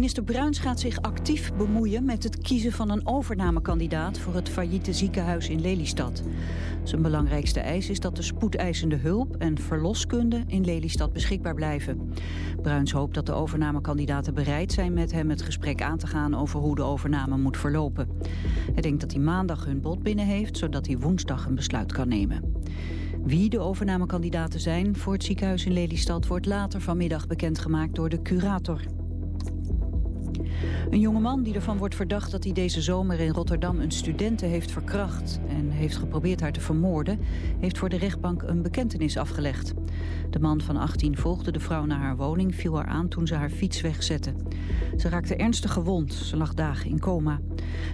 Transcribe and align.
Minister 0.00 0.24
Bruins 0.24 0.58
gaat 0.58 0.80
zich 0.80 1.02
actief 1.02 1.52
bemoeien 1.54 2.04
met 2.04 2.22
het 2.22 2.38
kiezen 2.38 2.72
van 2.72 2.90
een 2.90 3.06
overnamekandidaat 3.06 4.18
voor 4.18 4.34
het 4.34 4.48
failliete 4.48 4.92
ziekenhuis 4.92 5.48
in 5.48 5.60
Lelystad. 5.60 6.22
Zijn 6.82 7.02
belangrijkste 7.02 7.60
eis 7.60 7.90
is 7.90 8.00
dat 8.00 8.16
de 8.16 8.22
spoedeisende 8.22 8.96
hulp 8.96 9.36
en 9.36 9.58
verloskunde 9.58 10.42
in 10.46 10.64
Lelystad 10.64 11.12
beschikbaar 11.12 11.54
blijven. 11.54 12.12
Bruins 12.62 12.92
hoopt 12.92 13.14
dat 13.14 13.26
de 13.26 13.32
overnamekandidaten 13.32 14.34
bereid 14.34 14.72
zijn 14.72 14.92
met 14.92 15.12
hem 15.12 15.30
het 15.30 15.42
gesprek 15.42 15.82
aan 15.82 15.98
te 15.98 16.06
gaan 16.06 16.34
over 16.34 16.60
hoe 16.60 16.76
de 16.76 16.82
overname 16.82 17.36
moet 17.36 17.56
verlopen. 17.56 18.08
Hij 18.72 18.82
denkt 18.82 19.00
dat 19.00 19.12
hij 19.12 19.20
maandag 19.20 19.64
hun 19.64 19.80
bod 19.80 20.02
binnen 20.02 20.26
heeft, 20.26 20.56
zodat 20.56 20.86
hij 20.86 20.98
woensdag 20.98 21.46
een 21.46 21.54
besluit 21.54 21.92
kan 21.92 22.08
nemen. 22.08 22.54
Wie 23.24 23.48
de 23.48 23.58
overnamekandidaten 23.58 24.60
zijn 24.60 24.96
voor 24.96 25.12
het 25.12 25.24
ziekenhuis 25.24 25.66
in 25.66 25.72
Lelystad 25.72 26.26
wordt 26.26 26.46
later 26.46 26.80
vanmiddag 26.80 27.26
bekendgemaakt 27.26 27.94
door 27.94 28.08
de 28.08 28.22
curator. 28.22 28.80
Een 30.90 31.00
jongeman 31.00 31.42
die 31.42 31.54
ervan 31.54 31.78
wordt 31.78 31.94
verdacht 31.94 32.30
dat 32.30 32.44
hij 32.44 32.52
deze 32.52 32.80
zomer 32.80 33.20
in 33.20 33.32
Rotterdam 33.32 33.80
een 33.80 33.90
studente 33.90 34.46
heeft 34.46 34.70
verkracht 34.70 35.40
en 35.48 35.70
heeft 35.70 35.96
geprobeerd 35.96 36.40
haar 36.40 36.52
te 36.52 36.60
vermoorden, 36.60 37.18
heeft 37.60 37.78
voor 37.78 37.88
de 37.88 37.98
rechtbank 37.98 38.42
een 38.42 38.62
bekentenis 38.62 39.16
afgelegd. 39.16 39.74
De 40.30 40.40
man 40.40 40.60
van 40.60 40.76
18 40.76 41.16
volgde 41.16 41.52
de 41.52 41.60
vrouw 41.60 41.84
naar 41.84 41.98
haar 41.98 42.16
woning, 42.16 42.54
viel 42.54 42.76
haar 42.76 42.86
aan 42.86 43.08
toen 43.08 43.26
ze 43.26 43.34
haar 43.34 43.50
fiets 43.50 43.80
wegzette. 43.80 44.32
Ze 44.96 45.08
raakte 45.08 45.36
ernstig 45.36 45.72
gewond, 45.72 46.12
ze 46.12 46.36
lag 46.36 46.54
dagen 46.54 46.90
in 46.90 47.00
coma. 47.00 47.40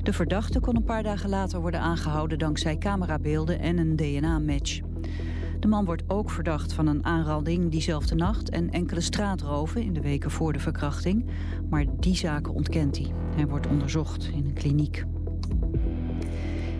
De 0.02 0.12
verdachte 0.12 0.60
kon 0.60 0.76
een 0.76 0.84
paar 0.84 1.02
dagen 1.02 1.28
later 1.28 1.60
worden 1.60 1.80
aangehouden 1.80 2.38
dankzij 2.38 2.78
camerabeelden 2.78 3.60
en 3.60 3.78
een 3.78 3.96
DNA-match. 3.96 4.85
De 5.60 5.68
man 5.68 5.84
wordt 5.84 6.02
ook 6.06 6.30
verdacht 6.30 6.72
van 6.72 6.86
een 6.86 7.04
aanranding 7.04 7.70
diezelfde 7.70 8.14
nacht... 8.14 8.50
en 8.50 8.70
enkele 8.70 9.00
straatroven 9.00 9.82
in 9.82 9.92
de 9.92 10.00
weken 10.00 10.30
voor 10.30 10.52
de 10.52 10.58
verkrachting. 10.58 11.26
Maar 11.70 11.84
die 12.00 12.16
zaken 12.16 12.54
ontkent 12.54 12.98
hij. 12.98 13.12
Hij 13.34 13.46
wordt 13.46 13.66
onderzocht 13.66 14.28
in 14.28 14.44
een 14.46 14.52
kliniek. 14.52 15.04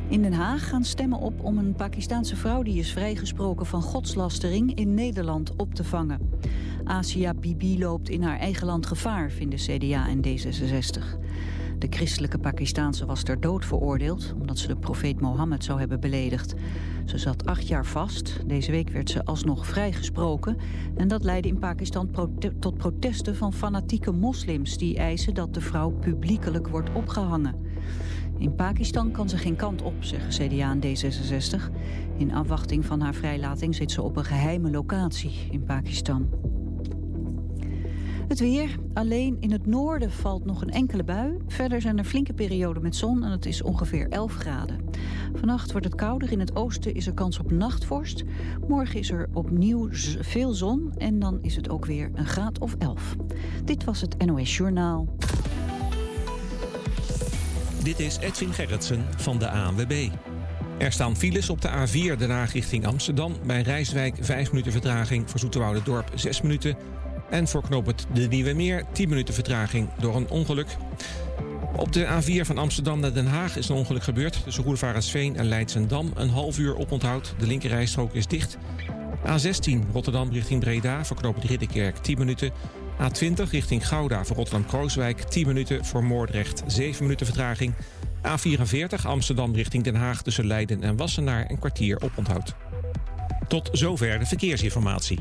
In 0.08 0.22
Den 0.22 0.32
Haag 0.32 0.68
gaan 0.68 0.84
stemmen 0.84 1.18
op 1.18 1.44
om 1.44 1.58
een 1.58 1.74
Pakistaanse 1.74 2.36
vrouw... 2.36 2.62
die 2.62 2.78
is 2.78 2.92
vrijgesproken 2.92 3.66
van 3.66 3.82
godslastering 3.82 4.74
in 4.74 4.94
Nederland 4.94 5.56
op 5.56 5.74
te 5.74 5.84
vangen. 5.84 6.30
Asia 6.84 7.34
Bibi 7.34 7.78
loopt 7.78 8.08
in 8.08 8.22
haar 8.22 8.38
eigen 8.38 8.66
land 8.66 8.86
gevaar, 8.86 9.30
vinden 9.30 9.58
CDA 9.58 10.08
en 10.08 10.20
D66. 10.26 11.18
De 11.78 11.86
christelijke 11.90 12.38
Pakistaanse 12.38 13.06
was 13.06 13.22
ter 13.22 13.40
dood 13.40 13.64
veroordeeld... 13.64 14.34
omdat 14.40 14.58
ze 14.58 14.66
de 14.66 14.76
profeet 14.76 15.20
Mohammed 15.20 15.64
zou 15.64 15.78
hebben 15.78 16.00
beledigd. 16.00 16.54
Ze 17.04 17.18
zat 17.18 17.46
acht 17.46 17.68
jaar 17.68 17.86
vast. 17.86 18.40
Deze 18.46 18.70
week 18.70 18.90
werd 18.90 19.10
ze 19.10 19.24
alsnog 19.24 19.66
vrijgesproken. 19.66 20.56
En 20.96 21.08
dat 21.08 21.24
leidde 21.24 21.48
in 21.48 21.58
Pakistan 21.58 22.10
tot 22.58 22.76
protesten 22.76 23.36
van 23.36 23.52
fanatieke 23.52 24.12
moslims... 24.12 24.78
die 24.78 24.96
eisen 24.96 25.34
dat 25.34 25.54
de 25.54 25.60
vrouw 25.60 25.90
publiekelijk 25.90 26.68
wordt 26.68 26.90
opgehangen. 26.92 27.54
In 28.38 28.54
Pakistan 28.54 29.10
kan 29.10 29.28
ze 29.28 29.36
geen 29.38 29.56
kant 29.56 29.82
op, 29.82 29.94
zeggen 29.98 30.28
CDA 30.28 30.70
en 30.70 30.80
D66. 30.80 31.72
In 32.16 32.34
afwachting 32.34 32.84
van 32.84 33.00
haar 33.00 33.14
vrijlating 33.14 33.74
zit 33.74 33.90
ze 33.90 34.02
op 34.02 34.16
een 34.16 34.24
geheime 34.24 34.70
locatie 34.70 35.48
in 35.50 35.64
Pakistan. 35.64 36.28
Het 38.28 38.38
weer. 38.38 38.76
Alleen 38.92 39.36
in 39.40 39.52
het 39.52 39.66
noorden 39.66 40.10
valt 40.10 40.44
nog 40.44 40.62
een 40.62 40.70
enkele 40.70 41.04
bui. 41.04 41.38
Verder 41.46 41.80
zijn 41.80 41.98
er 41.98 42.04
flinke 42.04 42.32
perioden 42.32 42.82
met 42.82 42.96
zon 42.96 43.24
en 43.24 43.30
het 43.30 43.46
is 43.46 43.62
ongeveer 43.62 44.08
11 44.08 44.34
graden. 44.34 44.80
Vannacht 45.34 45.70
wordt 45.70 45.86
het 45.86 45.94
kouder. 45.94 46.32
In 46.32 46.40
het 46.40 46.56
oosten 46.56 46.94
is 46.94 47.06
er 47.06 47.14
kans 47.14 47.38
op 47.38 47.50
nachtvorst. 47.50 48.24
Morgen 48.68 48.98
is 48.98 49.10
er 49.10 49.28
opnieuw 49.32 49.88
veel 50.20 50.52
zon 50.52 50.92
en 50.96 51.18
dan 51.18 51.38
is 51.42 51.56
het 51.56 51.68
ook 51.68 51.84
weer 51.84 52.10
een 52.14 52.26
graad 52.26 52.58
of 52.58 52.74
11. 52.78 53.16
Dit 53.64 53.84
was 53.84 54.00
het 54.00 54.26
NOS 54.26 54.56
Journaal. 54.56 55.16
Dit 57.82 58.00
is 58.00 58.18
Edwin 58.18 58.52
Gerritsen 58.52 59.04
van 59.16 59.38
de 59.38 59.50
ANWB. 59.50 60.08
Er 60.78 60.92
staan 60.92 61.16
files 61.16 61.50
op 61.50 61.60
de 61.60 61.68
A4 61.68 62.18
Den 62.18 62.30
Haag 62.30 62.52
richting 62.52 62.86
Amsterdam. 62.86 63.34
Bij 63.46 63.62
Rijswijk 63.62 64.16
5 64.20 64.50
minuten 64.50 64.72
vertraging. 64.72 65.30
Voor 65.30 65.82
Dorp 65.84 66.10
6 66.14 66.42
minuten. 66.42 66.76
En 67.30 67.48
voor 67.48 67.62
knooppunt 67.62 68.06
De 68.12 68.26
Nieuwe 68.26 68.52
Meer 68.52 68.84
10 68.92 69.08
minuten 69.08 69.34
vertraging 69.34 69.88
door 69.98 70.16
een 70.16 70.28
ongeluk. 70.28 70.76
Op 71.76 71.92
de 71.92 72.06
A4 72.06 72.46
van 72.46 72.58
Amsterdam 72.58 73.00
naar 73.00 73.12
Den 73.12 73.26
Haag 73.26 73.56
is 73.56 73.68
een 73.68 73.76
ongeluk 73.76 74.02
gebeurd. 74.02 74.42
Tussen 74.44 74.64
Roervarensveen 74.64 75.36
en 75.36 75.48
Leidsendam. 75.48 76.10
Een 76.14 76.28
half 76.28 76.58
uur 76.58 76.76
oponthoud. 76.76 77.34
De 77.38 77.46
linkerrijstrook 77.46 78.14
is 78.14 78.26
dicht. 78.26 78.56
A16 79.26 79.92
Rotterdam 79.92 80.32
richting 80.32 80.60
Breda 80.60 81.04
voor 81.04 81.16
knooppunt 81.16 81.44
Ridderkerk 81.44 81.96
10 81.96 82.18
minuten. 82.18 82.52
A20 83.00 83.50
richting 83.50 83.88
Gouda 83.88 84.24
voor 84.24 84.36
Rotterdam-Krooswijk 84.36 85.20
10 85.20 85.46
minuten. 85.46 85.84
Voor 85.84 86.04
Moordrecht 86.04 86.62
7 86.66 87.02
minuten 87.02 87.26
vertraging. 87.26 87.74
A44 88.26 89.06
Amsterdam 89.06 89.54
richting 89.54 89.84
Den 89.84 89.94
Haag 89.94 90.22
tussen 90.22 90.46
Leiden 90.46 90.82
en 90.82 90.96
Wassenaar 90.96 91.50
een 91.50 91.58
kwartier 91.58 92.02
oponthoud. 92.02 92.54
Tot 93.48 93.68
zover 93.72 94.18
de 94.18 94.26
verkeersinformatie. 94.26 95.18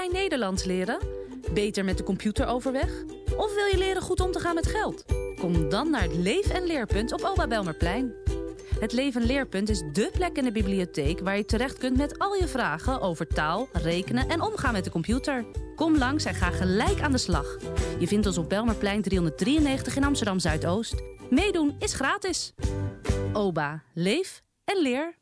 Jij 0.00 0.20
Nederlands 0.20 0.64
leren? 0.64 0.98
Beter 1.54 1.84
met 1.84 1.98
de 1.98 2.04
computer 2.04 2.46
overweg? 2.46 3.02
Of 3.36 3.54
wil 3.54 3.66
je 3.66 3.78
leren 3.78 4.02
goed 4.02 4.20
om 4.20 4.32
te 4.32 4.40
gaan 4.40 4.54
met 4.54 4.66
geld? 4.66 5.04
Kom 5.40 5.68
dan 5.68 5.90
naar 5.90 6.02
het 6.02 6.14
Leef 6.14 6.50
en 6.50 6.66
Leerpunt 6.66 7.12
op 7.12 7.22
Oba 7.22 7.46
Belmerplein. 7.46 8.14
Het 8.78 8.92
Leef 8.92 9.14
en 9.14 9.22
Leerpunt 9.22 9.68
is 9.68 9.82
dé 9.92 10.10
plek 10.12 10.36
in 10.36 10.44
de 10.44 10.52
bibliotheek... 10.52 11.20
waar 11.20 11.36
je 11.36 11.44
terecht 11.44 11.78
kunt 11.78 11.96
met 11.96 12.18
al 12.18 12.34
je 12.34 12.48
vragen 12.48 13.00
over 13.00 13.26
taal, 13.26 13.68
rekenen 13.72 14.28
en 14.28 14.40
omgaan 14.40 14.72
met 14.72 14.84
de 14.84 14.90
computer. 14.90 15.44
Kom 15.76 15.96
langs 15.96 16.24
en 16.24 16.34
ga 16.34 16.50
gelijk 16.50 17.00
aan 17.00 17.12
de 17.12 17.18
slag. 17.18 17.56
Je 17.98 18.06
vindt 18.06 18.26
ons 18.26 18.38
op 18.38 18.48
Belmerplein 18.48 19.02
393 19.02 19.96
in 19.96 20.04
Amsterdam-Zuidoost. 20.04 21.02
Meedoen 21.30 21.76
is 21.78 21.94
gratis. 21.94 22.54
OBA. 23.32 23.82
Leef 23.94 24.42
en 24.64 24.82
leer. 24.82 25.19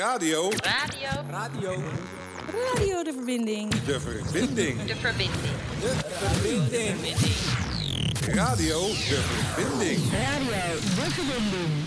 Radio. 0.00 0.50
Radio. 0.50 1.08
Radio. 1.30 1.82
Radio 2.74 3.02
de 3.02 3.12
verbinding. 3.12 3.68
De 3.84 4.00
verbinding. 4.00 4.84
De 4.84 4.96
verbinding. 4.96 5.32
De 5.80 5.96
verbinding. 6.10 6.96
Radio 8.34 8.80
de 8.80 9.20
verbinding. 9.54 9.98
Radio 10.10 10.80
de 10.80 11.10
verbinding. 11.10 11.84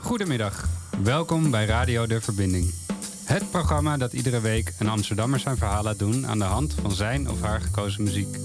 Goedemiddag. 0.00 0.64
Welkom 1.02 1.50
bij 1.50 1.64
Radio 1.64 2.06
de 2.06 2.20
Verbinding. 2.20 2.91
Het 3.24 3.50
programma 3.50 3.96
dat 3.96 4.12
iedere 4.12 4.40
week 4.40 4.72
een 4.78 4.88
Amsterdammer 4.88 5.40
zijn 5.40 5.56
verhaal 5.56 5.82
laat 5.82 5.98
doen 5.98 6.26
aan 6.26 6.38
de 6.38 6.44
hand 6.44 6.74
van 6.80 6.92
zijn 6.92 7.30
of 7.30 7.40
haar 7.40 7.60
gekozen 7.60 8.02
muziek. 8.02 8.36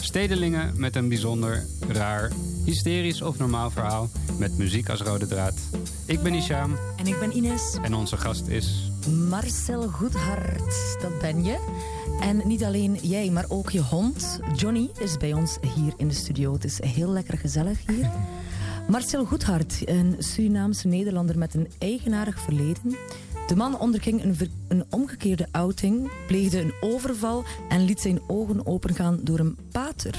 Stedelingen 0.00 0.72
met 0.76 0.96
een 0.96 1.08
bijzonder, 1.08 1.66
raar, 1.88 2.30
hysterisch 2.64 3.22
of 3.22 3.38
normaal 3.38 3.70
verhaal 3.70 4.10
met 4.38 4.58
muziek 4.58 4.88
als 4.88 5.00
rode 5.00 5.26
draad. 5.26 5.54
Ik 6.06 6.22
ben 6.22 6.34
Isham. 6.34 6.76
En 6.96 7.06
ik 7.06 7.18
ben 7.18 7.36
Ines. 7.36 7.76
En 7.82 7.94
onze 7.94 8.16
gast 8.16 8.46
is... 8.46 8.92
Marcel 9.28 9.88
Goedhart, 9.88 10.96
dat 11.00 11.18
ben 11.18 11.44
je. 11.44 11.58
En 12.20 12.42
niet 12.44 12.64
alleen 12.64 12.98
jij, 13.02 13.30
maar 13.30 13.46
ook 13.48 13.70
je 13.70 13.82
hond. 13.82 14.40
Johnny 14.56 14.90
is 14.98 15.16
bij 15.16 15.32
ons 15.32 15.58
hier 15.74 15.92
in 15.96 16.08
de 16.08 16.14
studio. 16.14 16.52
Het 16.52 16.64
is 16.64 16.82
heel 16.82 17.08
lekker 17.08 17.38
gezellig 17.38 17.78
hier. 17.86 18.10
Marcel 18.88 19.24
Goedhart, 19.24 19.82
een 19.84 20.14
Surinaamse 20.18 20.88
Nederlander 20.88 21.38
met 21.38 21.54
een 21.54 21.68
eigenaardig 21.78 22.40
verleden. 22.40 22.96
De 23.46 23.56
man 23.56 23.78
onderging 23.78 24.22
een, 24.22 24.36
een, 24.68 24.84
omgekeerde 24.90 25.46
outing, 25.50 26.10
pleegde 26.26 26.60
een 26.60 26.72
overval 26.80 27.44
en 27.68 27.84
liet 27.84 28.00
zijn 28.00 28.20
ogen 28.26 28.66
opengaan 28.66 29.18
door 29.22 29.38
een 29.38 29.56
pater. 29.72 30.18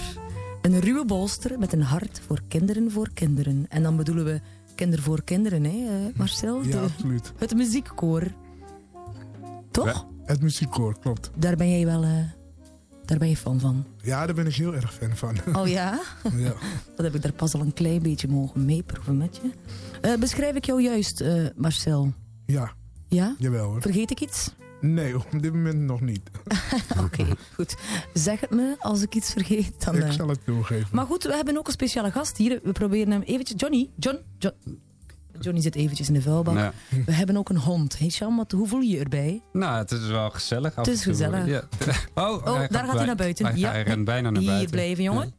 Een 0.61 0.79
ruwe 0.79 1.05
bolster 1.05 1.59
met 1.59 1.73
een 1.73 1.81
hart 1.81 2.21
voor 2.27 2.41
kinderen 2.47 2.91
voor 2.91 3.09
kinderen. 3.13 3.65
En 3.69 3.83
dan 3.83 3.95
bedoelen 3.97 4.25
we 4.25 4.41
kinder 4.75 5.01
voor 5.01 5.23
kinderen, 5.23 5.63
hè, 5.63 5.69
eh, 5.69 6.17
Marcel? 6.17 6.63
Ja, 6.63 6.81
absoluut. 6.81 7.33
Het 7.38 7.55
muziekkoor. 7.55 8.23
Toch? 9.71 10.05
het 10.25 10.41
muziekkoor, 10.41 11.00
klopt. 11.00 11.31
Daar 11.35 11.55
ben 11.55 11.69
jij 11.69 11.85
wel... 11.85 12.03
Uh, 12.03 12.11
daar 13.05 13.17
ben 13.17 13.29
je 13.29 13.38
fan 13.38 13.59
van? 13.59 13.85
Ja, 14.01 14.25
daar 14.25 14.35
ben 14.35 14.45
ik 14.45 14.55
heel 14.55 14.75
erg 14.75 14.94
fan 14.94 15.15
van. 15.15 15.38
Oh 15.59 15.67
ja? 15.67 16.01
ja. 16.38 16.53
Dat 16.95 17.05
heb 17.05 17.15
ik 17.15 17.21
daar 17.21 17.33
pas 17.33 17.53
al 17.53 17.61
een 17.61 17.73
klein 17.73 18.01
beetje 18.01 18.27
mogen 18.27 18.65
meeproeven 18.65 19.17
met 19.17 19.39
je. 19.41 19.50
Uh, 20.09 20.19
beschrijf 20.19 20.55
ik 20.55 20.65
jou 20.65 20.81
juist, 20.81 21.23
Marcel? 21.55 22.13
Ja. 22.45 22.73
Ja? 23.15 23.35
Jawel 23.38 23.65
hoor. 23.69 23.81
Vergeet 23.81 24.12
ik 24.12 24.21
iets? 24.21 24.53
Nee, 24.81 25.15
op 25.15 25.41
dit 25.41 25.53
moment 25.53 25.79
nog 25.79 26.01
niet. 26.01 26.21
Oké, 27.06 27.25
goed. 27.53 27.75
Zeg 28.13 28.39
het 28.39 28.50
me 28.50 28.75
als 28.79 29.01
ik 29.01 29.15
iets 29.15 29.31
vergeet. 29.31 29.85
Dan, 29.85 29.95
ik 29.95 30.03
uh... 30.03 30.12
zal 30.12 30.27
het 30.27 30.45
toegeven. 30.45 30.88
Maar 30.91 31.06
goed, 31.06 31.23
we 31.23 31.35
hebben 31.35 31.57
ook 31.57 31.67
een 31.67 31.73
speciale 31.73 32.12
gast 32.12 32.38
hier. 32.38 32.59
We 32.63 32.71
proberen 32.71 33.12
hem 33.12 33.21
eventjes... 33.21 33.59
Johnny, 33.59 33.89
John, 33.95 34.17
John... 34.38 34.56
Johnny 35.39 35.62
zit 35.62 35.75
eventjes 35.75 36.07
in 36.07 36.13
de 36.13 36.21
vuilbak. 36.21 36.56
Ja. 36.56 36.73
We 37.06 37.12
hebben 37.12 37.38
ook 37.38 37.50
een 37.50 37.57
hond. 37.57 38.00
Hey 38.00 38.09
Sham, 38.09 38.35
wat, 38.38 38.51
hoe 38.51 38.67
voel 38.67 38.79
je 38.79 38.89
je 38.89 39.00
erbij? 39.00 39.41
Nou, 39.51 39.77
het 39.77 39.91
is 39.91 40.07
wel 40.07 40.29
gezellig. 40.29 40.75
af 40.75 40.85
Het 40.85 40.95
is 40.95 41.03
gezellig. 41.03 41.45
Ja. 41.45 41.63
Oh, 42.13 42.31
Oh, 42.47 42.63
daar 42.69 42.85
gaat 42.85 42.95
hij 42.97 43.06
naar 43.06 43.15
buiten. 43.15 43.45
Hij, 43.45 43.56
Ja. 43.56 43.71
hij 43.71 43.83
rent 43.83 44.06
bijna 44.06 44.29
naar 44.29 44.41
Hier 44.41 44.51
buiten. 44.51 44.71
blijven, 44.71 45.03
jongen. 45.03 45.33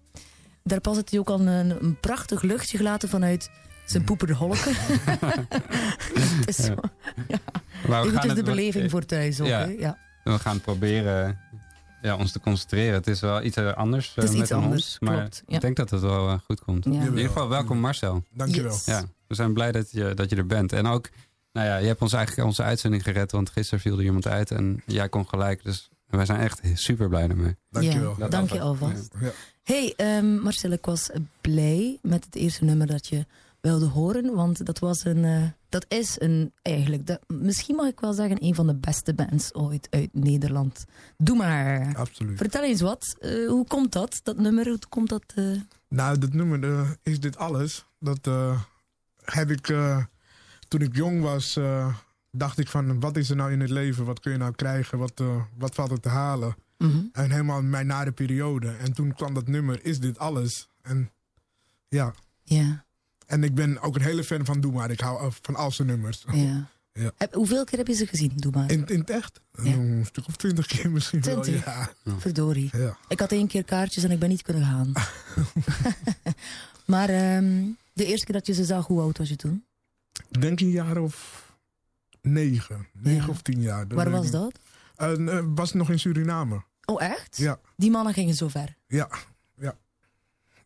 Daar 0.62 0.80
pas 0.80 0.96
het 0.96 1.10
hij 1.10 1.18
ook 1.18 1.28
al 1.28 1.40
een, 1.40 1.84
een 1.84 2.00
prachtig 2.00 2.42
luchtje 2.42 2.76
gelaten 2.76 3.08
vanuit 3.08 3.50
zijn 3.86 4.04
poeperde 4.04 4.34
holken. 4.34 4.74
Het 6.14 6.48
is 6.48 6.56
zo. 6.56 6.74
Maar 6.74 6.84
we 7.86 7.90
gaan 7.90 8.02
Eventjes 8.06 8.24
het 8.24 8.36
de 8.36 8.42
beleving 8.42 8.90
voor 8.90 9.04
thuis 9.04 9.40
ook. 9.40 9.46
Ja. 9.46 9.58
hè? 9.58 9.74
Ja. 9.78 9.98
We 10.24 10.38
gaan 10.38 10.60
proberen 10.60 11.38
ja, 12.02 12.16
ons 12.16 12.32
te 12.32 12.40
concentreren. 12.40 12.94
Het 12.94 13.06
is 13.06 13.20
wel 13.20 13.42
iets 13.42 13.56
eh, 13.56 13.72
anders 13.72 14.12
Het 14.14 14.24
is 14.24 14.30
eh, 14.30 14.36
met 14.36 14.42
iets 14.42 14.52
anders, 14.52 14.96
hond. 14.98 15.00
Maar 15.00 15.20
klopt, 15.20 15.42
ja. 15.46 15.54
ik 15.54 15.60
denk 15.60 15.76
dat 15.76 15.90
het 15.90 16.00
wel 16.00 16.28
eh, 16.28 16.38
goed 16.44 16.60
komt. 16.60 16.84
Ja. 16.84 16.90
In 16.90 17.02
ieder 17.02 17.26
geval, 17.26 17.48
welkom 17.48 17.78
Marcel. 17.78 18.24
Dankjewel. 18.30 18.72
Yes. 18.72 18.84
Ja, 18.84 19.04
we 19.26 19.34
zijn 19.34 19.52
blij 19.52 19.72
dat 19.72 19.90
je, 19.90 20.14
dat 20.14 20.30
je 20.30 20.36
er 20.36 20.46
bent. 20.46 20.72
En 20.72 20.86
ook, 20.86 21.08
nou 21.52 21.66
ja, 21.66 21.76
je 21.76 21.86
hebt 21.86 22.00
ons 22.00 22.12
eigenlijk 22.12 22.48
onze 22.48 22.62
uitzending 22.62 23.02
gered. 23.02 23.32
Want 23.32 23.50
gisteren 23.50 23.80
viel 23.80 23.98
er 23.98 24.04
iemand 24.04 24.26
uit 24.26 24.50
en 24.50 24.82
jij 24.86 25.08
kon 25.08 25.28
gelijk. 25.28 25.64
Dus 25.64 25.88
wij 26.06 26.24
zijn 26.26 26.40
echt 26.40 26.60
super 26.74 27.08
blij 27.08 27.26
daarmee. 27.26 27.56
Dankjewel. 27.70 28.14
Ja, 28.18 28.28
dank 28.28 28.50
je 28.50 28.60
alvast. 28.60 29.14
Ja. 29.20 29.30
Hey, 29.62 29.94
ehm, 29.96 30.34
Marcel, 30.42 30.70
ik 30.70 30.84
was 30.84 31.10
blij 31.40 31.98
met 32.02 32.24
het 32.24 32.34
eerste 32.34 32.64
nummer 32.64 32.86
dat 32.86 33.06
je 33.06 33.26
wilde 33.66 33.86
horen. 33.86 34.34
Want 34.34 34.66
dat 34.66 34.78
was 34.78 35.04
een. 35.04 35.24
eh, 35.24 35.42
dat 35.68 35.84
is 35.88 36.20
een. 36.20 36.52
Eigenlijk. 36.62 37.18
Misschien 37.26 37.74
mag 37.76 37.86
ik 37.88 38.00
wel 38.00 38.12
zeggen. 38.12 38.44
een 38.44 38.54
van 38.54 38.66
de 38.66 38.74
beste 38.76 39.14
bands 39.14 39.54
ooit 39.54 39.86
uit 39.90 40.08
Nederland. 40.14 40.84
Doe 41.16 41.36
maar. 41.36 41.96
Absoluut. 41.96 42.36
Vertel 42.36 42.62
eens 42.62 42.80
wat. 42.80 43.16
eh, 43.20 43.48
hoe 43.48 43.66
komt 43.66 43.92
dat? 43.92 44.20
Dat 44.22 44.36
nummer, 44.38 44.68
hoe 44.68 44.78
komt 44.88 45.08
dat? 45.08 45.24
eh? 45.34 45.44
Nou, 45.88 46.18
dat 46.18 46.32
nummer 46.32 46.96
is 47.02 47.20
dit 47.20 47.36
alles. 47.36 47.86
Dat 47.98 48.28
heb 49.24 49.50
ik 49.50 49.66
toen 50.68 50.80
ik 50.80 50.96
jong 50.96 51.20
was. 51.22 51.58
dacht 52.30 52.58
ik 52.58 52.68
van 52.68 53.00
wat 53.00 53.16
is 53.16 53.30
er 53.30 53.36
nou 53.36 53.52
in 53.52 53.60
het 53.60 53.70
leven? 53.70 54.04
Wat 54.04 54.20
kun 54.20 54.32
je 54.32 54.38
nou 54.38 54.52
krijgen? 54.54 54.98
Wat, 54.98 55.22
wat 55.58 55.74
valt 55.74 55.90
er 55.90 56.00
te 56.00 56.08
halen? 56.08 56.54
mhm. 56.78 57.02
En 57.12 57.30
helemaal 57.30 57.62
mijn 57.62 57.86
nare 57.86 58.12
periode. 58.12 58.68
En 58.70 58.92
toen 58.92 59.14
kwam 59.14 59.34
dat 59.34 59.46
nummer 59.48 59.84
Is 59.84 60.00
dit 60.00 60.18
alles? 60.18 60.68
En 60.82 61.10
ja. 61.88 62.12
Ja, 62.42 62.84
En 63.26 63.44
ik 63.44 63.54
ben 63.54 63.80
ook 63.80 63.94
een 63.94 64.02
hele 64.02 64.24
fan 64.24 64.44
van 64.44 64.60
Doe 64.60 64.72
maar. 64.72 64.90
Ik 64.90 65.00
hou 65.00 65.32
van 65.42 65.56
al 65.56 65.70
zijn 65.70 65.88
nummers. 65.88 66.24
ja. 66.32 66.68
Ja. 66.98 67.12
Hoeveel 67.32 67.64
keer 67.64 67.78
heb 67.78 67.86
je 67.86 67.94
ze 67.94 68.06
gezien? 68.06 68.32
Doe 68.34 68.52
maar. 68.52 68.70
In, 68.70 68.86
in 68.86 68.98
het 69.00 69.10
echt? 69.10 69.40
Ja. 69.62 69.72
Een 69.72 70.04
stuk 70.06 70.26
of 70.26 70.36
twintig 70.36 70.66
keer 70.66 70.90
misschien 70.90 71.20
wel. 71.20 71.40
20? 71.40 71.64
Ja. 71.64 71.92
Verdorie. 72.18 72.70
ja. 72.72 72.96
Ik 73.08 73.20
had 73.20 73.32
één 73.32 73.46
keer 73.46 73.64
kaartjes 73.64 74.04
en 74.04 74.10
ik 74.10 74.18
ben 74.18 74.28
niet 74.28 74.42
kunnen 74.42 74.64
gaan. 74.64 74.92
maar 76.94 77.08
ehm, 77.08 77.64
de 77.92 78.04
eerste 78.04 78.24
keer 78.24 78.34
dat 78.34 78.46
je 78.46 78.54
ze 78.54 78.64
zag, 78.64 78.86
hoe 78.86 79.00
oud 79.00 79.18
was 79.18 79.28
je 79.28 79.36
toen? 79.36 79.64
Ik 80.30 80.40
denk 80.40 80.60
een 80.60 80.70
jaar 80.70 80.98
of 80.98 81.44
negen. 82.20 82.88
Negen 82.92 83.28
of 83.28 83.42
tien 83.42 83.60
jaar. 83.60 83.86
Waar 83.88 84.10
was 84.10 84.26
ik 84.26 84.32
dat? 84.32 84.58
Eh, 84.96 85.42
was 85.54 85.72
nog 85.72 85.90
in 85.90 85.98
Suriname. 85.98 86.62
Oh, 86.84 87.02
echt? 87.02 87.36
Ja. 87.36 87.58
Die 87.76 87.90
mannen 87.90 88.12
gingen 88.14 88.34
zo 88.34 88.48
ver. 88.48 88.76
Ja. 88.86 89.08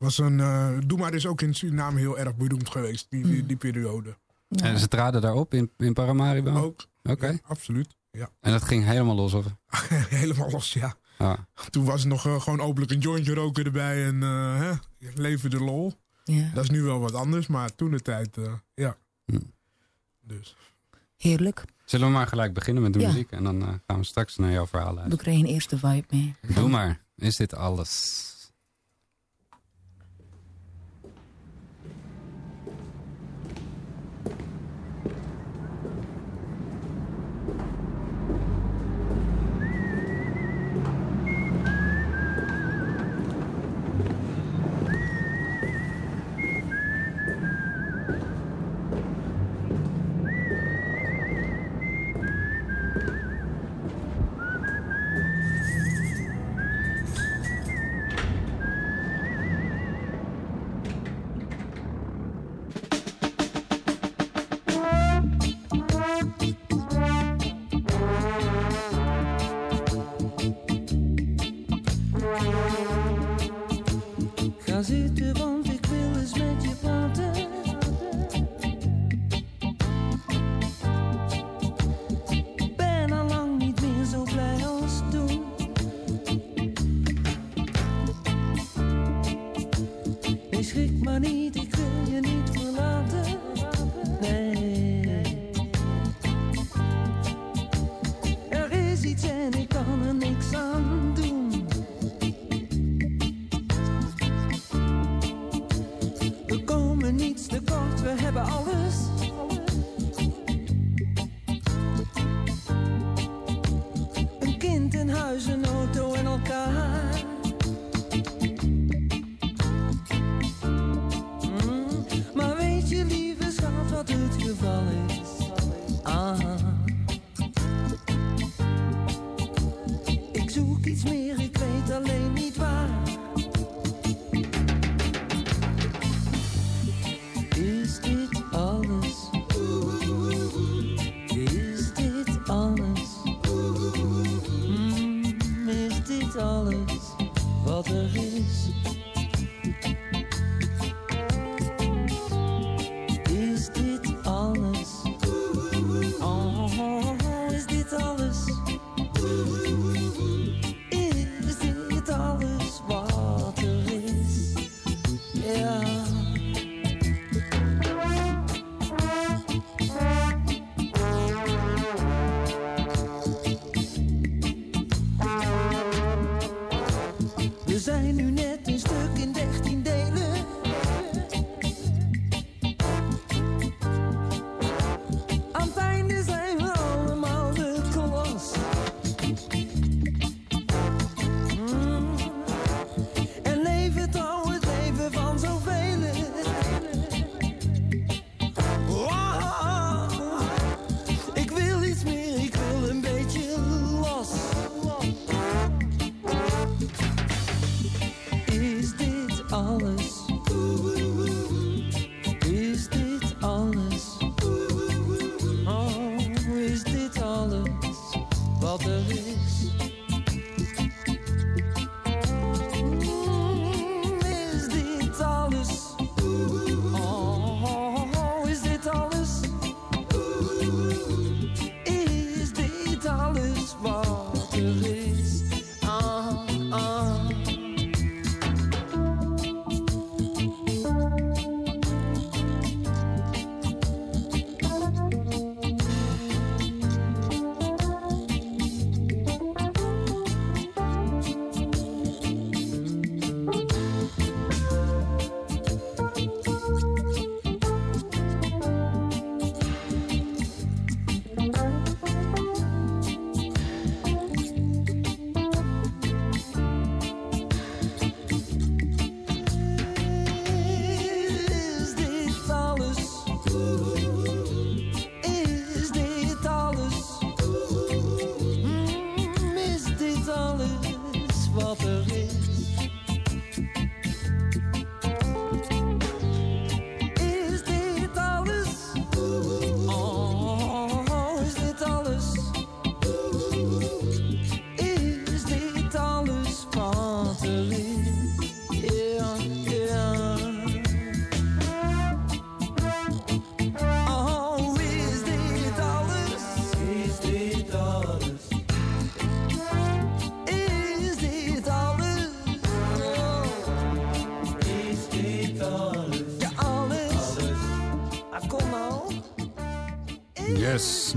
Was 0.01 0.19
een, 0.19 0.41
eh 0.41 0.69
Doe 0.87 0.99
maar 0.99 1.15
is 1.15 1.27
ook 1.27 1.41
in 1.43 1.55
Suriname 1.55 1.99
heel 1.99 2.19
erg 2.19 2.37
beroemd 2.37 2.71
geweest, 2.71 3.07
die, 3.11 3.23
die, 3.27 3.41
Mm. 3.43 3.47
die 3.47 3.57
periode. 3.57 4.17
Ja. 4.49 4.65
En 4.65 4.79
ze 4.79 4.89
traden 4.89 5.21
daarop 5.21 5.55
in, 5.55 5.71
in 5.79 5.93
Paramaribo? 5.93 6.51
Ook. 6.51 6.87
Oké. 7.03 7.27
Ja, 7.27 7.39
absoluut. 7.43 7.97
Ja. 8.11 8.31
En 8.41 8.53
dat 8.53 8.63
ging 8.63 8.85
helemaal 8.85 9.15
los? 9.15 9.35
Of? 9.35 9.47
Helemaal 10.21 10.51
los, 10.51 10.73
ja. 10.73 10.95
Ah. 11.19 11.39
Toen 11.71 11.85
was 11.85 12.01
het 12.01 12.09
nog 12.09 12.27
eh, 12.27 12.41
gewoon 12.41 12.61
openlijk 12.61 12.93
een 12.93 12.99
jointje 12.99 13.35
roken 13.35 13.65
erbij 13.65 14.05
en 14.07 14.23
eh 14.23 14.59
hè, 14.59 14.73
leven 15.15 15.51
de 15.51 15.61
lol. 15.61 15.93
ja. 16.25 16.51
Dat 16.55 16.65
is 16.65 16.71
nu 16.71 16.83
wel 16.83 17.01
wat 17.01 17.15
anders, 17.15 17.47
maar 17.47 17.75
toen 17.75 17.91
de 17.91 18.01
tijd, 18.01 18.37
eh, 18.37 18.53
ja. 18.75 18.97
Hm. 19.27 19.39
Dus. 20.23 20.57
Heerlijk. 21.17 21.65
Zullen 21.85 22.07
we 22.07 22.13
maar 22.13 22.27
gelijk 22.27 22.55
beginnen 22.55 22.83
met 22.83 22.93
de 22.93 23.01
Ja. 23.01 23.07
muziek? 23.09 23.31
En 23.31 23.45
dan 23.45 23.63
eh, 23.63 23.69
gaan 23.87 23.99
we 23.99 24.05
straks 24.05 24.37
naar 24.37 24.51
jouw 24.53 24.67
verhaal 24.67 24.89
We 24.89 24.95
luisteren. 24.95 25.25
krijgen 25.25 25.47
eerst 25.47 25.71
de 25.71 25.79
vibe 25.79 26.05
mee. 26.11 26.35
Doe 26.55 26.69
maar. 26.69 27.01
Is 27.17 27.37
dit 27.37 27.55
alles? 27.55 28.25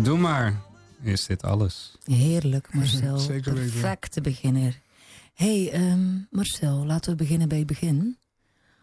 Doe 0.03 0.17
maar. 0.17 0.61
Is 1.01 1.25
dit 1.25 1.43
alles? 1.43 1.97
Heerlijk, 2.03 2.73
Marcel. 2.73 3.17
Zeker 3.33 3.53
weten. 3.53 3.71
Perfecte 3.71 4.21
beginner. 4.21 4.79
hey, 5.33 5.71
ehm, 5.71 6.17
Marcel, 6.29 6.85
laten 6.85 7.11
we 7.11 7.17
beginnen 7.17 7.47
bij 7.47 7.57
het 7.57 7.67
begin. 7.67 8.17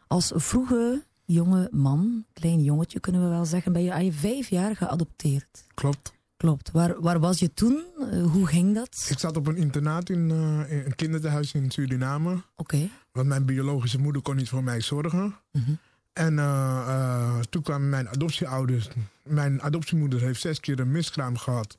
Als 0.07 0.33
vroege 0.35 1.05
jonge 1.25 1.69
man, 1.73 2.25
klein 2.33 2.63
jongetje 2.63 3.01
kunnen 3.01 3.23
we 3.23 3.29
wel 3.29 3.45
zeggen, 3.45 3.73
ben 3.73 3.83
je 3.83 3.93
aan 3.93 4.05
je 4.05 4.13
vijf 4.13 4.49
jaar 4.49 4.77
geadopteerd. 4.77 5.65
Klopt. 5.75 6.13
Klopt. 6.37 6.71
Waar, 6.71 7.01
waar 7.01 7.21
was 7.21 7.39
je 7.39 7.55
toen? 7.55 7.85
Eh, 8.11 8.23
hoe 8.23 8.47
ging 8.47 8.75
dat? 8.75 9.07
Ik 9.09 9.19
zat 9.19 9.37
op 9.37 9.47
een 9.47 9.57
internaat 9.57 10.09
in, 10.09 10.31
eh, 10.31 10.73
in 10.73 10.85
een 10.87 10.95
kinderthuis 10.95 11.53
in 11.53 11.71
Suriname. 11.71 12.43
Oké. 12.57 12.89
Want 13.13 13.27
mijn 13.27 13.45
biologische 13.45 13.99
moeder 13.99 14.23
kon 14.23 14.37
niet 14.37 14.49
voor 14.49 14.65
mij 14.65 14.81
zorgen. 14.81 15.35
Mhm. 15.53 15.71
En 16.13 16.39
eh, 16.39 17.39
toen 17.51 17.63
kwamen 17.63 17.89
mijn 17.89 18.09
adoptieouders. 18.09 18.89
Mijn 19.31 19.63
adoptiemoeder 19.63 20.21
heeft 20.21 20.41
zes 20.41 20.61
keer 20.61 20.81
een 20.81 20.91
miskraam 20.91 21.37
gehad. 21.37 21.79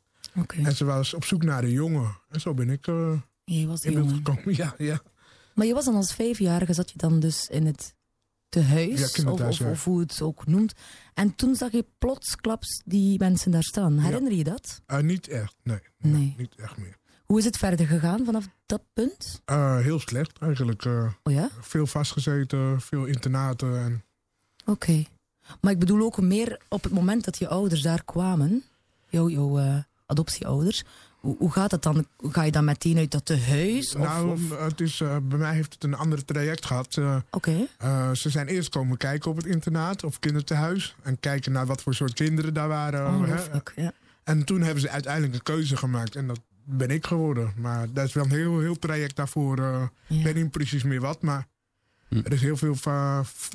En 0.64 0.76
ze 0.76 0.86
was 0.86 1.14
op 1.14 1.24
zoek 1.26 1.44
naar 1.44 1.64
een 1.64 1.72
jongen. 1.72 2.18
En 2.30 2.42
zo 2.42 2.54
ben 2.54 2.70
ik 2.70 2.88
eh 2.88 3.14
Je 3.44 3.68
was 3.68 3.84
in 3.86 3.94
beeld 3.94 4.06
jong. 4.10 4.18
gekomen. 4.18 4.56
Ja, 4.64 4.74
ja. 4.78 5.02
Maar 5.56 5.66
je 5.66 5.74
was 5.74 5.86
dan 5.86 5.96
als 5.96 6.14
vijfjarige, 6.14 6.74
zat 6.74 6.92
je 6.92 6.98
dan 6.98 7.20
dus 7.20 7.48
in 7.48 7.66
het 7.66 7.96
tehuis, 8.50 9.00
Ja, 9.00 9.06
of, 9.06 9.12
kinderthuis, 9.12 9.60
of, 9.60 9.66
ja. 9.66 9.72
of 9.72 9.84
hoe 9.84 10.00
het 10.00 10.22
ook 10.22 10.48
noemt. 10.48 10.74
En 11.14 11.36
toen 11.36 11.56
zag 11.56 11.72
je 11.72 11.86
plotsklaps 11.98 12.82
die 12.86 13.20
mensen 13.20 13.52
daar 13.52 13.64
staan. 13.64 14.00
Herinner 14.00 14.34
je 14.34 14.44
dat? 14.44 14.82
Eh, 14.86 15.00
niet 15.00 15.28
echt, 15.28 15.56
nee. 15.64 15.80
Nee. 15.98 16.34
Niet 16.38 16.56
echt 16.56 16.78
meer. 16.78 16.98
Hoe 17.26 17.40
is 17.40 17.46
het 17.46 17.58
verder 17.58 17.88
gegaan 17.88 18.26
vanaf 18.26 18.48
dat 18.66 18.82
punt? 18.94 19.42
Eh, 19.46 19.78
heel 19.78 20.00
slecht 20.00 20.38
eigenlijk. 20.38 20.86
Oh 20.86 21.10
ja? 21.24 21.50
veel 21.62 21.88
vastgezeten, 21.88 22.82
veel 22.82 23.06
internaten. 23.06 23.78
En, 23.80 24.04
Oké. 24.66 25.04
Maar 25.62 25.72
ik 25.72 25.80
bedoel 25.80 26.06
ook 26.06 26.22
meer 26.22 26.60
op 26.68 26.84
het 26.84 26.94
moment 26.94 27.24
dat 27.26 27.38
je 27.38 27.48
ouders 27.48 27.82
daar 27.82 28.04
kwamen, 28.04 28.64
jouw, 29.10 29.30
jouw 29.30 29.60
eh, 29.60 29.76
adoptieouders. 30.06 30.84
Hoe, 31.20 31.36
hoe 31.38 31.52
gaat 31.52 31.70
dat 31.70 31.84
dan? 31.84 32.06
Ga 32.24 32.44
je 32.44 32.52
dan 32.52 32.66
meteen 32.66 32.98
uit 32.98 33.12
dat 33.12 33.26
tehuis? 33.26 33.96
Of, 33.96 34.02
nou, 34.04 34.32
of- 34.32 34.60
Het 34.60 34.82
is, 34.82 35.02
eh, 35.02 35.18
bij 35.24 35.38
mij 35.38 35.54
heeft 35.54 35.74
het 35.74 35.84
een 35.84 35.96
ander 35.96 36.26
traject 36.26 36.66
gehad. 36.66 36.98
Eh, 36.98 37.16
Oké. 37.32 37.68
eh, 37.78 38.12
ze 38.12 38.30
zijn 38.30 38.48
eerst 38.48 38.70
komen 38.70 38.98
kijken 38.98 39.32
op 39.32 39.38
het 39.38 39.46
internaat 39.46 40.04
of 40.04 40.20
kinderthuis. 40.20 40.96
En 41.02 41.20
kijken 41.20 41.52
naar 41.52 41.66
wat 41.66 41.82
voor 41.82 41.94
soort 41.94 42.14
kinderen 42.14 42.54
daar 42.54 42.68
waren. 42.68 43.24
hè. 43.24 43.36
Ja. 43.76 43.92
En 44.24 44.44
toen 44.46 44.62
hebben 44.62 44.82
ze 44.82 44.90
uiteindelijk 44.90 45.34
een 45.34 45.42
keuze 45.44 45.78
gemaakt. 45.78 46.16
En 46.16 46.28
dat 46.28 46.40
ben 46.64 46.90
ik 46.90 47.06
geworden. 47.06 47.54
Maar 47.58 47.88
dat 47.94 48.06
is 48.08 48.14
wel 48.14 48.24
een 48.24 48.30
heel, 48.32 48.60
heel 48.60 48.80
traject 48.80 49.16
daarvoor. 49.16 49.58
eh, 49.58 49.84
Ja. 50.08 50.18
Ik 50.18 50.24
weet 50.24 50.36
niet 50.36 50.52
precies 50.52 50.84
meer 50.84 51.02
wat, 51.02 51.22
maar 51.22 51.48
Hm. 52.08 52.16
er 52.24 52.32
is 52.34 52.42
heel 52.42 52.58
veel 52.58 52.76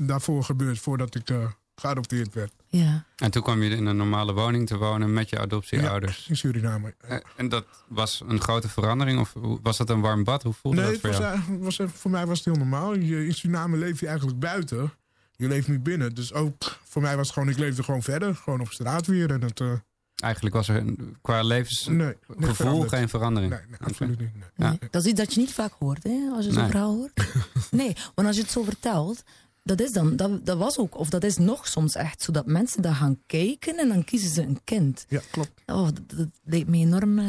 daarvoor 0.03 0.45
gebeurd 0.45 0.79
voordat 0.79 1.15
ik 1.15 1.31
geadopteerd 1.81 2.35
werd 2.35 2.53
ja. 2.69 3.05
En 3.17 3.31
toen 3.31 3.43
kwam 3.43 3.63
je 3.63 3.71
in 3.71 3.87
een 3.87 3.97
normale 3.97 4.33
woning 4.33 4.67
te 4.67 4.77
wonen 4.77 5.13
met 5.13 5.29
je 5.31 5.39
adoptieouders. 5.39 6.27
in 6.29 6.37
Suriname. 6.37 6.95
Eh, 7.01 7.17
En 7.37 7.49
dat 7.49 7.65
was 7.89 8.23
een 8.27 8.41
grote 8.41 8.69
verandering? 8.69 9.21
Of 9.21 9.33
was 9.63 9.77
dat 9.77 9.91
een 9.91 10.01
warm 10.01 10.25
bad? 10.25 10.43
Hoe 10.43 10.53
voelde 10.53 10.77
Nee, 10.81 10.85
dat 10.87 10.95
het 10.95 11.03
voor 11.03 11.11
was, 11.11 11.21
jou? 11.21 11.33
eigenlijk- 11.33 11.65
was, 11.65 11.79
eh, 11.79 11.87
voor 11.89 12.11
mij 12.11 12.27
was 12.27 12.37
het 12.39 12.47
heel 12.47 12.55
normaal. 12.57 12.95
Je, 12.97 13.27
in 13.27 13.35
Suriname 13.35 13.77
leef 13.77 14.01
je 14.01 14.07
eigenlijk 14.07 14.39
buiten. 14.39 14.93
Je 15.37 15.49
leeft 15.49 15.69
niet 15.69 15.83
binnen. 15.83 16.15
Dus 16.15 16.33
ook 16.33 16.79
voor 16.85 17.03
mij 17.03 17.17
was 17.17 17.27
het 17.27 17.35
gewoon, 17.35 17.49
ik 17.49 17.59
leefde 17.59 17.83
gewoon 17.83 18.03
verder. 18.03 18.35
Gewoon 18.35 18.61
op 18.61 18.71
straat 18.73 19.07
weer. 19.07 19.31
En 19.31 19.43
het, 19.43 19.61
eh, 19.61 19.73
Eigenlijk 20.17 20.55
was 20.55 20.69
er 20.69 20.77
een- 20.77 21.17
qua 21.23 21.43
levensgevoel 21.43 21.97
nee, 21.97 22.15
niks 22.37 22.57
veranderd. 22.57 22.91
geen 22.91 23.09
verandering. 23.09 23.53
Nee, 23.53 23.61
nee 23.69 23.79
absoluut 23.81 24.19
niet. 24.21 24.31
nee. 24.57 24.69
Ja. 24.71 24.77
Dat 24.91 25.03
is 25.05 25.11
iets 25.11 25.21
dat 25.21 25.35
je 25.35 25.41
niet 25.41 25.53
vaak 25.53 25.73
hoort, 25.79 26.03
hè, 26.03 26.29
als 26.35 26.45
je 26.45 26.51
zo'n 26.53 26.61
Nee. 26.63 26.71
verhaal 26.71 26.95
hoort. 26.95 27.13
Nee, 27.71 27.97
want 28.15 28.27
als 28.29 28.37
je 28.37 28.43
het 28.43 28.51
zo 28.51 28.63
vertelt, 28.63 29.23
dat, 29.67 29.81
is 29.81 29.93
dan, 29.93 30.17
dat, 30.17 30.47
dat 30.47 30.59
was 30.59 30.79
ook, 30.79 30.99
of 30.99 31.11
dat 31.11 31.25
is 31.25 31.37
nog 31.37 31.67
soms 31.67 31.95
echt 31.95 32.23
zo 32.23 32.33
dat 32.33 32.47
mensen 32.47 32.83
daar 32.83 32.95
gaan 32.95 33.19
kijken 33.27 33.77
en 33.79 33.89
dan 33.89 34.05
kiezen 34.05 34.31
ze 34.31 34.43
een 34.43 34.61
kind. 34.65 35.07
Ja, 35.09 35.21
klopt. 35.31 35.63
Oh, 35.67 35.85
dat, 35.85 36.11
dat 36.17 36.29
leek 36.45 36.67
me 36.67 36.77
enorm 36.77 37.19
eh, 37.19 37.25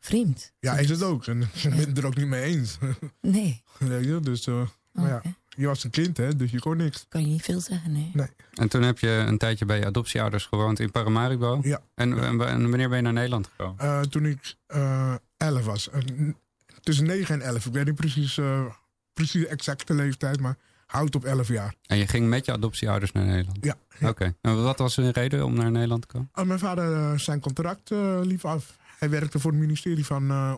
vreemd. 0.00 0.52
Ja, 0.60 0.78
is 0.78 0.90
het 0.90 1.02
ook. 1.02 1.26
En 1.26 1.42
ik 1.42 1.62
ben 1.62 1.78
het 1.78 1.98
er 1.98 2.06
ook 2.06 2.16
niet 2.16 2.26
mee 2.26 2.42
eens. 2.42 2.78
Nee, 3.20 3.62
je, 3.78 4.20
dus, 4.22 4.46
eh, 4.46 4.68
maar 4.92 5.08
ja, 5.08 5.16
Oké. 5.16 5.34
je 5.48 5.66
was 5.66 5.84
een 5.84 5.90
kind, 5.90 6.16
hè, 6.16 6.36
dus 6.36 6.50
je 6.50 6.58
kon 6.58 6.76
niks. 6.76 7.06
kan 7.08 7.20
je 7.20 7.26
niet 7.26 7.42
veel 7.42 7.60
zeggen, 7.60 7.92
nee. 7.92 8.10
Nee. 8.14 8.28
En 8.54 8.68
toen 8.68 8.82
heb 8.82 8.98
je 8.98 9.08
een 9.08 9.38
tijdje 9.38 9.64
bij 9.64 9.78
je 9.78 9.86
adoptieouders 9.86 10.46
gewoond 10.46 10.80
in 10.80 10.90
Paramaribo. 10.90 11.60
Ja. 11.62 11.80
En, 11.94 12.18
en, 12.18 12.40
en 12.46 12.68
wanneer 12.68 12.88
ben 12.88 12.96
je 12.96 13.02
naar 13.02 13.12
Nederland 13.12 13.46
gekomen? 13.46 13.78
Eh, 13.78 14.00
toen 14.00 14.26
ik 14.26 14.54
eh 14.66 15.14
11 15.36 15.64
was. 15.64 15.88
Tussen 16.80 17.06
9 17.06 17.34
en 17.34 17.46
11. 17.46 17.66
Ik 17.66 17.72
weet 17.72 17.84
niet 17.84 17.94
precies, 17.94 18.38
eh 18.38 18.64
precies 19.12 19.42
de 19.42 19.48
exacte 19.48 19.94
leeftijd, 19.94 20.40
maar 20.40 20.56
houd 20.88 21.14
op 21.14 21.24
11 21.24 21.48
jaar. 21.48 21.74
En 21.86 21.96
je 21.96 22.06
ging 22.06 22.28
met 22.28 22.44
je 22.44 22.52
adoptieouders 22.52 23.12
naar 23.12 23.24
Nederland? 23.24 23.58
Ja. 23.60 23.76
ja. 23.98 24.08
Oké. 24.08 24.34
En 24.40 24.62
wat 24.62 24.78
was 24.78 24.96
een 24.96 25.10
reden 25.10 25.44
om 25.44 25.54
naar 25.54 25.70
Nederland 25.70 26.02
te 26.02 26.08
komen? 26.08 26.30
Oh, 26.34 26.44
mijn 26.44 26.58
vader, 26.58 26.92
eh, 26.92 27.18
zijn 27.18 27.40
contract 27.40 27.90
eh, 27.90 28.20
liep 28.22 28.44
af. 28.44 28.76
Hij 28.98 29.10
werkte 29.10 29.38
voor 29.38 29.50
het 29.50 29.60
ministerie 29.60 30.06
van 30.06 30.30
eh, 30.30 30.54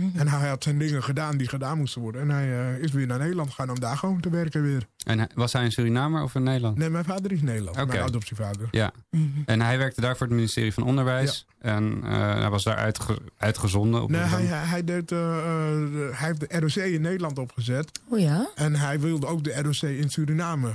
Mhm. 0.00 0.18
En 0.18 0.28
hij 0.28 0.48
had 0.48 0.62
zijn 0.62 0.78
dingen 0.78 1.02
gedaan 1.02 1.36
die 1.36 1.48
gedaan 1.48 1.78
moesten 1.78 2.00
worden. 2.00 2.20
En 2.20 2.30
hij 2.30 2.58
eh, 2.74 2.78
is 2.82 2.92
weer 2.92 3.06
naar 3.06 3.18
Nederland 3.18 3.48
gegaan 3.48 3.70
om 3.70 3.80
daar 3.80 3.96
gewoon 3.96 4.20
te 4.20 4.30
werken 4.30 4.62
weer. 4.62 4.86
En 5.06 5.28
was 5.34 5.52
hij 5.52 5.64
in 5.64 5.72
Surinamer 5.72 6.22
of 6.22 6.34
in 6.34 6.42
Nederland? 6.42 6.76
Nee, 6.78 6.90
mijn 6.90 7.04
vader 7.04 7.32
is 7.32 7.42
Nederland. 7.42 7.76
Oké. 7.76 7.86
Mijn 7.86 8.02
adoptievader. 8.02 8.68
Ja. 8.70 8.92
Mhm. 9.10 9.24
En 9.46 9.60
hij 9.60 9.78
werkte 9.78 10.00
daar 10.00 10.16
voor 10.16 10.26
het 10.26 10.34
ministerie 10.34 10.72
van 10.72 10.82
Onderwijs. 10.82 11.46
En 11.58 12.00
eh, 12.04 12.10
hij 12.38 12.50
was 12.50 12.64
daar 12.64 12.76
uitge- 12.76 13.18
uitgezonden. 13.36 14.02
Op 14.02 14.10
Nee, 14.10 14.20
een- 14.20 14.28
hij, 14.28 14.44
hij, 14.44 14.66
hij 14.66 14.84
deed, 14.84 15.12
eh, 15.12 15.18
de- 15.18 16.10
hij 16.12 16.26
heeft 16.28 16.40
de 16.40 16.58
ROC 16.60 16.74
in 16.92 17.00
Nederland 17.00 17.38
opgezet. 17.38 18.00
Oh 18.08 18.18
ja? 18.18 18.50
En 18.54 18.74
hij 18.76 19.00
wilde 19.00 19.26
ook 19.26 19.44
de 19.44 19.62
ROC 19.62 19.82
in 19.90 20.10
Suriname. 20.10 20.72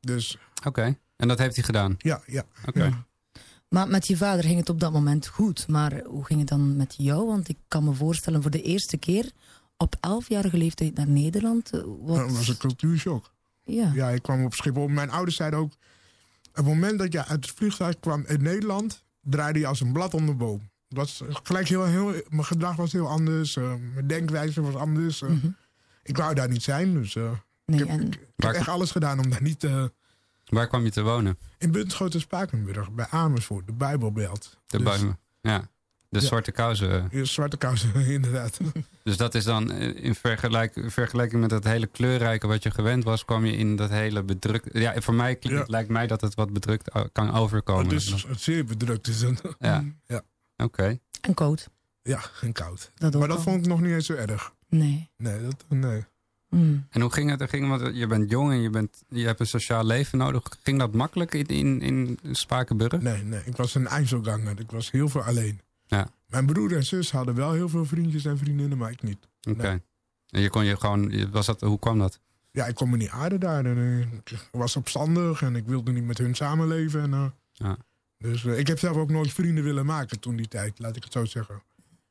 Dus 0.00 0.38
Oké. 0.66 0.96
En 1.16 1.28
dat 1.28 1.38
heeft 1.38 1.54
hij 1.54 1.64
gedaan? 1.64 1.94
ja, 1.98 2.20
ja. 2.26 2.42
Oké. 2.66 2.84
Ja. 2.84 3.06
Maar 3.68 3.88
met 3.88 4.06
je 4.06 4.16
vader 4.16 4.44
ging 4.44 4.58
het 4.58 4.68
op 4.68 4.80
dat 4.80 4.92
moment 4.92 5.26
goed. 5.26 5.68
Maar 5.68 6.02
hoe 6.06 6.24
ging 6.24 6.38
het 6.38 6.48
dan 6.48 6.76
met 6.76 6.94
jou? 6.98 7.26
Want 7.26 7.48
ik 7.48 7.56
kan 7.68 7.84
me 7.84 7.92
voorstellen, 7.92 8.42
voor 8.42 8.50
de 8.50 8.62
eerste 8.62 8.96
keer 8.96 9.30
op 9.76 9.96
elfjarige 10.00 10.56
leeftijd 10.56 10.94
naar 10.94 11.08
Nederland. 11.08 11.70
eh, 11.72 11.80
Wat... 12.00 12.16
Dat 12.16 12.30
was 12.36 12.48
een 12.48 12.56
cultuurshock. 12.56 13.32
Ja. 13.64 13.90
Ja, 13.94 14.08
ik 14.08 14.22
kwam 14.22 14.44
op 14.44 14.54
Schiphol. 14.54 14.88
Mijn 14.88 15.10
ouders 15.10 15.36
zeiden 15.36 15.58
ook... 15.58 15.72
Op 16.50 16.64
het 16.64 16.74
moment 16.74 16.98
dat 16.98 17.12
je 17.12 17.24
uit 17.24 17.46
het 17.46 17.54
vliegtuig 17.56 18.00
kwam 18.00 18.24
in 18.26 18.42
Nederland... 18.42 19.04
draaide 19.20 19.58
je 19.58 19.66
als 19.66 19.80
een 19.80 19.92
blad 19.92 20.14
om 20.14 20.26
de 20.26 20.34
boom. 20.34 20.60
Het 20.88 20.98
was 20.98 21.22
gelijk 21.42 21.68
heel, 21.68 21.84
heel, 21.84 22.12
mijn 22.28 22.44
gedrag 22.44 22.76
was 22.76 22.92
heel 22.92 23.08
anders. 23.08 23.56
eh, 23.56 23.74
mijn 23.94 24.06
denkwijze 24.06 24.60
was 24.60 24.74
anders. 24.74 25.22
eh. 25.22 25.30
Ik 26.02 26.16
wou 26.16 26.34
daar 26.34 26.48
niet 26.48 26.62
zijn. 26.62 26.94
Dus 26.94 27.14
Nee, 27.14 27.80
ik 27.82 27.88
heb, 27.88 27.88
en 27.88 28.06
ik, 28.06 28.14
ik 28.14 28.44
heb 28.44 28.52
echt 28.52 28.68
alles 28.68 28.90
gedaan 28.90 29.18
om 29.18 29.30
daar 29.30 29.42
niet... 29.42 29.64
eh, 29.64 29.84
Waar 30.48 30.66
kwam 30.68 30.84
je 30.84 30.90
te 30.90 31.02
wonen? 31.02 31.38
in 31.58 31.70
Buntenschoten 31.72 32.20
Spakenburg, 32.20 32.90
bij 32.90 33.06
Amersfoort, 33.10 33.66
de 33.66 33.72
Bijbelbelt. 33.72 34.58
De 34.66 34.76
Dus- 34.78 34.86
Buimen. 34.86 35.18
Ja. 35.40 35.68
De 36.10 36.20
Ja. 36.20 36.26
zwarte 36.26 36.52
kousen. 36.52 37.08
Ja, 37.10 37.24
Zwarte 37.24 37.56
kousen, 37.56 37.94
inderdaad. 38.16 38.58
Dus 39.02 39.16
dat 39.16 39.34
is 39.34 39.44
dan 39.44 39.70
eh, 39.72 40.04
in 40.04 40.14
vergelijk, 40.14 40.82
vergelijking 40.86 41.40
met 41.40 41.50
dat 41.50 41.64
hele 41.64 41.86
kleurrijke 41.86 42.46
wat 42.46 42.62
je 42.62 42.70
gewend 42.70 43.04
was, 43.04 43.24
kwam 43.24 43.44
je 43.44 43.56
in 43.56 43.76
dat 43.76 43.90
hele 43.90 44.22
bedrukt. 44.22 44.68
Ja, 44.78 45.00
voor 45.00 45.14
mij 45.14 45.36
Ja. 45.40 45.64
lijkt 45.66 45.88
mij 45.90 46.06
dat 46.06 46.20
het 46.20 46.34
wat 46.34 46.52
bedrukt 46.52 46.94
o- 46.94 47.08
kan 47.12 47.32
overkomen. 47.34 47.88
dus 47.88 48.24
het 48.28 48.40
zeer 48.40 48.64
bedrukt 48.64 49.06
is 49.08 49.20
het. 49.22 49.42
Ja. 49.58 49.84
ja. 50.06 50.22
Oké. 50.56 50.98
en 51.20 51.34
koud. 51.34 51.68
Ja, 52.02 52.20
en 52.40 52.52
koud. 52.52 52.90
Dat 52.94 53.14
Maar 53.14 53.28
dat 53.28 53.36
al. 53.36 53.42
vond 53.42 53.60
ik 53.60 53.66
nog 53.66 53.80
niet 53.80 53.92
eens 53.92 54.06
zo 54.06 54.14
erg. 54.14 54.52
Nee. 54.68 55.10
Nee, 55.16 55.42
dat, 55.42 55.64
nee. 55.68 56.04
Mm. 56.48 56.86
En 56.90 57.00
hoe 57.00 57.12
ging 57.12 57.30
het? 57.30 57.40
Er 57.40 57.48
Ging, 57.48 57.68
want 57.68 57.96
je 57.96 58.06
bent 58.06 58.30
jong 58.30 58.52
en 58.52 58.60
je, 58.60 58.70
bent, 58.70 59.02
je 59.08 59.26
hebt 59.26 59.40
een 59.40 59.46
sociaal 59.46 59.84
leven 59.84 60.18
nodig. 60.18 60.42
Ging 60.62 60.78
dat 60.78 60.94
makkelijk 60.94 61.34
in, 61.34 61.46
in, 61.46 61.80
in 61.80 62.18
Spakenburg? 62.34 63.00
Nee, 63.00 63.22
nee. 63.22 63.40
Ik 63.44 63.56
was 63.56 63.74
een 63.74 63.86
ijzelganger. 63.86 64.60
Ik 64.60 64.70
was 64.70 64.90
heel 64.90 65.08
veel 65.08 65.22
alleen. 65.22 65.60
Ja. 65.86 66.08
Mijn 66.26 66.46
broer 66.46 66.76
en 66.76 66.84
zus 66.84 67.10
hadden 67.10 67.34
wel 67.34 67.52
heel 67.52 67.68
veel 67.68 67.84
vriendjes 67.84 68.24
en 68.24 68.38
vriendinnen, 68.38 68.78
maar 68.78 68.90
ik 68.90 69.02
niet. 69.02 69.28
Oké. 69.50 69.62
Nee. 69.62 69.82
En 70.28 70.40
je 70.40 70.50
kon 70.50 70.64
je 70.64 70.76
gewoon, 70.76 71.30
was 71.30 71.46
dat, 71.46 71.60
hoe 71.60 71.78
kwam 71.78 71.98
dat? 71.98 72.20
Ja, 72.50 72.66
ik 72.66 72.74
kon 72.74 72.90
me 72.90 72.96
niet 72.96 73.10
aarden 73.10 73.40
daar. 73.40 73.64
En, 73.64 73.76
eh, 73.76 74.32
ik 74.32 74.48
was 74.50 74.76
opstandig 74.76 75.42
en 75.42 75.56
ik 75.56 75.66
wilde 75.66 75.92
niet 75.92 76.04
met 76.04 76.18
hun 76.18 76.34
samenleven. 76.34 77.02
En, 77.02 77.12
eh, 77.12 77.24
Ja. 77.52 77.76
Dus 78.18 78.44
eh, 78.44 78.58
ik 78.58 78.66
heb 78.66 78.78
zelf 78.78 78.96
ook 78.96 79.10
nooit 79.10 79.32
vrienden 79.32 79.64
willen 79.64 79.86
maken 79.86 80.20
toen 80.20 80.36
die 80.36 80.48
tijd, 80.48 80.78
laat 80.78 80.96
ik 80.96 81.04
het 81.04 81.12
zo 81.12 81.24
zeggen. 81.24 81.62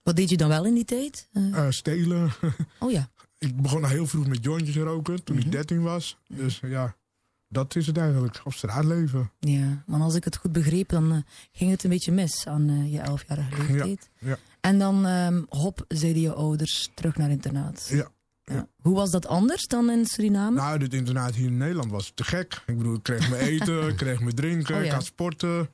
Wat 0.03 0.15
deed 0.15 0.29
je 0.29 0.37
dan 0.37 0.49
wel 0.49 0.65
in 0.65 0.73
die 0.73 0.85
tijd? 0.85 1.27
Eh, 1.33 1.65
stelen. 1.69 2.31
oh 2.79 2.91
ja. 2.91 3.09
Ik 3.37 3.61
begon 3.61 3.83
al 3.83 3.89
heel 3.89 4.07
vroeg 4.07 4.27
met 4.27 4.43
jointjes 4.43 4.75
roken 4.75 5.23
toen 5.23 5.35
Mhm. 5.35 5.45
ik 5.45 5.51
13 5.51 5.81
was. 5.81 6.17
Dus 6.27 6.59
eh, 6.61 6.69
ja, 6.69 6.95
dat 7.47 7.75
is 7.75 7.87
het 7.87 7.97
eigenlijk. 7.97 8.41
Op 8.43 8.53
straat 8.53 8.85
leven. 8.85 9.31
Ja, 9.39 9.83
maar 9.85 9.99
als 10.01 10.15
ik 10.15 10.23
het 10.23 10.37
goed 10.37 10.51
begreep, 10.51 10.89
dan 10.89 11.11
eh, 11.11 11.17
ging 11.51 11.71
het 11.71 11.83
een 11.83 11.89
beetje 11.89 12.11
mis 12.11 12.47
aan 12.47 12.69
eh, 12.69 12.91
je 12.91 12.99
elfjarige 12.99 13.61
leeftijd. 13.71 14.09
ja. 14.19 14.37
En 14.61 14.79
dan 14.79 15.05
ehm, 15.05 15.41
hop, 15.49 15.85
zeiden 15.87 16.21
je 16.21 16.33
ouders 16.33 16.89
terug 16.93 17.15
naar 17.17 17.29
internaat. 17.29 17.87
Ja. 17.91 18.07
Ja. 18.43 18.67
Hoe 18.81 18.95
was 18.95 19.11
dat 19.11 19.25
anders 19.27 19.67
dan 19.67 19.89
in 19.89 20.05
Suriname? 20.05 20.55
Nou, 20.55 20.79
dit 20.79 20.93
internaat 20.93 21.35
hier 21.35 21.45
in 21.47 21.57
Nederland 21.57 21.91
was 21.91 22.11
te 22.15 22.23
gek. 22.23 22.63
Ik 22.65 22.77
bedoel, 22.77 22.95
ik 22.95 23.03
kreeg 23.03 23.29
me 23.29 23.37
eten, 23.37 23.87
ik 23.89 23.95
kreeg 23.95 24.19
me 24.21 24.33
drinken, 24.33 24.75
Oh, 24.75 24.81
ja. 24.81 24.85
ik 24.87 24.91
had 24.93 25.05
sporten. 25.05 25.69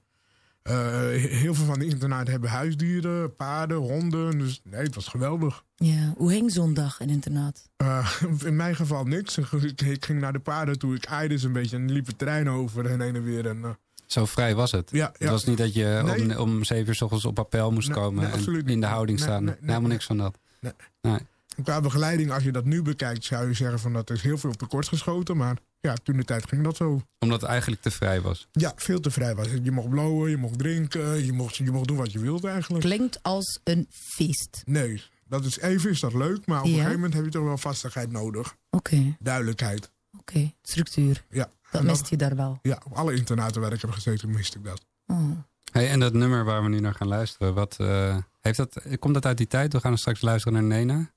Eh, 0.63 0.75
he- 0.75 1.15
heel 1.17 1.53
veel 1.53 1.65
van 1.65 1.79
de 1.79 1.85
internaten 1.85 2.31
hebben 2.31 2.49
huisdieren, 2.49 3.35
paarden, 3.35 3.77
honden. 3.77 4.37
Dus 4.37 4.61
nee, 4.63 4.81
het 4.81 4.95
was 4.95 5.07
geweldig. 5.07 5.63
Ja, 5.75 6.13
hoe 6.17 6.29
ging 6.29 6.51
zo'n 6.51 6.73
dag 6.73 6.99
in 6.99 7.09
internaat? 7.09 7.69
Eh, 7.77 8.21
in 8.45 8.55
mijn 8.55 8.75
geval 8.75 9.03
niks. 9.03 9.37
Ik, 9.37 9.81
ik 9.81 10.05
ging 10.05 10.19
naar 10.19 10.33
de 10.33 10.39
paarden 10.39 10.79
toe, 10.79 10.95
ik 10.95 11.05
aaide 11.05 11.37
ze 11.37 11.47
een 11.47 11.53
beetje 11.53 11.75
en 11.77 11.91
liep 11.91 12.05
de 12.05 12.15
trein 12.15 12.49
over 12.49 12.85
en 12.85 13.01
heen 13.01 13.15
en 13.15 13.23
weer. 13.23 13.47
En, 13.47 13.63
eh, 13.63 13.69
Zo 14.05 14.25
vrij 14.25 14.55
was 14.55 14.71
het. 14.71 14.89
ja, 14.91 15.11
Het 15.17 15.29
was 15.29 15.45
niet 15.45 15.57
dat 15.57 15.73
je 15.73 16.01
Nee. 16.05 16.39
om, 16.39 16.51
om 16.51 16.63
zeven 16.63 16.87
uur 16.87 16.95
's 16.95 17.01
ochtends 17.01 17.25
op 17.25 17.39
appel 17.39 17.71
moest 17.71 17.87
Nee, 17.87 17.97
komen 17.97 18.23
nee, 18.45 18.57
en 18.57 18.65
in 18.67 18.79
de 18.79 18.85
houding 18.87 19.17
Nee, 19.19 19.27
staan. 19.27 19.43
nee, 19.43 19.53
nee, 19.53 19.59
Helemaal 19.61 19.81
nee. 19.81 19.89
niks 19.91 20.05
van 20.05 20.17
dat. 20.17 20.37
Nee. 20.59 20.73
Nee. 21.01 21.17
Qua 21.63 21.81
begeleiding, 21.81 22.31
als 22.31 22.43
je 22.43 22.51
dat 22.51 22.65
nu 22.65 22.81
bekijkt, 22.81 23.25
zou 23.25 23.47
je 23.47 23.53
zeggen 23.53 23.79
van 23.79 23.93
dat 23.93 24.09
is 24.09 24.21
heel 24.21 24.37
veel 24.37 24.51
tekort 24.53 24.87
geschoten. 24.87 25.37
Maar 25.37 25.57
ja, 25.87 25.93
toen 26.03 26.17
de 26.17 26.23
tijd 26.23 26.47
ging 26.47 26.63
dat 26.63 26.75
zo. 26.75 27.01
Omdat 27.19 27.41
het 27.41 27.49
eigenlijk 27.49 27.81
te 27.81 27.91
vrij 27.91 28.21
was. 28.21 28.47
Ja, 28.51 28.73
veel 28.75 28.99
te 28.99 29.11
vrij 29.11 29.35
was. 29.35 29.47
Je 29.63 29.71
mocht 29.71 29.89
blowen, 29.89 30.29
je 30.29 30.37
mocht 30.37 30.57
drinken, 30.57 31.25
je 31.25 31.33
mocht, 31.33 31.55
je 31.55 31.71
mocht 31.71 31.87
doen 31.87 31.97
wat 31.97 32.11
je 32.11 32.19
wilde 32.19 32.47
eigenlijk. 32.49 32.85
Klinkt 32.85 33.23
als 33.23 33.59
een 33.63 33.87
feest. 33.89 34.61
Nee, 34.65 35.03
dat 35.27 35.45
is 35.45 35.59
even 35.59 35.89
is 35.89 35.99
dat 35.99 36.13
leuk, 36.13 36.45
maar 36.45 36.59
op 36.59 36.65
Ja. 36.65 36.69
een 36.71 36.75
gegeven 36.77 36.95
moment 36.95 37.13
heb 37.13 37.23
je 37.25 37.29
toch 37.31 37.43
wel 37.43 37.57
vastigheid 37.57 38.11
nodig. 38.11 38.55
Oké, 38.69 39.15
Duidelijkheid. 39.19 39.91
oké. 40.19 40.53
Structuur. 40.61 41.23
Ja, 41.29 41.51
Dat 41.71 41.83
mist 41.83 42.07
je 42.09 42.17
daar 42.17 42.35
wel. 42.35 42.59
ja, 42.61 42.81
op 42.85 42.91
alle 42.93 43.13
internaten 43.15 43.61
waar 43.61 43.73
ik 43.73 43.81
heb 43.81 43.89
gezeten 43.91 44.29
miste 44.31 44.57
ik 44.57 44.63
dat. 44.63 44.85
Oh. 45.07 45.31
Hey, 45.71 45.89
en 45.89 45.99
dat 45.99 46.13
nummer 46.13 46.43
waar 46.45 46.63
we 46.63 46.69
nu 46.69 46.79
naar 46.79 46.93
gaan 46.95 47.07
luisteren, 47.07 47.53
wat, 47.53 47.75
eh, 47.79 48.17
heeft 48.41 48.57
dat, 48.57 48.81
komt 48.99 49.13
dat 49.13 49.25
uit 49.25 49.37
die 49.37 49.47
tijd? 49.47 49.73
We 49.73 49.79
gaan 49.79 49.97
straks 49.97 50.21
luisteren 50.21 50.53
naar 50.53 50.77
Nena. 50.77 51.11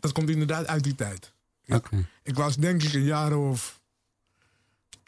Dat 0.00 0.12
komt 0.12 0.30
inderdaad 0.30 0.66
uit 0.66 0.84
die 0.84 0.94
tijd. 0.94 1.32
Ja. 1.62 1.76
Oké. 1.76 2.06
Ik 2.22 2.34
was 2.34 2.56
denk 2.56 2.82
ik 2.82 2.92
een 2.92 3.04
jaar 3.04 3.36
of 3.36 3.79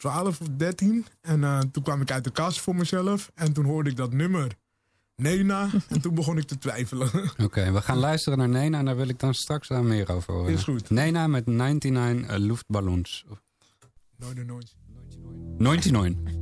12 0.03 0.41
of 0.41 0.47
13. 0.57 1.05
En 1.21 1.43
eh, 1.43 1.59
toen 1.59 1.83
kwam 1.83 2.01
ik 2.01 2.11
uit 2.11 2.23
de 2.23 2.31
kast 2.31 2.61
voor 2.61 2.75
mezelf. 2.75 3.31
En 3.35 3.53
toen 3.53 3.65
hoorde 3.65 3.89
ik 3.89 3.95
dat 3.95 4.13
nummer. 4.13 4.51
Nena. 5.15 5.69
en 5.89 6.01
toen 6.01 6.15
begon 6.15 6.37
ik 6.37 6.45
te 6.45 6.57
twijfelen. 6.57 7.09
Oké, 7.43 7.71
we 7.71 7.81
gaan 7.81 7.97
luisteren 7.97 8.37
naar 8.37 8.49
Nena 8.49 8.79
en 8.79 8.85
daar 8.85 8.95
wil 8.95 9.07
ik 9.07 9.19
dan 9.19 9.33
straks 9.33 9.67
daar 9.67 9.83
meer 9.83 10.11
over 10.11 10.33
horen. 10.33 10.53
Is 10.53 10.63
goed. 10.63 10.89
Nena 10.89 11.27
met 11.27 11.45
99 11.45 12.37
Luftballons. 12.37 13.25
nooit, 14.17 14.45
nooit, 14.45 14.75
nooit. 15.57 15.93
99. 15.93 16.41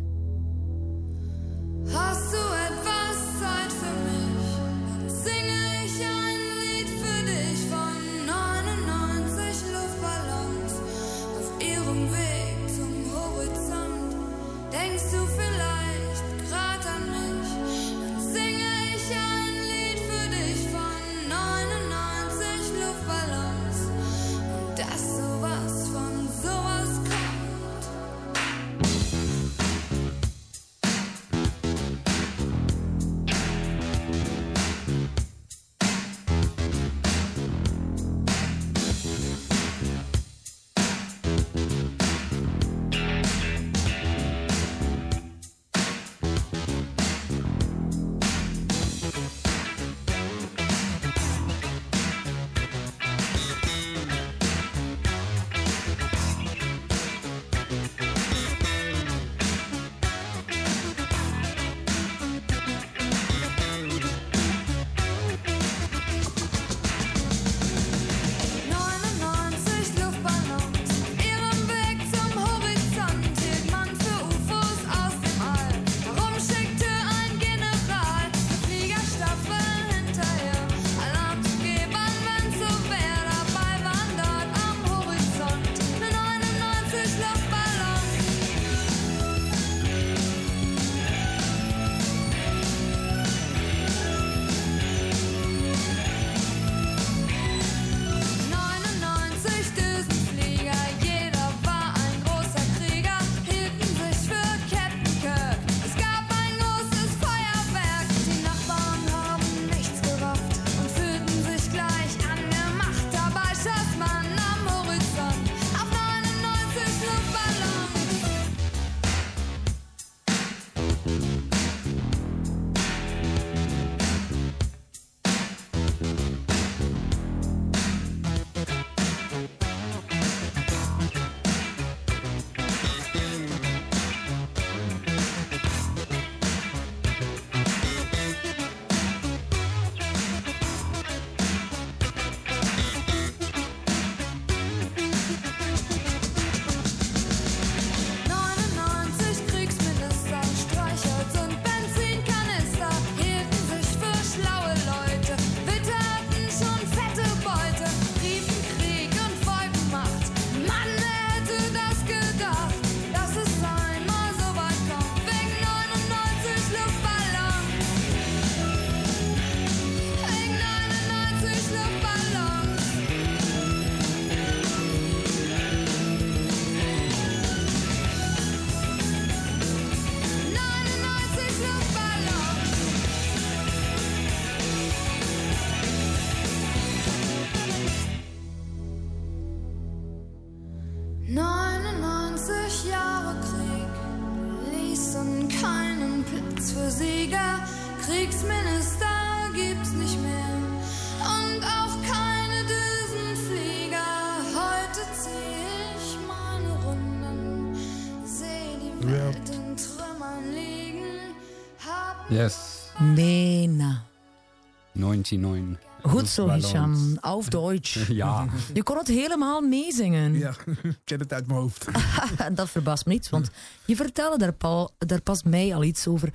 99. 215.39 215.89
Goed 216.03 216.27
zo. 216.27 216.49
Hisham. 216.49 217.17
Auf 217.19 217.47
Deutsch. 217.47 218.07
Ja. 218.21 218.47
Je 218.73 218.83
kon 218.83 218.97
het 218.97 219.07
helemaal 219.07 219.61
meezingen. 219.61 220.37
Ja, 220.37 220.49
ik 220.83 220.97
ken 221.03 221.19
het 221.19 221.33
uit 221.33 221.47
mijn 221.47 221.59
hoofd. 221.59 221.85
Dat 222.53 222.69
verbaast 222.69 223.05
me 223.05 223.13
niet, 223.13 223.29
want 223.29 223.49
je 223.85 223.95
vertelde 223.95 224.37
daar, 224.37 224.53
Paul, 224.53 224.91
daar 224.97 225.21
pas 225.21 225.43
mij 225.43 225.75
al 225.75 225.83
iets 225.83 226.07
over. 226.07 226.33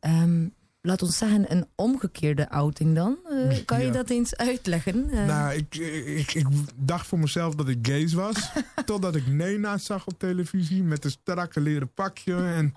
Ehm, 0.00 0.48
laat 0.82 1.02
ons 1.02 1.18
zeggen, 1.18 1.52
een 1.52 1.66
omgekeerde 1.74 2.50
outing 2.50 2.94
dan. 2.94 3.16
Eh, 3.48 3.64
kan 3.64 3.78
je 3.80 3.86
Ja. 3.86 3.92
dat 3.92 4.10
eens 4.10 4.36
uitleggen? 4.36 5.10
Eh, 5.10 5.26
Nou, 5.26 5.54
ik, 5.54 5.74
ik, 6.06 6.34
ik 6.34 6.46
dacht 6.76 7.06
voor 7.06 7.18
mezelf 7.18 7.54
dat 7.54 7.68
ik 7.68 7.78
gays 7.86 8.12
was. 8.12 8.50
totdat 8.84 9.14
ik 9.14 9.26
Nena 9.26 9.78
zag 9.78 10.06
op 10.06 10.18
televisie 10.18 10.82
met 10.82 11.04
een 11.04 11.10
strakke 11.10 11.60
leren 11.60 11.92
pakje. 11.94 12.34
En 12.36 12.74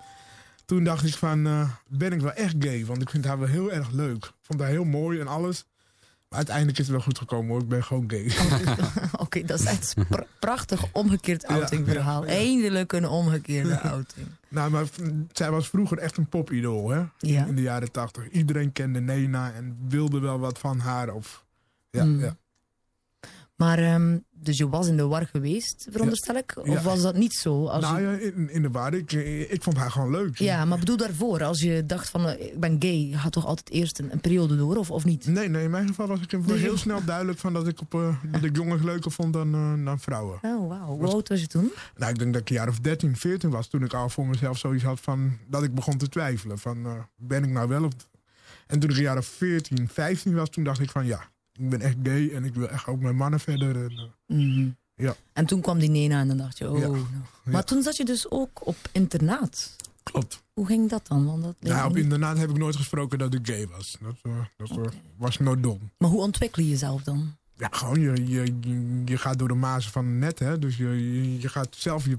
toen 0.70 0.84
dacht 0.84 1.06
ik 1.06 1.14
van, 1.14 1.46
eh, 1.46 1.70
ben 1.88 2.12
ik 2.12 2.20
wel 2.20 2.32
echt 2.32 2.54
gay? 2.58 2.84
Want 2.86 3.02
ik 3.02 3.10
vind 3.10 3.24
haar 3.24 3.38
wel 3.38 3.48
heel 3.48 3.72
erg 3.72 3.90
leuk. 3.90 4.24
Ik 4.24 4.32
vond 4.42 4.60
haar 4.60 4.68
heel 4.68 4.84
mooi 4.84 5.20
en 5.20 5.26
alles. 5.26 5.64
Maar 6.28 6.38
uiteindelijk 6.38 6.78
is 6.78 6.84
het 6.84 6.94
wel 6.96 7.04
goed 7.04 7.18
gekomen 7.18 7.50
hoor. 7.50 7.60
Ik 7.60 7.68
ben 7.68 7.84
gewoon 7.84 8.04
gay. 8.10 8.30
Oké, 9.18 9.42
dat 9.46 9.60
is 9.60 9.66
echt 9.66 9.94
prachtig 10.40 10.84
omgekeerd 10.92 11.46
outingverhaal. 11.46 12.24
ja, 12.26 12.32
ja. 12.32 12.38
Eindelijk 12.38 12.92
een 12.92 13.08
omgekeerde 13.08 13.80
outing. 13.80 14.26
nou, 14.48 14.70
maar 14.70 14.84
zij 15.32 15.50
was 15.50 15.68
vroeger 15.68 15.98
echt 15.98 16.16
een 16.16 16.28
popidool 16.28 16.90
hè. 16.90 17.02
Ja. 17.18 17.46
In 17.46 17.54
de 17.54 17.62
jaren 17.62 17.90
tachtig. 17.92 18.28
Iedereen 18.30 18.72
kende 18.72 19.00
Nena 19.00 19.52
en 19.52 19.78
wilde 19.88 20.20
wel 20.20 20.38
wat 20.38 20.58
van 20.58 20.78
haar. 20.78 21.14
Of, 21.14 21.44
ja, 21.90 22.02
Hmm. 22.02 22.20
ja. 22.20 22.36
Maar, 23.60 23.78
ehm, 23.78 24.18
dus 24.30 24.58
je 24.58 24.68
was 24.68 24.86
in 24.86 24.96
de 24.96 25.06
war 25.06 25.26
geweest, 25.26 25.86
veronderstel 25.90 26.34
ik? 26.34 26.56
Of 26.56 26.66
Ja. 26.66 26.82
was 26.82 27.02
dat 27.02 27.16
niet 27.16 27.32
zo? 27.32 27.66
Als 27.66 27.84
Nou 27.84 28.02
ja, 28.02 28.10
in, 28.12 28.50
in 28.50 28.62
de 28.62 28.70
waar. 28.70 28.94
Ik, 28.94 29.12
ik 29.50 29.62
vond 29.62 29.76
haar 29.76 29.90
gewoon 29.90 30.10
leuk. 30.10 30.38
ja, 30.38 30.64
maar 30.64 30.78
bedoel 30.78 30.96
daarvoor, 30.96 31.44
als 31.44 31.60
je 31.60 31.86
dacht 31.86 32.10
van, 32.10 32.28
eh, 32.28 32.46
ik 32.46 32.60
ben 32.60 32.76
gay, 32.78 33.10
gaat 33.12 33.32
toch 33.32 33.46
altijd 33.46 33.70
eerst 33.70 33.98
een, 33.98 34.12
een 34.12 34.20
periode 34.20 34.56
door, 34.56 34.76
of, 34.76 34.90
of 34.90 35.04
niet? 35.04 35.26
Nee, 35.26 35.48
nee, 35.48 35.64
in 35.64 35.70
mijn 35.70 35.86
geval 35.86 36.06
was 36.06 36.20
ik 36.20 36.46
Nee, 36.46 36.58
heel 36.58 36.76
snel 36.76 37.04
duidelijk 37.04 37.38
van 37.38 37.52
dat 37.52 37.68
ik, 37.68 37.80
op, 37.80 37.94
eh, 37.94 38.16
dat 38.32 38.42
ik 38.44 38.56
jongens 38.56 38.82
leuker 38.82 39.10
vond 39.10 39.32
dan, 39.32 39.54
eh, 39.54 39.84
dan 39.84 40.00
vrouwen. 40.00 40.38
Oh, 40.42 40.68
wauw. 40.68 40.86
Hoe 40.86 41.06
oud 41.06 41.28
was 41.28 41.40
je 41.40 41.46
toen? 41.46 41.72
Nou, 41.96 42.12
ik 42.12 42.18
denk 42.18 42.32
dat 42.32 42.42
ik 42.42 42.48
een 42.50 42.56
jaar 42.56 42.68
of 42.68 42.78
13, 42.78 43.16
14 43.16 43.50
was 43.50 43.68
toen 43.68 43.84
ik 43.84 43.94
al 43.94 44.08
voor 44.08 44.26
mezelf 44.26 44.58
zoiets 44.58 44.84
had 44.84 45.00
van 45.00 45.38
dat 45.48 45.62
ik 45.62 45.74
begon 45.74 45.96
te 45.96 46.08
twijfelen. 46.08 46.58
Van 46.58 47.06
ben 47.16 47.44
ik 47.44 47.50
nou 47.50 47.68
wel 47.68 47.84
of. 47.84 47.92
En 48.66 48.78
toen 48.80 48.90
ik 48.90 48.96
een 48.96 49.02
jaar 49.02 49.18
of 49.18 49.26
14, 49.26 49.88
15 49.88 50.34
was, 50.34 50.50
toen 50.50 50.64
dacht 50.64 50.80
ik 50.80 50.90
van 50.90 51.06
ja, 51.06 51.30
ik 51.60 51.68
ben 51.68 51.80
echt 51.80 51.96
gay 52.02 52.30
en 52.34 52.44
ik 52.44 52.54
wil 52.54 52.68
echt 52.68 52.86
ook 52.86 53.00
met 53.00 53.14
mannen 53.14 53.40
verder. 53.40 53.76
En, 53.84 53.90
eh, 53.90 54.36
Mhm. 54.36 54.68
Ja. 54.94 55.14
En 55.32 55.46
toen 55.46 55.60
kwam 55.60 55.78
die 55.78 55.90
Nena 55.90 56.20
en 56.20 56.28
dan 56.28 56.36
dacht 56.36 56.58
je, 56.58 56.70
oh. 56.70 56.78
Ja. 56.78 56.86
nou. 56.88 57.04
Maar 57.44 57.54
Ja. 57.54 57.62
toen 57.62 57.82
zat 57.82 57.96
je 57.96 58.04
dus 58.04 58.30
ook 58.30 58.66
op 58.66 58.76
internaat. 58.92 59.76
klopt. 60.02 60.42
Hoe 60.52 60.66
ging 60.66 60.88
dat 60.90 61.06
dan? 61.06 61.26
Want 61.26 61.42
dat 61.42 61.54
leek 61.60 61.72
Nou, 61.72 61.88
op 61.90 61.96
internaat 61.96 62.38
heb 62.38 62.50
ik 62.50 62.56
nooit 62.58 62.76
gesproken 62.76 63.18
dat 63.18 63.34
ik 63.34 63.46
gay 63.46 63.66
was. 63.68 63.96
Dat, 64.00 64.14
eh, 64.22 64.32
dat 64.56 64.70
eh, 64.70 64.84
was 65.16 65.38
nooit 65.38 65.62
dom. 65.62 65.90
Maar 65.98 66.10
hoe 66.10 66.20
ontwikkel 66.20 66.62
je 66.62 66.68
jezelf 66.68 67.02
dan? 67.02 67.36
Ja, 67.54 67.68
gewoon, 67.70 68.00
je, 68.00 68.26
je, 68.28 68.54
je, 69.04 69.16
gaat 69.18 69.38
door 69.38 69.48
de 69.48 69.54
mazen 69.54 69.92
van 69.92 70.06
het 70.06 70.14
net, 70.14 70.38
hè. 70.38 70.58
Dus 70.58 70.76
je, 70.76 70.88
je, 70.88 71.40
je 71.40 71.48
gaat 71.48 71.68
zelf 71.78 72.04
je 72.06 72.18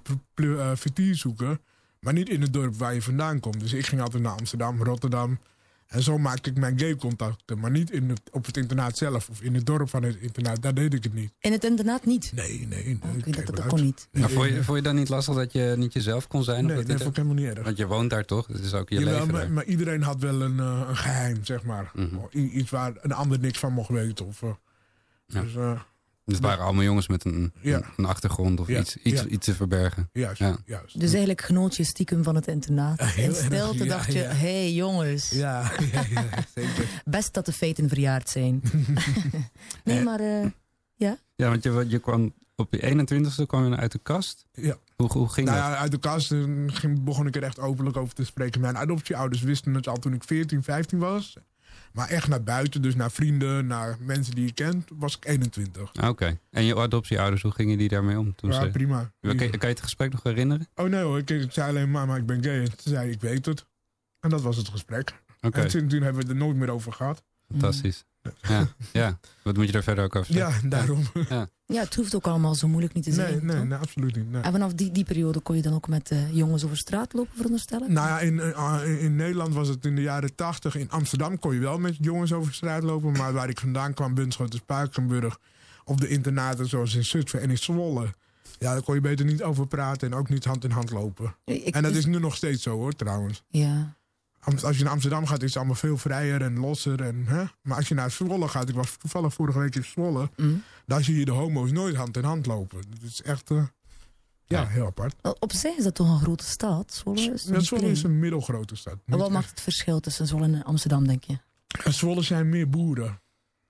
vertier 0.76 1.16
zoeken. 1.16 1.60
Maar 2.00 2.14
niet 2.14 2.30
in 2.30 2.42
het 2.42 2.54
dorp 2.54 2.76
waar 2.76 2.94
je 2.94 3.02
vandaan 3.02 3.40
komt. 3.40 3.60
Dus 3.60 3.74
ik 3.74 3.86
ging 3.86 4.02
altijd 4.02 4.24
naar 4.24 4.38
Amsterdam, 4.38 4.84
Rotterdam. 4.84 5.40
En 5.92 6.04
zo 6.04 6.18
maakte 6.18 6.50
ik 6.50 6.58
mijn 6.58 6.80
gay-contacten. 6.80 7.60
Maar 7.60 7.72
niet 7.72 7.92
in 7.92 8.10
het, 8.10 8.22
op 8.32 8.46
het 8.46 8.58
internaat 8.58 8.98
zelf 8.98 9.30
of 9.30 9.42
in 9.42 9.56
het 9.56 9.66
dorp 9.66 9.90
van 9.90 10.04
het 10.04 10.16
internaat. 10.16 10.62
Daar 10.62 10.74
deed 10.74 10.94
ik 10.94 11.04
het 11.04 11.14
niet. 11.14 11.32
In 11.40 11.52
het 11.52 11.64
internaat 11.64 12.06
niet? 12.06 12.32
Nee, 12.36 12.68
nee. 12.68 12.84
nee 12.84 13.00
Oké, 13.18 13.30
kijk 13.32 13.46
dat, 13.46 13.56
dat 13.56 13.66
kon 13.66 13.82
niet. 13.84 14.08
Nee, 14.12 14.22
Maar 14.22 14.32
vond 14.32 14.46
je, 14.46 14.52
nee, 14.52 14.62
vond 14.64 14.78
je 14.78 14.84
dan 14.84 14.96
niet 14.96 15.10
lastig 15.10 15.36
dat 15.36 15.54
je 15.54 15.74
niet 15.78 15.94
jezelf 15.94 16.28
kon 16.28 16.44
zijn? 16.44 16.66
nee, 16.66 16.72
Of 16.72 16.78
dat 16.78 16.88
dat 16.88 16.88
dit- 16.98 17.06
vond 17.06 17.18
ik 17.18 17.24
helemaal 17.24 17.44
niet 17.46 17.56
erg. 17.56 17.66
Want 17.66 17.78
je 17.78 17.88
woont 17.88 18.10
daar 18.10 18.26
toch? 18.26 18.48
Het 18.48 18.60
is 18.60 18.74
ook 18.74 18.90
je 18.90 18.96
Jawel, 19.00 19.14
leven 19.14 19.32
maar, 19.32 19.42
daar. 19.42 19.52
maar 19.52 19.66
iedereen 19.66 20.02
had 20.04 20.20
wel 20.20 20.42
een, 20.42 20.60
eh, 20.60 20.86
een 20.88 20.98
geheim, 20.98 21.46
zeg 21.46 21.64
maar. 21.64 21.92
Mhm. 21.94 22.16
I- 22.34 22.50
iets 22.52 22.70
waar 22.70 22.92
een 23.02 23.12
ander 23.14 23.40
niks 23.40 23.60
van 23.60 23.74
mocht 23.74 23.90
weten. 23.90 24.26
Of, 24.26 24.42
eh, 24.44 24.50
Ja. 25.26 25.42
Dus 25.42 25.56
eh, 25.56 25.80
Het 26.32 26.42
waren 26.46 26.64
allemaal 26.64 26.84
jongens 26.84 27.08
met 27.08 27.26
een, 27.26 27.54
Ja. 27.62 27.82
een 27.98 28.06
achtergrond 28.06 28.60
of 28.60 28.68
Ja, 28.68 28.80
iets, 28.80 28.98
iets, 28.98 29.22
ja. 29.22 29.28
iets 29.28 29.46
te 29.46 29.54
verbergen. 29.56 30.10
juist, 30.14 30.40
Ja. 30.40 30.58
juist. 30.66 31.00
Dus 31.00 31.10
eigenlijk 31.10 31.42
genoot 31.42 31.76
je 31.76 31.84
stiekem 31.84 32.24
van 32.24 32.36
het 32.36 32.48
internaat. 32.48 33.02
Stilte 33.32 33.84
ja, 33.84 33.90
dacht 33.90 34.14
je, 34.14 34.20
ja. 34.20 34.30
hé 34.30 34.60
hey, 34.62 34.74
jongens, 34.74 35.30
Ja, 35.30 35.72
ja, 35.94 36.04
ja, 36.10 36.24
zeker. 36.56 37.02
best 37.06 37.34
dat 37.34 37.46
de 37.46 37.54
feiten 37.54 37.90
verjaard 37.90 38.30
zijn. 38.30 38.62
nee, 39.84 40.04
maar 40.04 40.20
eh, 40.20 40.46
Ja, 41.36 41.50
want 41.50 41.64
je, 41.64 41.86
je 41.88 42.00
kwam 42.00 42.34
op 42.56 42.74
je 42.74 42.96
21ste 42.96 43.46
kwam 43.48 43.70
je 43.70 43.76
uit 43.76 43.92
de 43.92 44.00
kast. 44.04 44.46
Ja. 44.54 44.76
Hoe, 44.96 45.12
hoe 45.12 45.30
ging 45.30 45.48
Nou 45.48 45.60
dat? 45.60 45.68
ja, 45.70 45.78
uit 45.78 45.92
de 45.92 46.00
kast 46.00 46.28
ging, 46.68 47.04
begon 47.04 47.28
ik 47.28 47.36
er 47.36 47.44
echt 47.44 47.60
openlijk 47.60 47.98
over 47.98 48.14
te 48.16 48.26
spreken. 48.26 48.62
Mijn 48.62 48.78
adoptieouders 48.78 49.42
wisten 49.42 49.74
het 49.74 49.88
al 49.88 49.98
toen 50.00 50.14
ik 50.14 50.24
14, 50.24 50.64
15 50.64 51.00
was. 51.00 51.38
Maar 51.94 52.10
echt 52.10 52.28
naar 52.28 52.44
buiten, 52.44 52.82
dus 52.82 52.96
naar 52.96 53.12
vrienden, 53.12 53.68
naar 53.68 53.98
mensen 54.00 54.36
die 54.36 54.46
je 54.46 54.54
kent, 54.54 54.90
was 54.98 55.16
ik 55.16 55.26
21. 55.26 55.94
Ah, 55.96 56.10
Oké. 56.10 56.40
En 56.50 56.64
je 56.64 56.76
adoptieouders, 56.76 57.42
hoe 57.42 57.52
gingen 57.52 57.78
die 57.78 57.88
daarmee 57.90 58.20
om? 58.20 58.36
Toen 58.36 58.52
Ja, 58.52 58.62
ze... 58.62 58.70
prima. 58.70 59.12
Kan, 59.22 59.32
je- 59.38 59.50
kan 59.50 59.60
je 59.60 59.68
het 59.76 59.82
gesprek 59.82 60.12
nog 60.12 60.24
herinneren? 60.24 60.68
Oh 60.76 60.90
nee 60.90 61.02
hoor, 61.04 61.18
ik, 61.18 61.30
ik 61.30 61.52
zei 61.52 61.70
alleen 61.70 61.92
maar, 61.92 62.08
maar 62.08 62.18
ik 62.18 62.26
ben 62.26 62.44
gay. 62.44 62.60
En 62.60 62.68
Ze 62.78 62.90
zei, 62.90 63.12
ik 63.12 63.22
weet 63.22 63.46
het. 63.46 63.66
En 64.20 64.30
dat 64.30 64.42
was 64.42 64.58
het 64.58 64.68
gesprek. 64.70 65.14
Oké, 65.42 65.62
En 65.62 65.70
sindsdien 65.72 66.02
hebben 66.04 66.22
we 66.22 66.28
het 66.28 66.38
er 66.38 66.46
nooit 66.46 66.58
meer 66.58 66.70
over 66.70 66.94
gehad. 66.94 67.24
fantastisch. 67.52 68.04
Ja, 68.42 68.68
ja, 68.94 69.20
wat 69.44 69.56
moet 69.58 69.66
je 69.66 69.72
daar 69.72 69.84
verder 69.84 70.04
ook 70.04 70.16
over 70.16 70.34
zeggen? 70.34 70.64
Ja, 70.64 70.70
daarom. 70.70 71.04
ja, 71.66 71.82
het 71.82 71.96
hoeft 71.96 72.16
ook 72.16 72.28
allemaal 72.28 72.56
zo 72.56 72.68
moeilijk 72.68 72.94
niet 72.94 73.04
te 73.04 73.12
zijn. 73.12 73.46
Nee, 73.46 73.56
nee, 73.56 73.66
nee, 73.66 73.78
absoluut 73.78 74.16
niet. 74.16 74.32
Nee. 74.32 74.42
En 74.42 74.52
vanaf 74.52 74.74
die, 74.74 74.92
die 74.92 75.04
periode 75.04 75.40
kon 75.40 75.56
je 75.56 75.62
dan 75.62 75.74
ook 75.74 75.88
met 75.88 76.12
eh, 76.12 76.34
jongens 76.36 76.64
over 76.64 76.78
straat 76.78 77.14
lopen, 77.14 77.36
veronderstellen? 77.36 77.94
Nou 77.94 78.08
ja, 78.08 78.20
in, 78.20 78.40
eh, 78.40 78.82
in, 78.86 79.00
in 79.00 79.16
Nederland 79.16 79.54
was 79.54 79.68
het 79.68 79.86
in 79.86 79.96
de 79.96 80.02
jaren 80.02 80.36
80. 80.36 80.76
In 80.76 80.90
Amsterdam 80.90 81.40
kon 81.40 81.54
je 81.54 81.60
wel 81.60 81.80
met 81.80 81.96
jongens 82.00 82.34
over 82.34 82.54
straat 82.54 82.84
lopen. 82.84 83.12
Maar 83.12 83.34
waar 83.34 83.50
ik 83.50 83.60
vandaan 83.60 83.94
kwam, 83.94 84.14
Bunschoten, 84.14 84.60
Spakenburg... 84.60 85.38
of 85.86 85.96
de 85.96 86.08
internaten 86.08 86.68
zoals 86.68 86.96
in 86.96 87.06
Zutphen 87.06 87.42
en 87.42 87.50
in 87.50 87.58
Zwolle... 87.58 88.14
ja, 88.60 88.74
daar 88.74 88.84
kon 88.84 88.96
je 88.96 89.02
beter 89.02 89.26
niet 89.26 89.44
over 89.44 89.68
praten 89.68 90.12
en 90.12 90.18
ook 90.18 90.30
niet 90.30 90.46
hand 90.46 90.64
in 90.64 90.72
hand 90.72 90.92
lopen. 90.92 91.36
Ik- 91.46 91.76
En 91.76 91.82
dat 91.84 91.92
dus- 91.92 92.00
is 92.00 92.06
nu 92.06 92.20
nog 92.20 92.36
steeds 92.36 92.64
zo 92.64 92.72
hoor, 92.78 92.94
trouwens. 92.94 93.44
Ja. 93.48 93.96
Als 94.64 94.78
je 94.78 94.84
naar 94.84 94.92
Amsterdam 94.94 95.26
gaat, 95.26 95.42
is 95.42 95.48
het 95.48 95.58
allemaal 95.58 95.76
veel 95.76 95.98
vrijer 95.98 96.42
en 96.42 96.60
losser. 96.60 97.02
En, 97.02 97.24
hè? 97.28 97.44
Maar 97.62 97.78
als 97.78 97.88
je 97.88 97.94
naar 97.96 98.12
Zwolle 98.12 98.48
gaat, 98.48 98.70
ik 98.70 98.76
was 98.76 98.98
toevallig 98.98 99.34
vorige 99.34 99.60
week 99.60 99.76
in 99.76 99.84
Zwolle... 99.84 100.30
Mm. 100.36 100.64
daar 100.86 101.04
zie 101.04 101.20
je 101.20 101.26
de 101.26 101.32
homo's 101.32 101.72
nooit 101.72 101.96
hand 101.96 102.18
in 102.18 102.24
hand 102.24 102.46
lopen. 102.46 102.78
Het 102.78 103.04
is 103.04 103.22
echt, 103.22 103.52
eh, 103.52 103.58
ja, 104.46 104.62
Ja. 104.62 104.68
heel 104.68 104.86
apart. 104.86 105.16
Op 105.40 105.52
zich 105.54 105.78
is 105.78 105.84
dat 105.84 105.96
toch 105.96 106.10
een 106.10 106.20
grote 106.20 106.44
stad? 106.44 106.94
Zwolle 106.94 107.20
is, 107.34 107.44
Ja, 107.44 107.52
niet 107.56 107.66
Zwolle 107.66 107.82
klein. 107.82 107.98
is 107.98 108.04
een 108.04 108.20
middelgrote 108.20 108.76
stad. 108.76 108.94
En 108.94 109.18
wat 109.18 109.22
echt- 109.22 109.30
maakt 109.30 109.50
het 109.50 109.62
verschil 109.62 110.00
tussen 110.00 110.28
Zwolle 110.28 110.46
en 110.46 110.64
Amsterdam, 110.64 111.08
denk 111.08 111.24
je? 111.24 111.38
En 111.84 111.94
Zwolle 111.94 112.22
zijn 112.22 112.50
meer 112.50 112.70
boeren. 112.70 113.22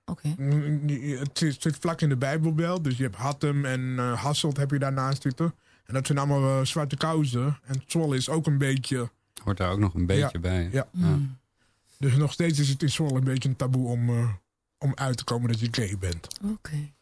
Oké. 0.04 0.34
Mm, 0.38 0.88
je- 0.88 1.16
Het 1.16 1.38
zit, 1.62 1.76
vlak 1.80 2.00
in 2.00 2.08
de 2.08 2.16
Bijbelbelt. 2.16 2.84
Dus 2.84 2.96
je 2.96 3.02
hebt 3.02 3.16
Hattem 3.16 3.64
en 3.64 3.94
eh, 3.98 4.22
Hasselt 4.22 4.56
heb 4.56 4.70
je 4.70 4.78
daarnaast 4.78 5.22
zitten. 5.22 5.54
En 5.84 5.94
dat 5.94 6.06
zijn 6.06 6.18
allemaal 6.18 6.58
eh, 6.60 6.66
zwarte 6.66 6.96
kousen. 6.96 7.58
En 7.64 7.82
Zwolle 7.86 8.16
is 8.16 8.28
ook 8.28 8.46
een 8.46 8.58
beetje... 8.58 9.10
Hoort 9.44 9.56
daar 9.56 9.70
ook 9.72 9.78
nog 9.78 9.94
een 9.94 10.06
beetje 10.06 10.38
bij. 10.38 10.68
ja. 10.72 10.88
Mm. 10.90 11.38
Dus 11.98 12.16
nog 12.16 12.32
steeds 12.32 12.58
is 12.58 12.68
het 12.68 12.82
in 12.82 12.90
Zwolle 12.90 13.14
een 13.18 13.24
beetje 13.24 13.48
een 13.48 13.56
taboe 13.56 13.88
om, 13.88 14.08
eh, 14.08 14.28
om 14.78 14.92
uit 14.94 15.16
te 15.16 15.24
komen 15.24 15.48
dat 15.50 15.60
je 15.60 15.68
gay 15.70 15.98
bent. 15.98 16.26
Oké. 16.44 16.92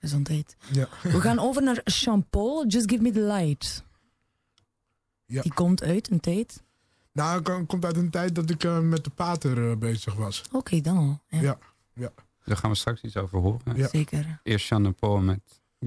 Gezondheid. 0.00 0.56
Ja. 0.72 0.88
We 1.02 1.20
gaan 1.20 1.38
over 1.38 1.62
naar 1.62 1.80
Jean-Paul, 1.84 2.66
Just 2.66 2.90
Give 2.90 3.02
Me 3.02 3.10
The 3.12 3.20
Light. 3.20 3.84
Ja. 5.24 5.42
Die 5.42 5.52
komt 5.54 5.82
uit 5.82 6.10
een 6.10 6.20
tijd. 6.20 6.62
Nou, 7.12 7.34
het 7.34 7.44
kom- 7.44 7.66
komt 7.66 7.84
uit 7.84 7.96
een 7.96 8.10
tijd 8.10 8.34
dat 8.34 8.50
ik 8.50 8.64
eh, 8.64 8.78
met 8.80 9.04
de 9.04 9.10
pater 9.10 9.70
eh, 9.70 9.76
bezig 9.76 10.14
was. 10.14 10.42
Oké, 10.52 10.80
dan 10.80 10.96
al. 10.96 11.20
Ja, 11.40 11.58
Ja. 11.94 12.12
Daar 12.44 12.56
gaan 12.56 12.70
we 12.70 12.76
straks 12.76 13.00
iets 13.02 13.16
over 13.16 13.38
horen. 13.38 13.76
Ja. 13.76 13.88
Zeker. 13.88 14.40
Eerst 14.42 14.68
Jean 14.68 14.94
Paul 14.94 15.18
met 15.18 15.40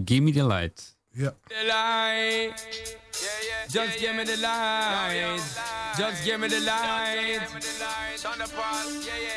Give 0.06 0.22
Me 0.22 0.32
The 0.32 0.46
Light. 0.48 0.98
Ja. 1.13 1.34
The 1.50 1.63
light. 1.67 2.54
Just 3.69 4.00
give 4.00 4.15
me 4.15 4.24
the 4.24 4.38
light. 4.38 5.41
Just 5.97 6.24
give 6.24 6.39
me 6.39 6.47
the 6.47 6.62
light. 6.62 7.41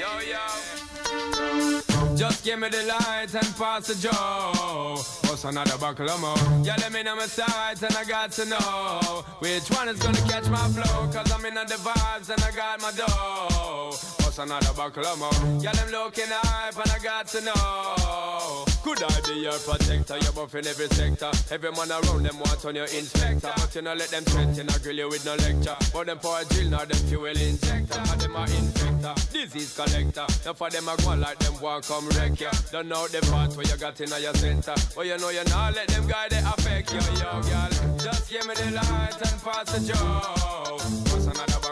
Yo, 0.00 0.20
yo. 0.30 2.16
Just 2.16 2.44
give 2.44 2.60
me 2.60 2.68
the 2.68 2.84
light 2.84 3.34
and 3.34 3.56
pass 3.56 3.88
the 3.88 3.94
Joe. 3.96 5.02
What's 5.28 5.44
another 5.44 5.76
buckle 5.78 6.08
of 6.08 6.20
more? 6.20 6.36
Yeah, 6.62 6.76
let 6.78 6.92
me 6.92 7.02
know 7.02 7.16
my 7.16 7.26
sights 7.26 7.82
and 7.82 7.96
I 7.96 8.04
got 8.04 8.30
to 8.32 8.44
know 8.44 9.24
which 9.40 9.68
one 9.70 9.88
is 9.88 9.98
gonna 9.98 10.20
catch 10.28 10.48
my 10.48 10.68
flow. 10.68 11.10
Cause 11.12 11.32
I'm 11.32 11.44
in 11.44 11.58
on 11.58 11.66
the 11.66 11.74
vibes 11.74 12.30
and 12.30 12.40
I 12.40 12.52
got 12.52 12.80
my 12.82 12.92
dough. 12.92 14.23
What's 14.36 14.50
another 14.50 14.74
buckle 14.74 15.06
of 15.06 15.18
more? 15.20 15.62
Yeah, 15.62 15.70
them 15.70 15.92
looking 15.92 16.24
hype 16.26 16.74
and 16.74 16.90
I 16.90 16.98
got 16.98 17.28
to 17.28 17.40
know. 17.40 18.64
Could 18.82 19.00
I 19.04 19.20
be 19.20 19.42
your 19.42 19.52
protector? 19.52 20.18
You're 20.18 20.32
buff 20.32 20.56
in 20.56 20.66
every 20.66 20.88
sector. 20.88 21.30
Every 21.52 21.70
man 21.70 21.92
around 21.92 22.24
them 22.24 22.40
want 22.40 22.64
on 22.64 22.74
your 22.74 22.86
inspector. 22.86 23.52
But 23.54 23.72
you 23.76 23.82
know 23.82 23.94
let 23.94 24.08
them 24.08 24.24
threaten, 24.24 24.68
I 24.70 24.78
grill 24.78 24.96
you 24.96 25.08
with 25.08 25.24
no 25.24 25.36
lecture. 25.36 25.76
But 25.92 26.06
them 26.06 26.18
for 26.18 26.40
a 26.40 26.44
drill, 26.46 26.68
now 26.68 26.84
them 26.84 26.98
fuel 27.06 27.26
injector. 27.26 28.00
And 28.10 28.20
them 28.20 28.34
a 28.34 28.44
infector, 28.44 29.32
disease 29.32 29.76
collector. 29.76 30.26
Now 30.44 30.52
for 30.52 30.68
them 30.68 30.88
a 30.88 30.96
go 30.96 31.14
like 31.14 31.38
them 31.38 31.60
want 31.60 31.86
come 31.86 32.08
wreck 32.18 32.40
ya. 32.40 32.50
Don't 32.72 32.88
know 32.88 33.06
the 33.06 33.20
part 33.30 33.54
where 33.54 33.66
you 33.66 33.76
got 33.76 34.00
in 34.00 34.08
your 34.20 34.34
center. 34.34 34.74
But 34.96 35.06
you 35.06 35.16
know 35.16 35.30
you 35.30 35.44
not 35.44 35.76
let 35.76 35.86
them 35.86 36.08
guy 36.08 36.26
they 36.28 36.38
affect 36.38 36.92
you, 36.92 36.98
yo, 37.22 37.40
girl. 37.40 37.70
Just 38.02 38.28
give 38.28 38.44
me 38.48 38.54
the 38.56 38.72
light 38.72 39.14
and 39.14 39.42
pass 39.44 39.70
the 39.70 39.92
joe. 39.92 41.13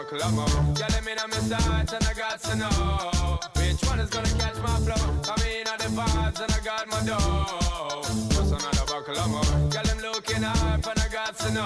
Buckle 0.03 0.23
of 0.23 0.33
more? 0.35 0.75
Yeah, 0.75 0.99
me 0.99 1.15
know 1.15 1.27
my 1.31 1.39
sight 1.47 1.93
and 1.93 2.03
I 2.03 2.13
got 2.13 2.39
to 2.43 2.55
know 2.59 3.39
which 3.55 3.79
one 3.87 3.99
is 4.03 4.09
gonna 4.09 4.27
catch 4.35 4.59
my 4.59 4.75
flow. 4.83 4.99
Come 5.23 5.47
in 5.47 5.63
on 5.63 5.77
the 5.79 5.89
vibes 5.95 6.39
and 6.43 6.51
I 6.51 6.59
got 6.59 6.87
my 6.91 6.99
dough. 7.07 8.03
What's 8.35 8.51
another 8.51 8.83
buckle 8.83 9.15
of 9.15 9.29
more? 9.31 9.71
Girl, 9.71 9.87
I'm 9.87 9.99
looking 10.03 10.43
up 10.43 10.83
and 10.83 10.99
I 10.99 11.07
got 11.07 11.39
to 11.39 11.53
know. 11.55 11.63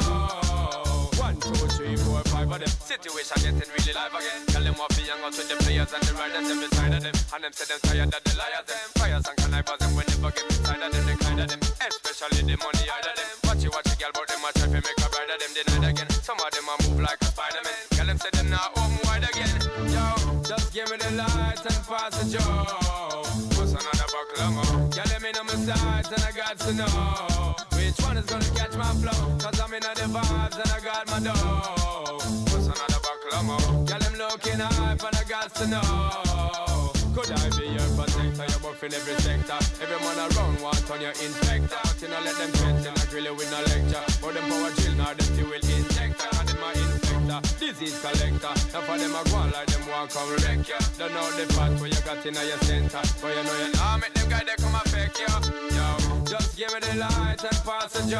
One, 1.18 1.34
two, 1.42 1.66
three, 1.74 1.98
four, 1.98 2.22
five 2.30 2.52
of 2.52 2.60
them. 2.62 2.70
Situation 2.70 3.42
getting 3.42 3.70
really 3.74 3.94
live 3.98 4.14
again. 4.14 4.46
Tell 4.54 4.62
them 4.62 4.76
what 4.78 4.94
young 5.02 5.18
out 5.26 5.34
with 5.34 5.50
the 5.50 5.58
players 5.66 5.92
and 5.98 6.04
the 6.06 6.14
riders 6.14 6.46
them 6.46 6.60
beside 6.62 6.94
of 6.94 7.02
them. 7.02 7.16
And 7.34 7.42
them 7.42 7.54
say 7.58 7.66
them 7.66 7.80
tired 7.90 8.14
of 8.14 8.22
the 8.22 8.34
liars 8.38 8.66
them. 8.70 8.86
Fires 9.02 9.26
and 9.26 9.38
connivers 9.42 9.80
them 9.82 9.92
when 9.98 10.06
never 10.14 10.30
get 10.30 10.46
inside 10.46 10.82
of 10.86 10.94
them. 10.94 11.04
They 11.10 11.18
kind 11.26 11.42
of 11.42 11.48
them. 11.50 11.62
Especially 11.82 12.46
the 12.46 12.56
money 12.62 12.86
out 12.86 13.02
of 13.02 13.18
them. 13.18 13.30
Watch 13.50 13.66
you 13.66 13.74
watch 13.74 13.90
a 13.90 13.96
girl, 13.98 14.14
but 14.14 14.30
them 14.30 14.46
a 14.46 14.50
try 14.54 14.70
to 14.70 14.78
make 14.78 15.02
a 15.02 15.08
bride 15.10 15.32
of 15.34 15.38
them 15.42 15.52
denied 15.58 15.90
again. 15.90 16.10
Some 16.22 16.38
of 16.38 16.54
them 16.54 16.70
a 16.70 16.74
move 16.86 17.02
like 17.02 17.18
a 17.18 17.26
Spider-Man. 17.34 17.97
Them 18.18 18.32
say 18.34 18.42
them 18.42 18.50
not 18.50 18.76
home 18.76 18.98
wide 19.04 19.30
again. 19.30 19.62
Yo, 19.94 20.42
just 20.42 20.74
give 20.74 20.90
me 20.90 20.98
the 20.98 21.12
light 21.12 21.62
and 21.62 21.82
pass 21.86 22.18
the 22.18 22.26
joe. 22.34 22.66
What's 23.58 23.74
another 23.78 24.10
buckle 24.10 24.52
more? 24.58 24.90
Girl, 24.90 25.06
let 25.06 25.22
me 25.22 25.32
know 25.34 25.44
my 25.44 25.54
sides 25.54 26.10
and 26.10 26.24
I 26.26 26.32
got 26.32 26.58
to 26.66 26.74
know 26.74 27.56
which 27.78 28.00
one 28.02 28.18
is 28.18 28.26
gonna 28.26 28.50
catch 28.58 28.76
my 28.76 28.90
flow. 28.98 29.38
Cause 29.38 29.60
I'm 29.60 29.74
in 29.74 29.82
the 29.82 30.08
vibes 30.10 30.58
and 30.58 30.72
I 30.72 30.80
got 30.82 31.06
my 31.14 31.20
dough. 31.20 32.18
What's 32.50 32.66
another 32.66 33.02
buckle 33.06 33.44
more? 33.44 33.86
Girl, 33.86 34.02
I'm 34.02 34.18
looking 34.18 34.60
hype 34.66 35.04
and 35.04 35.16
I 35.16 35.24
got 35.30 35.54
to 35.54 35.68
know. 35.68 36.92
Could 37.14 37.32
I 37.32 37.50
be 37.54 37.66
your 37.70 37.90
protector? 37.94 38.46
You're 38.50 38.62
buff 38.66 38.84
in 38.84 38.94
every 38.94 39.14
sector. 39.22 39.62
Every 39.82 40.00
man 40.02 40.18
around 40.26 40.62
want 40.62 40.90
on 40.90 41.02
your 41.02 41.12
inspector. 41.12 41.82
You 42.02 42.08
know 42.10 42.22
let 42.26 42.36
them 42.38 42.50
threaten, 42.50 42.94
I 42.98 43.06
grill 43.12 43.26
you 43.26 43.34
with 43.36 43.52
no 43.52 43.60
lecture. 43.62 44.06
But 44.22 44.34
them 44.34 44.50
power 44.50 44.72
drill, 44.74 44.96
now 44.98 45.14
them 45.14 45.28
fuel 45.38 45.54
injector. 45.54 45.77
Disease 47.60 48.00
collector. 48.02 48.54
Now 48.74 48.82
for 48.82 48.98
them 48.98 49.16
a 49.16 49.24
go 49.30 49.36
on 49.38 49.52
like 49.52 49.68
them 49.68 49.88
want 49.88 50.12
come 50.12 50.30
wreck 50.32 50.68
ya. 50.68 50.78
Don't 50.98 51.14
know 51.14 51.30
the 51.32 51.46
part 51.54 51.74
where 51.80 51.90
you 51.90 52.02
got 52.02 52.26
in 52.26 52.34
your 52.34 52.58
center. 52.66 53.02
But 53.22 53.36
you 53.36 53.44
know 53.44 53.58
you 53.66 53.72
nah 53.74 53.98
make 53.98 54.14
them 54.14 54.30
guy 54.30 54.44
they 54.44 54.56
come 54.62 54.76
affect 54.76 55.20
you. 55.20 55.28
Yo, 55.78 55.88
just 56.26 56.58
give 56.58 56.74
me 56.74 56.80
the 56.80 56.98
light 56.98 57.44
and 57.44 57.60
pass 57.66 57.94
the 57.94 58.02
joe. 58.10 58.20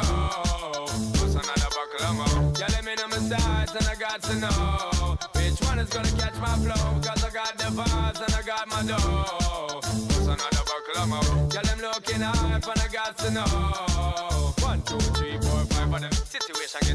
What's 1.18 1.34
another 1.34 1.70
buckle 1.74 2.06
of 2.06 2.14
more? 2.16 2.52
Yeah, 2.58 2.68
let 2.70 2.84
me 2.84 2.94
know 2.94 3.08
my 3.08 3.18
sides 3.18 3.74
and 3.74 3.86
I 3.86 3.94
got 3.94 4.22
to 4.22 4.34
know 4.38 5.18
which 5.34 5.58
one 5.68 5.78
is 5.78 5.88
gonna 5.90 6.10
catch 6.18 6.36
my 6.38 6.54
flow. 6.62 7.00
Cause 7.02 7.24
I 7.24 7.30
got 7.30 7.58
the 7.58 7.64
vibes 7.64 8.20
and 8.22 8.34
I 8.34 8.42
got 8.42 8.68
my 8.68 8.82
dough. 8.86 9.80
What's 9.82 10.26
another 10.26 10.64
buckle 10.68 11.02
of 11.02 11.08
more? 11.08 11.48
Yeah, 11.52 11.62
them 11.62 11.80
looking 11.80 12.20
hype 12.20 12.66
and 12.66 12.80
I 12.80 12.88
got 12.92 13.18
to 13.18 13.30
know. 13.30 14.54
One, 14.62 14.82
two, 14.82 14.98
three, 15.16 15.38
four, 15.40 15.64
five 15.66 15.92
of 15.92 16.00
them. 16.00 16.12
Situation 16.12 16.87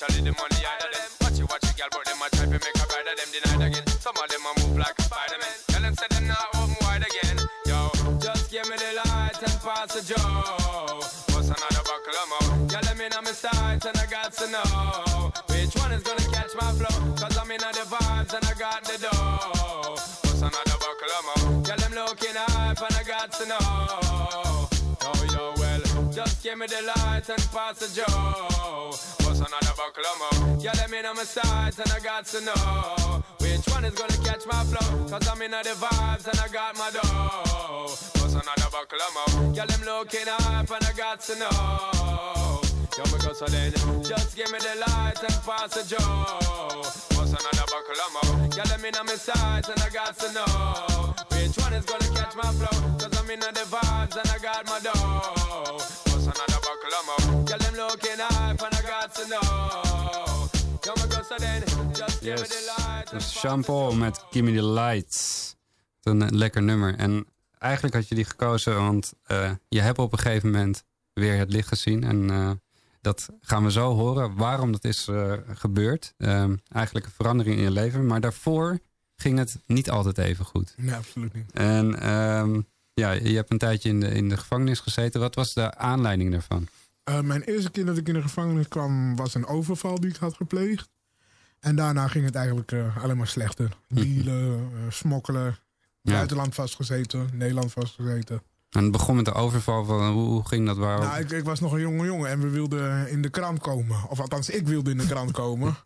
Especially 0.00 0.32
the 0.32 0.32
money 0.32 0.64
out 0.64 0.80
them. 0.80 1.10
Watch 1.20 1.36
you, 1.36 1.44
watch 1.44 1.60
you, 1.60 1.76
girl, 1.76 1.92
but 1.92 2.04
them 2.08 2.24
a 2.24 2.28
try 2.32 2.48
to 2.48 2.56
make 2.56 2.72
a 2.72 2.86
bride 2.88 3.04
of 3.04 3.16
them 3.20 3.28
denied 3.36 3.68
again. 3.68 3.86
Some 4.00 4.16
of 4.16 4.28
them 4.32 4.40
a 4.48 4.52
move 4.56 4.78
like 4.80 4.96
Spider-Man. 4.96 5.56
Tell 5.68 5.82
them 5.84 5.92
say 5.92 6.08
them 6.08 6.24
not 6.24 6.48
open 6.56 6.76
wide 6.80 7.04
again. 7.04 7.36
Yo, 7.68 7.92
just 8.16 8.48
give 8.48 8.64
me 8.64 8.80
the 8.80 8.96
light 8.96 9.36
and 9.44 9.60
pass 9.60 9.92
the 9.92 10.00
joe. 10.00 11.04
What's 11.36 11.52
another 11.52 11.84
buckle 11.84 12.16
of 12.16 12.28
more? 12.32 12.72
Yeah, 12.72 12.80
let 12.80 12.96
me 12.96 13.12
know 13.12 13.20
my 13.20 13.36
sights 13.36 13.84
and 13.84 13.96
I 14.00 14.06
got 14.08 14.32
to 14.40 14.48
know 14.48 15.36
which 15.52 15.76
one 15.76 15.92
is 15.92 16.00
gonna 16.00 16.32
catch 16.32 16.56
my 16.56 16.72
flow. 16.80 16.96
Cause 17.20 17.36
I'm 17.36 17.50
in 17.52 17.60
the 17.60 17.84
vibes 17.84 18.32
and 18.32 18.44
I 18.48 18.54
got 18.56 18.80
give 26.42 26.58
me 26.58 26.66
the 26.66 26.82
light 26.82 27.28
and 27.28 27.48
pass 27.52 27.78
the 27.78 27.88
joe. 27.94 28.88
What's 29.24 29.40
another 29.40 29.74
buckle 29.76 30.04
of 30.04 30.48
more? 30.48 30.58
Yeah, 30.58 30.72
let 30.76 30.90
me 30.90 31.02
know 31.02 31.14
my 31.14 31.24
sights 31.24 31.78
and 31.78 31.90
I 31.92 32.00
got 32.00 32.24
to 32.26 32.40
know 32.40 33.22
which 33.38 33.66
one 33.68 33.84
is 33.84 33.94
gonna 33.94 34.16
catch 34.24 34.46
my 34.46 34.64
flow. 34.64 35.08
Cause 35.08 35.28
I'm 35.28 35.42
in 35.42 35.50
the 35.50 35.76
vibes 35.76 36.26
and 36.28 36.38
I 36.40 36.48
got 36.48 36.78
my 36.78 36.90
dough. 36.90 37.92
What's 38.20 38.32
another 38.32 38.70
buckle 38.72 38.98
of 39.00 39.42
more? 39.44 39.54
Yeah, 39.54 39.66
them 39.66 39.82
looking 39.84 40.26
hype 40.26 40.70
and 40.70 40.84
I 40.84 40.92
got 40.92 41.20
to 41.20 41.38
know. 41.38 42.60
Yo, 42.96 43.04
me 43.04 43.18
go 43.24 43.32
so 43.32 43.46
then, 43.46 43.72
just 44.02 44.36
give 44.36 44.50
me 44.50 44.58
the 44.58 44.80
light 44.80 45.20
and 45.22 45.36
pass 45.44 45.74
the 45.74 45.84
joe. 45.84 46.80
What's 47.16 47.32
another 47.32 47.66
buckle 47.68 48.00
of 48.00 48.10
more? 48.16 48.48
Yeah, 48.56 48.64
let 48.70 48.80
me 48.80 48.90
know 48.90 49.04
my 49.04 49.14
sights 49.14 49.68
and 49.68 49.80
I 49.80 49.90
got 49.90 50.18
to 50.18 50.32
know 50.32 51.14
which 51.36 51.56
one 51.58 51.72
is 51.74 51.84
gonna 51.84 52.08
catch 52.16 52.34
my 52.34 52.50
flow. 52.52 52.98
Cause 52.98 53.18
I'm 53.18 53.30
in 53.30 53.40
the 53.40 53.66
vibes 53.68 54.16
and 54.16 54.30
I 54.30 54.38
got 54.38 54.66
my 54.66 54.80
dough. 54.80 56.09
More? 56.90 57.44
Yeah, 57.48 57.58
them 57.58 57.74
looking 57.76 58.20
and 58.20 58.74
I 58.74 58.82
got 58.82 59.14
to 59.14 59.24
know. 59.28 60.50
Yo, 60.84 60.92
me 60.94 61.08
go 61.08 61.22
so 61.22 61.36
then, 61.38 61.62
just 61.94 62.20
give 62.20 62.40
me 62.40 62.46
the 62.46 62.74
light 62.78 63.10
Dus 63.10 63.40
Jean 63.40 63.62
Paul 63.62 63.94
met 63.94 64.24
Gimme 64.30 64.52
the 64.52 64.64
Lights. 64.64 65.56
Een 66.02 66.36
lekker 66.36 66.62
nummer. 66.62 66.94
En 66.94 67.26
eigenlijk 67.58 67.94
had 67.94 68.08
je 68.08 68.14
die 68.14 68.24
gekozen, 68.24 68.74
want 68.74 69.12
eh, 69.22 69.50
je 69.68 69.80
hebt 69.80 69.98
op 69.98 70.12
een 70.12 70.18
gegeven 70.18 70.50
moment 70.50 70.84
weer 71.12 71.38
het 71.38 71.52
licht 71.52 71.68
gezien. 71.68 72.04
En 72.04 72.30
eh, 72.30 72.50
dat 73.00 73.28
gaan 73.40 73.64
we 73.64 73.70
zo 73.70 73.94
horen 73.94 74.34
waarom 74.34 74.72
dat 74.72 74.84
is 74.84 75.08
eh, 75.08 75.32
gebeurd. 75.54 76.14
Ehm, 76.18 76.56
eigenlijk 76.72 77.06
een 77.06 77.12
verandering 77.12 77.56
in 77.56 77.62
je 77.62 77.70
leven. 77.70 78.06
Maar 78.06 78.20
daarvoor 78.20 78.78
ging 79.16 79.38
het 79.38 79.58
niet 79.66 79.90
altijd 79.90 80.18
even 80.18 80.44
goed. 80.44 80.74
Nee, 80.76 80.94
absoluut 80.94 81.34
niet. 81.34 81.52
En 81.52 82.00
ehm, 82.00 82.60
ja, 82.94 83.10
je 83.10 83.34
hebt 83.34 83.50
een 83.50 83.58
tijdje 83.58 83.88
in 83.88 84.00
de, 84.00 84.08
in 84.08 84.28
de 84.28 84.36
gevangenis 84.36 84.80
gezeten. 84.80 85.20
Wat 85.20 85.34
was 85.34 85.54
de 85.54 85.74
aanleiding 85.74 86.30
daarvan? 86.30 86.68
Eh, 87.10 87.20
mijn 87.20 87.42
eerste 87.42 87.70
keer 87.70 87.84
dat 87.84 87.96
ik 87.96 88.08
in 88.08 88.14
de 88.14 88.22
gevangenis 88.22 88.68
kwam 88.68 89.16
was 89.16 89.34
een 89.34 89.46
overval 89.46 90.00
die 90.00 90.10
ik 90.10 90.16
had 90.16 90.34
gepleegd. 90.34 90.88
En 91.60 91.76
daarna 91.76 92.08
ging 92.08 92.24
het 92.24 92.34
eigenlijk 92.34 92.72
eh, 92.72 93.02
alleen 93.02 93.16
maar 93.16 93.26
slechter. 93.26 93.76
Dealen, 93.88 94.70
eh, 94.74 94.90
smokkelen, 94.90 95.58
Ja. 96.02 96.12
buitenland 96.12 96.54
vastgezeten, 96.54 97.28
Nederland 97.32 97.72
vastgezeten. 97.72 98.42
En 98.70 98.82
het 98.82 98.92
begon 98.92 99.16
met 99.16 99.24
de 99.24 99.32
overval. 99.32 99.84
Van, 99.84 100.12
hoe, 100.12 100.46
ging 100.46 100.66
dat? 100.66 100.76
Waarom? 100.76 101.04
Nou, 101.04 101.20
ik, 101.20 101.30
ik 101.30 101.44
was 101.44 101.60
nog 101.60 101.72
een 101.72 101.80
jonge 101.80 102.04
jongen 102.04 102.30
en 102.30 102.40
we 102.40 102.48
wilden 102.48 103.10
in 103.10 103.22
de 103.22 103.30
krant 103.30 103.58
komen. 103.58 104.08
Of 104.08 104.20
althans, 104.20 104.50
ik 104.50 104.66
wilde 104.66 104.90
in 104.90 104.98
de 104.98 105.06
krant 105.06 105.30
komen. 105.30 105.76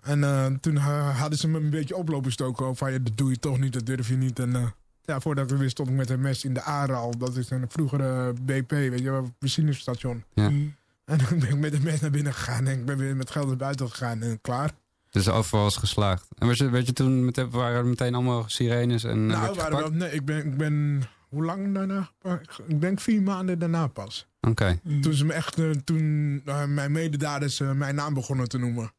En 0.00 0.58
toen 0.60 0.76
hadden 0.76 1.38
ze 1.38 1.48
me 1.48 1.58
een 1.58 1.70
beetje 1.70 1.96
oplopen 1.96 2.32
stoken. 2.32 2.76
Van, 2.76 2.92
ja, 2.92 2.98
dat 2.98 3.16
doe 3.16 3.30
je 3.30 3.38
toch 3.38 3.58
niet, 3.58 3.72
dat 3.72 3.86
durf 3.86 4.08
je 4.08 4.16
niet. 4.16 4.38
En 4.38 4.74
ja, 5.04 5.20
voordat 5.20 5.50
ik 5.50 5.56
wist 5.56 5.70
stond 5.70 5.88
ik 5.88 5.94
met 5.94 6.10
een 6.10 6.20
mes 6.20 6.44
in 6.44 6.54
de 6.54 6.62
Aral. 6.62 7.18
Dat 7.18 7.36
is 7.36 7.50
een 7.50 7.64
vroegere 7.68 8.32
BP, 8.32 8.70
weet 8.70 8.98
je 8.98 9.10
wel, 9.10 9.34
benzinestation. 9.38 10.24
Ja. 10.34 10.50
En 11.04 11.18
toen 11.28 11.38
ben 11.38 11.48
ik 11.48 11.58
met 11.58 11.72
een 11.72 11.82
mes 11.82 12.00
naar 12.00 12.10
binnen 12.10 12.34
gegaan. 12.34 12.66
En 12.66 12.78
ik 12.78 12.84
ben 12.84 12.98
weer 12.98 13.16
met 13.16 13.30
geld 13.30 13.46
naar 13.46 13.56
buiten 13.56 13.90
gegaan 13.90 14.22
en 14.22 14.40
klaar. 14.40 14.70
Dus 15.10 15.24
de 15.24 15.30
overval 15.30 15.62
was 15.62 15.76
geslaagd. 15.76 16.26
En 16.38 16.46
werd 16.46 16.58
je, 16.58 16.70
werd 16.70 16.86
je 16.86 16.92
toen 16.92 17.24
meteen, 17.24 17.50
waren 17.50 17.76
er 17.78 17.86
meteen 17.86 18.14
allemaal 18.14 18.44
sirenes 18.46 19.04
en 19.04 19.10
eh, 19.10 19.16
nou, 19.16 19.40
werd 19.40 19.54
je 19.54 19.60
waren 19.60 19.78
wel, 19.78 19.90
nee, 19.90 20.10
ik 20.10 20.24
ben, 20.24 20.46
ik 20.46 20.56
ben... 20.56 21.02
Hoe 21.28 21.44
lang 21.44 21.74
daarna? 21.74 22.10
Ik 22.66 22.80
denk 22.80 23.00
vier 23.00 23.22
maanden 23.22 23.58
daarna 23.58 23.86
pas. 23.86 24.26
Oké, 24.40 24.80
Toen 25.00 25.12
ze 25.12 25.24
me 25.24 25.32
echt, 25.32 25.58
eh, 25.58 25.70
toen 25.70 26.42
eh, 26.44 26.64
mijn 26.64 26.92
mededaders 26.92 27.58
mijn 27.58 27.94
naam 27.94 28.14
begonnen 28.14 28.48
te 28.48 28.58
noemen. 28.58 28.92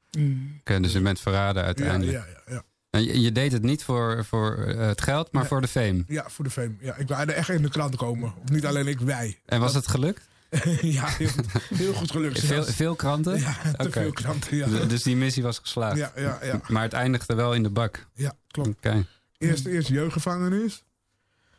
Oké, 0.60 0.80
dus 0.80 0.94
je 0.94 1.02
bent 1.02 1.20
verraden 1.20 1.62
Ja, 1.62 1.68
uiteindelijk. 1.68 2.12
ja, 2.12 2.26
ja, 2.46 2.54
ja. 2.54 2.64
En 2.92 3.04
je, 3.04 3.22
je 3.22 3.32
deed 3.32 3.52
het 3.52 3.64
niet 3.64 3.84
voor, 3.84 4.26
voor 4.26 4.58
eh, 4.58 4.88
het 4.88 5.02
geld, 5.02 5.32
maar 5.32 5.46
voor 5.46 5.62
de 5.62 5.68
fame. 5.68 6.04
Ja, 6.08 6.30
voor 6.30 6.44
de 6.44 6.52
fame. 6.52 6.72
Ja, 6.80 6.96
ik 6.96 7.08
wilde 7.08 7.32
echt 7.34 7.50
in 7.50 7.62
de 7.62 7.70
krant 7.70 7.96
komen. 7.96 8.34
Of 8.44 8.50
niet 8.50 8.66
alleen 8.66 8.88
ik, 8.88 9.00
wij. 9.00 9.40
En 9.46 9.60
was 9.60 9.74
het 9.74 9.88
gelukt? 9.88 10.30
ja, 10.82 11.08
heel, 11.08 11.30
heel 11.76 11.94
goed 11.94 12.12
gelukt. 12.12 12.40
Veel, 12.46 12.64
veel 12.64 12.96
kranten? 12.96 13.40
Ja, 13.40 13.56
te 13.78 13.92
veel 13.92 14.12
kranten, 14.12 14.58
ja. 14.58 14.68
D- 14.68 14.90
Dus 14.90 15.04
die 15.04 15.16
missie 15.16 15.44
was 15.44 15.60
geslaagd. 15.60 15.98
Ja, 15.98 16.12
ja, 16.16 16.40
ja. 16.44 16.62
Maar 16.68 16.84
het 16.84 16.94
eindigde 16.94 17.36
wel 17.36 17.54
in 17.54 17.64
de 17.64 17.70
bak. 17.70 18.08
Ja, 18.14 18.34
klopt. 18.48 18.70
Oké. 18.70 19.06
Eerst, 19.38 19.66
eerst 19.66 19.88
jeugdgevangenis. 19.88 20.84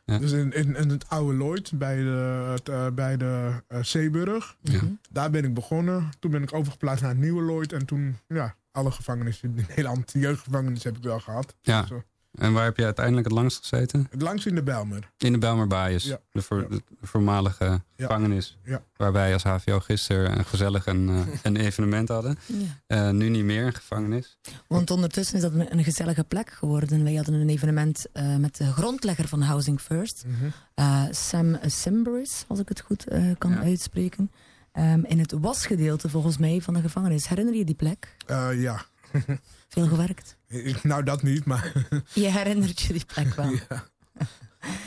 Ja. 0.05 0.19
Dus 0.19 0.33
in, 0.33 0.53
in, 0.53 0.77
in 0.77 0.89
het 0.89 1.09
oude 1.09 1.37
Lloyd, 1.37 1.71
bij 1.75 1.97
de, 1.97 2.55
eh, 2.65 2.87
bij 2.95 3.17
de 3.17 3.51
eh, 3.69 3.83
Zeeburg. 3.83 4.57
Ja. 4.61 4.81
Daar 5.11 5.31
ben 5.31 5.45
ik 5.45 5.55
begonnen. 5.55 6.11
Toen 6.19 6.31
ben 6.31 6.43
ik 6.43 6.53
overgeplaatst 6.55 7.03
naar 7.03 7.11
het 7.13 7.21
nieuwe 7.21 7.43
Lloyd. 7.43 7.73
En 7.73 7.85
toen, 7.87 8.19
ja, 8.29 8.55
alle 8.73 8.91
gevangenissen 8.91 9.49
in 9.57 9.65
Nederland. 9.69 10.13
De 10.13 10.19
jeugdgevangenis 10.19 10.85
heb 10.85 10.97
ik 10.97 11.03
wel 11.03 11.21
gehad. 11.21 11.55
Ja. 11.61 11.87
Zo. 11.87 12.03
En 12.33 12.53
waar 12.53 12.65
heb 12.65 12.77
je 12.77 12.85
uiteindelijk 12.85 13.27
het 13.27 13.35
langst 13.37 13.59
gezeten? 13.67 14.07
Het 14.11 14.23
langst 14.23 14.47
in 14.47 14.55
de 14.55 14.63
Bijlmer. 14.63 15.11
In 15.19 15.33
de 15.33 15.39
Bijlmerbaaiers, 15.39 16.05
Ja. 16.05 16.19
de, 16.33 16.43
voor- 16.43 16.61
Ja. 16.61 16.69
de 16.69 16.83
voormalige 17.07 17.65
Ja. 17.65 17.81
gevangenis. 17.97 18.59
Ja. 18.65 18.83
Waar 18.97 19.13
wij 19.13 19.33
als 19.33 19.43
HVO 19.43 19.81
gisteren 19.81 20.39
een 20.39 20.45
gezellig 20.45 20.87
een, 20.87 21.09
eh, 21.09 21.21
een 21.43 21.57
evenement 21.57 22.09
hadden. 22.09 22.39
Ja. 22.47 22.57
Eh, 22.87 23.11
nu 23.11 23.29
niet 23.29 23.45
meer 23.45 23.67
een 23.67 23.75
gevangenis. 23.75 24.39
Want 24.69 24.91
ondertussen 24.91 25.37
is 25.37 25.43
dat 25.43 25.53
een 25.53 25.73
een 25.79 25.85
gezellige 25.85 26.25
plek 26.25 26.51
geworden. 26.51 27.05
Wij 27.05 27.15
hadden 27.15 27.35
een 27.35 27.49
evenement 27.49 28.07
eh, 28.13 28.37
met 28.37 28.57
de 28.57 28.73
grondlegger 28.73 29.29
van 29.29 29.43
Housing 29.43 29.81
First, 29.81 30.25
Mhm. 30.27 30.51
eh, 30.75 31.03
Sam 31.11 31.59
Simberis, 31.67 32.45
als 32.49 32.59
ik 32.59 32.69
het 32.69 32.81
goed 32.81 33.07
eh, 33.09 33.23
kan 33.39 33.51
Ja. 33.51 33.59
uitspreken. 33.63 34.31
Ehm, 34.73 35.05
in 35.05 35.19
het 35.19 35.33
wasgedeelte 35.33 36.09
volgens 36.09 36.37
mij 36.39 36.61
van 36.61 36.75
de 36.75 36.81
gevangenis. 36.81 37.29
Herinner 37.29 37.55
je 37.55 37.65
die 37.65 37.75
plek? 37.75 38.17
Eh, 38.27 38.49
ja. 38.63 38.85
Veel 39.69 39.87
gewerkt. 39.87 40.37
Ik- 40.49 40.83
Nou, 40.85 41.03
dat 41.03 41.23
niet, 41.23 41.45
maar 41.45 41.73
Je 42.15 42.31
herinnert 42.31 42.81
je 42.81 42.93
die 42.93 43.05
plek 43.05 43.35
wel. 43.35 43.51
ja. 43.51 43.85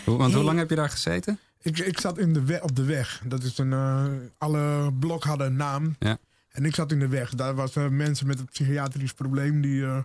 Want 0.06 0.22
Hey. 0.22 0.34
hoe 0.34 0.44
lang 0.44 0.58
heb 0.58 0.70
je 0.70 0.76
daar 0.76 0.90
gezeten? 0.90 1.40
ik, 1.62 1.78
ik 1.80 2.00
zat 2.00 2.18
in 2.18 2.34
de 2.34 2.44
we- 2.46 2.62
op 2.64 2.76
de 2.76 2.84
weg. 2.84 3.22
Dat 3.26 3.44
is 3.44 3.58
een, 3.58 3.74
eh, 3.74 4.06
alle 4.38 4.94
blok 4.94 5.24
hadden 5.24 5.48
een 5.48 5.56
naam. 5.56 5.96
Ja. 6.00 6.18
En 6.50 6.66
ik 6.66 6.76
zat 6.76 6.92
in 6.92 7.00
de 7.00 7.08
weg. 7.08 7.30
Daar 7.30 7.56
waren 7.56 7.96
mensen 7.96 8.28
met 8.28 8.40
een 8.40 8.46
psychiatrisch 8.46 9.14
probleem. 9.14 9.62
Die, 9.62 9.86
eh, 9.86 9.98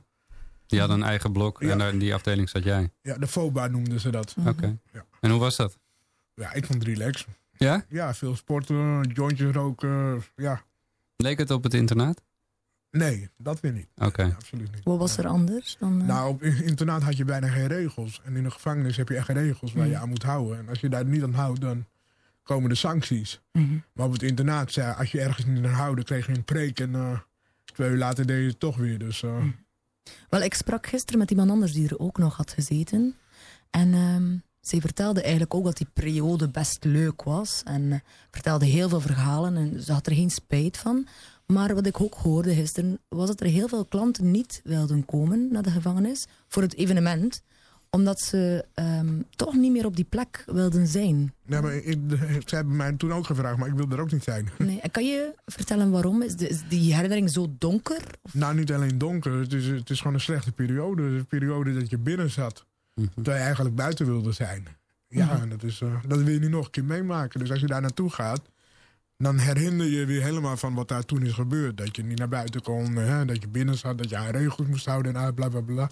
Die 0.67 0.79
hadden 0.81 0.97
een 1.01 1.07
eigen 1.07 1.33
blok 1.33 1.61
Ja. 1.63 1.71
en 1.71 1.79
daar 1.79 1.93
in 1.93 1.99
die 1.99 2.15
afdeling 2.15 2.49
zat 2.49 2.65
jij. 2.65 2.91
ja, 3.03 3.19
de 3.19 3.27
FOBA 3.27 3.67
noemden 3.67 4.01
ze 4.01 4.11
dat. 4.11 4.35
Oké. 4.47 4.79
Ja. 4.93 5.05
En 5.21 5.31
hoe 5.31 5.41
was 5.41 5.57
dat? 5.57 5.79
Ja, 6.35 6.53
ik 6.53 6.67
vond 6.67 6.79
het 6.87 6.89
relax. 6.99 7.27
Ja? 7.65 7.85
Ja, 7.89 8.15
veel 8.15 8.37
sporten, 8.37 9.03
jointjes 9.03 9.53
roken. 9.53 10.23
Ja, 10.37 10.63
Leek 11.17 11.39
het 11.39 11.51
op 11.51 11.63
het 11.63 11.75
internaat? 11.75 12.23
nee, 12.91 13.29
dat 13.37 13.61
weer 13.61 13.73
niet. 13.73 13.89
Oké. 13.97 14.23
Nee, 14.23 14.33
absoluut 14.35 14.73
niet. 14.75 14.85
Wat 14.85 14.99
was 14.99 15.17
er 15.17 15.27
anders 15.27 15.77
dan... 15.79 16.01
eh, 16.01 16.07
Nou, 16.07 16.29
op 16.29 16.43
in- 16.43 16.65
internaat 16.65 17.03
had 17.03 17.17
je 17.17 17.25
bijna 17.25 17.49
geen 17.49 17.67
regels. 17.67 18.21
En 18.25 18.37
in 18.37 18.43
de 18.43 18.51
gevangenis 18.51 18.97
heb 18.97 19.09
je 19.09 19.17
echt 19.17 19.29
regels 19.29 19.73
waar 19.73 19.87
je 19.87 19.95
Mm. 19.95 20.01
aan 20.01 20.09
moet 20.09 20.23
houden. 20.23 20.59
En 20.59 20.69
als 20.69 20.81
je 20.81 20.89
daar 20.89 21.05
niet 21.05 21.23
aan 21.23 21.33
houdt, 21.35 21.61
dan 21.61 21.87
komen 22.43 22.69
de 22.69 22.75
sancties. 22.75 23.41
mhm. 23.53 23.79
Maar 23.95 24.07
op 24.07 24.13
het 24.13 24.23
internaat, 24.23 24.73
zei, 24.73 24.95
als 24.99 25.13
je 25.13 25.21
ergens 25.21 25.47
niet 25.47 25.65
aan 25.65 25.71
houdt, 25.73 25.97
dan 25.97 26.05
kreeg 26.05 26.27
je 26.27 26.33
een 26.35 26.45
preek. 26.45 26.81
En 26.81 26.95
eh, 26.95 27.19
twee 27.65 27.91
uur 27.91 27.97
later 27.97 28.27
deed 28.27 28.43
je 28.43 28.49
het 28.49 28.61
toch 28.61 28.77
weer. 28.77 28.99
Dus 28.99 29.23
eh, 29.23 29.39
Mm. 29.39 29.55
Wel, 30.29 30.43
ik 30.43 30.55
sprak 30.55 30.87
gisteren 30.87 31.19
met 31.19 31.31
iemand 31.31 31.51
anders 31.51 31.73
die 31.73 31.89
er 31.89 31.99
ook 31.99 32.19
nog 32.19 32.37
had 32.37 32.53
gezeten. 32.53 33.15
En 33.71 33.95
ehm 33.95 34.37
zij 34.61 34.81
vertelde 34.81 35.21
eigenlijk 35.21 35.55
ook 35.55 35.65
dat 35.65 35.77
die 35.77 35.87
periode 35.93 36.49
best 36.49 36.85
leuk 36.85 37.23
was. 37.23 37.63
En 37.65 37.93
eh, 37.93 37.99
vertelde 38.31 38.65
heel 38.67 38.89
veel 38.89 39.01
verhalen 39.01 39.57
en 39.57 39.83
ze 39.83 39.93
had 39.93 40.07
er 40.07 40.15
geen 40.15 40.31
spijt 40.31 40.77
van. 40.77 41.07
Maar 41.47 41.75
wat 41.75 41.87
ik 41.87 42.01
ook 42.01 42.15
hoorde 42.15 42.55
gisteren, 42.55 42.99
was 43.09 43.27
dat 43.27 43.41
er 43.41 43.47
heel 43.47 43.69
veel 43.69 43.85
klanten 43.85 44.31
niet 44.31 44.61
wilden 44.65 45.05
komen 45.05 45.49
naar 45.53 45.63
de 45.63 45.71
gevangenis 45.71 46.27
voor 46.49 46.63
het 46.63 46.75
evenement. 46.77 47.43
Omdat 47.93 48.21
ze 48.21 48.65
ehm, 48.75 49.23
toch 49.37 49.55
niet 49.55 49.73
meer 49.73 49.87
op 49.87 49.97
die 49.97 50.05
plek 50.05 50.43
wilden 50.47 50.87
zijn. 50.87 51.33
ja, 51.47 51.61
maar 51.61 51.75
ik, 51.75 52.09
de- 52.09 52.41
ze 52.47 52.55
hebben 52.55 52.77
mij 52.77 52.93
toen 52.93 53.13
ook 53.13 53.27
gevraagd, 53.27 53.59
maar 53.59 53.69
ik 53.69 53.75
wilde 53.75 53.95
er 53.97 54.01
ook 54.01 54.13
niet 54.13 54.23
zijn. 54.23 54.49
Nee, 54.59 54.81
en 54.81 54.91
kan 54.91 55.05
je 55.07 55.35
vertellen 55.47 55.91
waarom? 55.91 56.23
Is, 56.23 56.37
de- 56.37 56.49
is 56.49 56.61
die 56.69 56.95
herinnering 56.95 57.31
zo 57.31 57.47
donker? 57.59 58.03
Nou, 58.33 58.55
niet 58.55 58.73
alleen 58.73 58.99
donker. 58.99 59.33
Het 59.33 59.53
is, 59.53 59.67
het 59.67 59.91
is 59.91 59.99
gewoon 59.99 60.15
een 60.15 60.21
slechte 60.21 60.53
periode. 60.53 61.03
Een 61.03 61.27
periode 61.27 61.75
dat 61.75 61.91
je 61.91 61.99
binnen 61.99 62.31
zat. 62.31 62.65
Mhm. 62.95 63.09
Terwijl 63.15 63.37
je 63.37 63.43
eigenlijk 63.45 63.75
buiten 63.77 64.07
wilde 64.07 64.33
zijn. 64.33 64.67
Ja, 65.09 65.25
Mhm. 65.27 65.43
en 65.43 65.49
dat, 65.49 65.63
is, 65.63 65.81
eh, 65.81 65.95
dat 66.07 66.19
wil 66.19 66.29
je 66.33 66.39
nu 66.39 66.49
nog 66.49 66.65
een 66.65 66.71
keer 66.71 66.85
meemaken. 66.85 67.41
Dus 67.41 67.51
als 67.51 67.61
je 67.61 67.67
daar 67.67 67.81
naartoe 67.81 68.11
gaat, 68.11 68.41
dan 69.19 69.39
herinner 69.39 69.87
je 69.87 70.05
weer 70.05 70.23
helemaal 70.23 70.57
van 70.57 70.75
wat 70.75 70.89
daar 70.89 71.05
toen 71.05 71.23
is 71.23 71.33
gebeurd. 71.33 71.77
Dat 71.77 71.97
je 71.97 72.03
niet 72.03 72.19
naar 72.19 72.29
buiten 72.29 72.63
kon, 72.63 72.97
hè, 72.97 73.25
dat 73.25 73.41
je 73.43 73.49
binnen 73.49 73.77
zat, 73.79 73.99
dat 73.99 74.09
je 74.11 74.17
aan 74.17 74.31
regels 74.31 74.67
moest 74.67 74.87
houden 74.87 75.17
en 75.17 75.35
bla 75.35 75.49
bla 75.49 75.61
bla. 75.61 75.91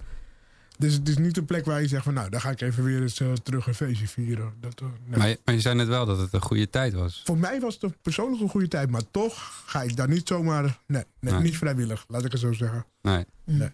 Dus 0.78 0.92
het 0.94 1.08
is 1.08 1.16
niet 1.18 1.36
een 1.36 1.44
plek 1.44 1.64
waar 1.64 1.80
je 1.80 1.88
zegt 1.88 2.04
van 2.04 2.14
nou, 2.14 2.30
dan 2.30 2.40
ga 2.40 2.50
ik 2.50 2.60
even 2.60 2.84
weer 2.84 3.02
eens 3.02 3.20
eh, 3.20 3.32
terug 3.32 3.66
een 3.66 3.74
feestje 3.74 4.08
vieren. 4.08 4.52
Dat, 4.60 4.80
eh, 4.80 4.86
nee. 5.06 5.18
Maar, 5.18 5.28
je- 5.28 5.40
maar 5.44 5.54
je 5.54 5.60
zei 5.60 5.74
net 5.74 5.86
wel 5.86 6.06
dat 6.06 6.18
het 6.18 6.32
een 6.32 6.40
goede 6.40 6.70
tijd 6.70 6.92
was. 6.92 7.22
Voor 7.24 7.38
mij 7.38 7.60
was 7.60 7.74
het 7.74 7.82
een 7.82 7.94
persoonlijk 8.02 8.42
een 8.42 8.48
goede 8.48 8.68
tijd, 8.68 8.90
maar 8.90 9.10
toch 9.10 9.62
ga 9.66 9.82
ik 9.82 9.96
daar 9.96 10.08
niet 10.08 10.28
zomaar. 10.28 10.62
Nee, 10.86 11.04
nee, 11.20 11.32
Nee. 11.32 11.42
niet 11.42 11.56
vrijwillig, 11.56 12.04
laat 12.08 12.24
ik 12.24 12.32
het 12.32 12.40
zo 12.40 12.52
zeggen. 12.52 12.84
Nee. 13.02 13.24
Eh, 13.44 13.66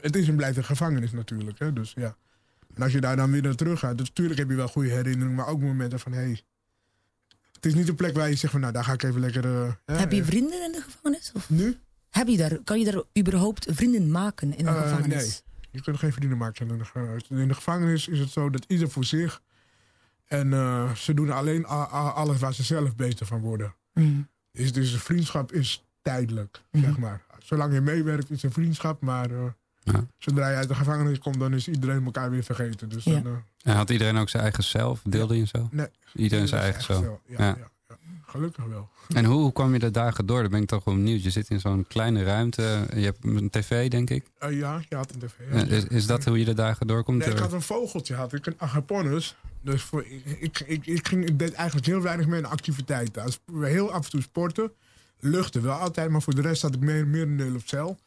het 0.00 0.16
is 0.16 0.28
en 0.28 0.36
blijft 0.36 0.56
een 0.56 0.64
gevangenis 0.64 1.12
natuurlijk. 1.12 1.58
Hè? 1.58 1.72
Dus, 1.72 1.92
ja. 1.96 2.16
En 2.74 2.82
als 2.82 2.92
je 2.92 3.00
daar 3.00 3.16
dan 3.16 3.30
weer 3.30 3.42
naar 3.42 3.54
terug 3.54 3.78
gaat, 3.78 3.98
dus 3.98 4.08
natuurlijk 4.08 4.38
heb 4.38 4.48
je 4.50 4.54
wel 4.56 4.68
goede 4.68 4.88
herinneringen, 4.88 5.34
maar 5.34 5.46
ook 5.46 5.60
momenten 5.60 6.00
van 6.00 6.12
hé. 6.12 6.18
Hey, 6.20 6.42
het 7.52 7.66
is 7.66 7.74
niet 7.74 7.88
een 7.88 7.94
plek 7.94 8.14
waar 8.16 8.28
je 8.28 8.34
zegt 8.36 8.52
van 8.52 8.60
nou, 8.60 8.72
daar 8.72 8.84
ga 8.84 8.92
ik 8.92 9.02
even 9.02 9.20
lekker. 9.20 9.44
eh, 9.84 9.98
Heb 9.98 10.12
je 10.12 10.20
eh, 10.20 10.26
vrienden 10.26 10.64
in 10.64 10.72
de 10.72 10.80
gevangenis? 10.80 11.32
Of 11.34 11.50
Nu? 11.50 11.76
heb 12.10 12.28
je 12.28 12.36
daar, 12.36 12.58
kan 12.64 12.78
je 12.78 12.84
daar 12.84 13.02
überhaupt 13.18 13.66
vrienden 13.70 14.10
maken 14.10 14.56
in 14.56 14.64
de 14.64 14.70
Eh, 14.70 14.82
gevangenis? 14.82 15.16
nee. 15.24 15.68
Je 15.70 15.82
kunt 15.82 15.98
geen 15.98 16.12
vrienden 16.12 16.38
maken 16.38 16.68
in 16.68 16.78
de 16.78 16.84
gevangenis. 16.84 17.22
In 17.28 17.48
de 17.48 17.54
gevangenis 17.54 18.08
is 18.08 18.18
het 18.18 18.30
zo 18.30 18.50
dat 18.50 18.64
ieder 18.68 18.90
voor 18.90 19.04
zich. 19.04 19.42
En 20.26 20.50
ze 20.96 21.14
doen 21.14 21.30
alleen 21.30 21.66
alles 21.66 22.38
waar 22.38 22.54
ze 22.54 22.62
zelf 22.62 22.96
beter 22.96 23.26
van 23.26 23.40
worden. 23.40 23.74
Mm. 23.94 24.28
Dus, 24.52 24.72
dus 24.72 24.96
vriendschap 24.96 25.52
is 25.52 25.84
tijdelijk, 26.02 26.62
Mhm. 26.70 26.84
zeg 26.84 26.98
maar. 26.98 27.22
Zolang 27.38 27.72
je 27.72 27.80
meewerkt 27.80 28.30
is 28.30 28.42
een 28.42 28.52
vriendschap, 28.52 29.00
maar 29.02 29.28
Ja. 29.92 30.06
zodra 30.18 30.48
je 30.50 30.56
uit 30.56 30.68
de 30.68 30.74
gevangenis 30.74 31.18
komt, 31.18 31.38
dan 31.38 31.54
is 31.54 31.68
iedereen 31.68 32.04
elkaar 32.04 32.30
weer 32.30 32.42
vergeten. 32.44 32.88
Dus 32.88 33.04
Ja. 33.04 33.12
dan, 33.20 33.26
eh, 33.26 33.72
En 33.72 33.76
had 33.76 33.90
iedereen 33.90 34.16
ook 34.16 34.28
zijn 34.28 34.42
eigen 34.42 34.64
zelf? 34.64 35.00
Deelde 35.04 35.36
je 35.36 35.46
zo? 35.46 35.68
Nee. 35.70 35.86
Iedereen 36.14 36.48
zijn 36.48 36.60
dat 36.62 36.70
eigen 36.72 36.94
zo. 36.94 37.20
Ja, 37.26 37.36
Ja. 37.38 37.44
ja. 37.44 37.56
ja. 37.58 37.68
Gelukkig 38.26 38.64
wel. 38.64 38.88
En 39.16 39.24
hoe, 39.24 39.40
hoe 39.40 39.52
kwam 39.52 39.72
je 39.72 39.78
de 39.78 39.90
dagen 39.90 40.26
door? 40.26 40.40
Daar 40.40 40.48
ben 40.50 40.62
ik 40.62 40.68
toch 40.68 40.84
wel 40.84 40.94
benieuwd. 40.94 41.22
Je 41.22 41.30
zit 41.30 41.50
in 41.50 41.60
zo'n 41.60 41.84
kleine 41.88 42.22
ruimte. 42.24 42.86
Je 42.94 43.00
hebt 43.00 43.24
een 43.24 43.50
tv, 43.50 43.88
denk 43.90 44.10
ik. 44.10 44.24
Eh, 44.38 44.58
ja, 44.58 44.80
je 44.88 44.96
had 44.96 45.12
een 45.14 45.18
tv. 45.18 45.32
ja. 45.52 45.56
Eh, 45.66 45.70
Is, 45.70 45.84
is 45.84 46.06
dat 46.06 46.24
hoe 46.24 46.38
je 46.38 46.44
de 46.44 46.54
dagen 46.54 46.86
doorkomt? 46.86 47.18
Nee, 47.18 47.28
ik 47.30 47.38
had 47.38 47.52
een 47.52 47.62
vogeltje, 47.62 48.14
had 48.14 48.32
ik 48.32 48.46
een 48.46 48.54
agaponus. 48.56 49.36
Dus 49.62 49.82
voor, 49.82 50.04
ik, 50.04 50.24
ik, 50.40 50.60
ik, 50.66 50.86
ik 50.86 51.08
ging, 51.08 51.28
ik 51.28 51.38
deed 51.38 51.52
eigenlijk 51.52 51.86
heel 51.86 52.00
weinig 52.02 52.26
meer 52.26 52.44
aan 52.44 52.50
activiteiten. 52.50 53.22
Als- 53.22 53.40
Heel 53.60 53.92
af 53.92 54.04
en 54.04 54.10
toe 54.10 54.22
sporten. 54.22 54.72
Luchten 55.20 55.62
wel 55.62 55.74
altijd, 55.76 56.10
maar 56.10 56.22
voor 56.22 56.34
de 56.34 56.40
rest 56.40 56.60
zat 56.60 56.74
ik 56.74 56.80
meer, 56.80 57.06
meer 57.08 57.22
een 57.46 57.54
op 57.54 57.62
cel. 57.64 57.98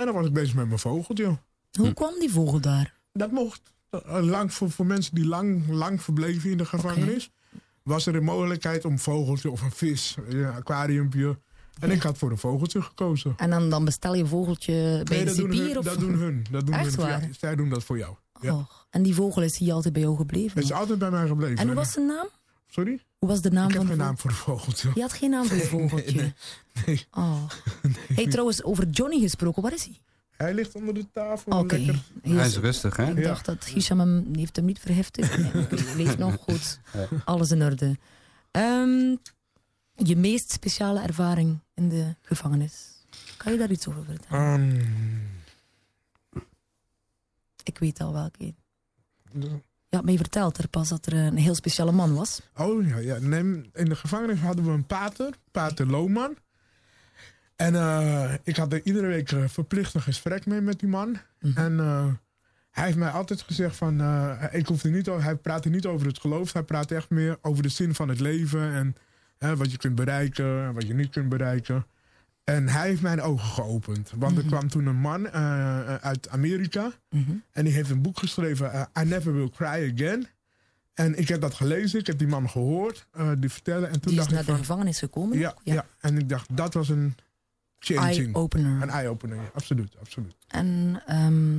En 0.00 0.06
dan 0.06 0.14
was 0.14 0.26
ik 0.26 0.32
bezig 0.32 0.54
met 0.54 0.66
mijn 0.66 0.78
vogeltje. 0.78 1.24
Hoe 1.72 1.86
Hm. 1.86 1.92
kwam 1.92 2.18
die 2.18 2.30
vogel 2.30 2.60
daar? 2.60 2.94
Dat 3.12 3.30
mocht. 3.30 3.60
Eh, 3.90 4.00
Lang, 4.22 4.52
voor, 4.54 4.70
voor 4.70 4.86
mensen 4.86 5.14
die 5.14 5.26
lang, 5.26 5.68
lang 5.68 6.02
verbleven 6.02 6.50
in 6.50 6.56
de 6.56 6.64
gevangenis... 6.64 7.30
was 7.82 8.06
er 8.06 8.14
een 8.16 8.24
mogelijkheid 8.24 8.84
om 8.84 8.98
vogeltje 8.98 9.50
of 9.50 9.62
een 9.62 9.70
vis, 9.72 10.16
een 10.28 10.44
aquariumpje... 10.46 11.38
En 11.80 11.90
ik 11.90 12.02
had 12.02 12.18
voor 12.18 12.30
een 12.30 12.38
vogeltje 12.38 12.82
gekozen. 12.82 13.34
En 13.36 13.50
dan, 13.50 13.70
dan 13.70 13.84
bestel 13.84 14.14
je 14.14 14.22
een 14.22 14.28
vogeltje 14.28 14.72
bij 15.04 15.16
Nee, 15.16 15.18
de 15.18 15.24
dat 15.24 15.36
doen, 15.36 15.52
cipier? 15.52 15.66
hun, 15.68 15.78
of... 15.78 15.84
dat 15.84 15.98
doen 16.00 16.14
hun. 16.14 16.46
Dat 16.50 16.66
doen 16.66 16.74
Echt 16.74 16.96
hun. 16.96 17.06
Ja, 17.06 17.10
waar? 17.20 17.28
zij 17.38 17.56
doen 17.56 17.68
dat 17.68 17.84
voor 17.84 17.98
jou. 17.98 18.16
Ja. 18.40 18.54
Och, 18.54 18.86
en 18.90 19.02
die 19.02 19.14
vogel 19.14 19.42
is 19.42 19.56
hier 19.56 19.72
altijd 19.72 19.92
bij 19.92 20.02
jou 20.02 20.16
gebleven? 20.16 20.54
Het 20.54 20.64
is 20.64 20.72
altijd 20.72 20.98
bij 20.98 21.10
mij 21.10 21.26
gebleven. 21.26 21.56
en 21.56 21.66
hoe 21.66 21.74
was 21.76 21.92
de 21.94 22.00
naam? 22.00 22.26
Sorry? 22.70 23.00
Hoe 23.18 23.28
was 23.28 23.40
de 23.40 23.50
naam 23.50 23.68
Ik 23.68 23.72
heb 23.74 23.78
van 23.80 23.86
geen 23.90 23.98
de 23.98 24.02
naam 24.04 24.18
vogel? 24.18 24.36
voor 24.36 24.54
de 24.54 24.58
vogeltje. 24.60 24.90
Je 24.94 25.00
had 25.00 25.12
geen 25.12 25.30
naam 25.30 25.46
voor 25.46 25.56
je 25.56 25.62
vogeltje? 25.66 26.20
nee, 26.20 26.32
nee. 26.86 27.06
Oh. 27.10 27.42
Hey, 28.14 28.26
trouwens, 28.26 28.62
over 28.62 28.88
Johnny 28.88 29.20
gesproken, 29.20 29.62
waar 29.62 29.72
is 29.72 29.84
hij? 29.84 29.98
Hij 30.36 30.54
ligt 30.54 30.74
onder 30.74 30.94
de 30.94 31.10
tafel. 31.12 31.58
Oké. 31.58 31.76
Lekker. 31.76 32.02
Hij 32.22 32.46
is 32.46 32.56
rustig, 32.56 32.96
hè? 32.96 33.10
Ik 33.10 33.16
Ja. 33.18 33.22
dacht 33.22 33.44
dat 33.44 33.64
Hisham 33.64 33.98
hem, 34.00 34.26
heeft 34.34 34.56
hem 34.56 34.64
niet 34.64 34.78
verheftigd. 34.78 35.38
Nee, 35.52 35.66
leeft 35.96 36.18
nog 36.18 36.36
goed. 36.40 36.80
Alles 37.24 37.50
in 37.50 37.62
orde. 37.62 37.98
Ehm, 38.50 39.16
je 39.96 40.16
meest 40.16 40.52
speciale 40.52 41.00
ervaring 41.02 41.58
in 41.74 41.88
de 41.88 42.14
gevangenis. 42.22 42.88
Kan 43.36 43.52
je 43.52 43.58
daar 43.58 43.70
iets 43.70 43.88
over 43.88 44.04
vertellen? 44.04 44.60
Ehm, 44.60 46.42
Ik 47.62 47.78
weet 47.78 48.00
al 48.00 48.12
welke. 48.12 48.54
Je 49.90 49.96
had 49.96 50.04
mij 50.04 50.16
verteld 50.16 50.58
er 50.58 50.68
pas 50.68 50.88
dat 50.88 51.06
er 51.06 51.12
een 51.12 51.36
heel 51.36 51.54
speciale 51.54 51.92
man 51.92 52.14
was. 52.14 52.42
oh 52.56 52.86
ja, 52.86 52.98
ja. 52.98 53.16
In 53.16 53.70
de 53.72 53.96
gevangenis 53.96 54.40
hadden 54.40 54.64
we 54.64 54.70
een 54.70 54.86
pater, 54.86 55.34
pater 55.50 55.86
Lohman. 55.86 56.36
En 57.56 57.74
eh, 57.74 58.34
ik 58.42 58.56
had 58.56 58.72
er 58.72 58.80
iedere 58.84 59.06
week 59.06 59.32
eh, 59.32 59.44
verplicht 59.46 59.94
een 59.94 60.02
gesprek 60.02 60.46
mee 60.46 60.60
met 60.60 60.80
die 60.80 60.88
man. 60.88 61.16
Mhm. 61.40 61.58
En 61.58 61.80
eh, 61.80 62.06
hij 62.70 62.84
heeft 62.84 62.96
mij 62.96 63.10
altijd 63.10 63.42
gezegd 63.42 63.76
van, 63.76 64.00
eh, 64.00 64.44
ik 64.50 64.66
hoefde 64.66 64.90
niet 64.90 65.08
over, 65.08 65.24
hij 65.24 65.36
praatte 65.36 65.68
niet 65.68 65.86
over 65.86 66.06
het 66.06 66.20
geloof. 66.20 66.52
Hij 66.52 66.62
praatte 66.62 66.94
echt 66.94 67.10
meer 67.10 67.38
over 67.42 67.62
de 67.62 67.68
zin 67.68 67.94
van 67.94 68.08
het 68.08 68.20
leven 68.20 68.72
en 68.72 68.94
hè, 69.38 69.56
wat 69.56 69.70
je 69.70 69.78
kunt 69.78 69.94
bereiken 69.94 70.64
en 70.64 70.74
wat 70.74 70.86
je 70.86 70.94
niet 70.94 71.10
kunt 71.10 71.28
bereiken. 71.28 71.86
En 72.54 72.68
hij 72.68 72.88
heeft 72.88 73.02
mijn 73.02 73.20
ogen 73.20 73.48
geopend. 73.48 74.12
Want 74.16 74.36
er 74.36 74.44
Mhm. 74.44 74.48
kwam 74.52 74.68
toen 74.68 74.86
een 74.86 74.96
man 75.00 75.26
eh, 75.26 75.94
uit 75.94 76.28
Amerika. 76.28 76.92
Mhm. 77.10 77.30
En 77.52 77.64
die 77.64 77.72
heeft 77.74 77.90
een 77.90 78.02
boek 78.02 78.18
geschreven, 78.18 78.72
eh, 78.72 79.02
I 79.02 79.04
Never 79.08 79.34
Will 79.34 79.50
Cry 79.50 79.92
Again. 79.94 80.26
En 80.94 81.18
ik 81.18 81.28
heb 81.28 81.40
dat 81.40 81.54
gelezen, 81.54 81.98
ik 82.00 82.06
heb 82.06 82.18
die 82.18 82.28
man 82.28 82.50
gehoord, 82.50 83.06
eh, 83.12 83.30
die 83.38 83.50
vertellen. 83.50 83.86
En 83.90 84.00
toen 84.00 84.00
Die 84.00 84.10
is 84.10 84.16
dacht 84.16 84.30
naar 84.30 84.40
ik 84.40 84.46
de 84.46 84.52
van, 84.52 84.60
gevangenis 84.60 84.98
gekomen. 84.98 85.38
ja, 85.38 85.54
ja. 85.64 85.86
en 86.00 86.18
ik 86.18 86.28
dacht, 86.28 86.56
dat 86.56 86.74
was 86.74 86.88
een 86.88 87.14
changing. 87.78 88.16
Eye-opener. 88.26 88.82
Een 88.82 88.90
eye-opener, 88.90 89.36
ja. 89.36 89.50
absoluut, 89.54 89.92
absoluut. 90.00 90.34
En 90.48 91.02
ehm, 91.06 91.58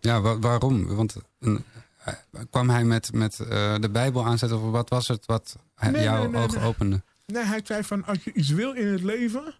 Ja, 0.00 0.20
wa- 0.20 0.38
waarom? 0.38 0.86
Want 0.86 1.16
een- 1.40 1.64
eh, 2.04 2.14
kwam 2.50 2.70
hij 2.70 2.84
met, 2.84 3.12
met 3.12 3.40
eh, 3.40 3.74
de 3.78 3.90
Bijbel 3.90 4.26
aanzetten? 4.26 4.60
Of 4.62 4.70
wat 4.70 4.88
was 4.88 5.08
het 5.08 5.26
wat 5.26 5.56
Nee, 5.80 6.02
jouw 6.02 6.22
nee, 6.22 6.28
nee, 6.28 6.42
ogen 6.42 6.58
nee. 6.58 6.68
opende? 6.68 7.02
Nee, 7.26 7.44
hij 7.44 7.60
zei 7.64 7.82
van, 7.84 8.04
als 8.04 8.24
je 8.24 8.32
iets 8.32 8.48
wil 8.48 8.72
in 8.72 8.86
het 8.86 9.02
leven, 9.02 9.54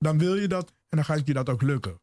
dan 0.00 0.18
wil 0.18 0.36
je 0.36 0.48
dat 0.48 0.72
en 0.88 0.96
dan 0.96 1.04
gaat 1.04 1.26
je 1.26 1.32
dat 1.32 1.48
ook 1.48 1.62
lukken. 1.62 2.00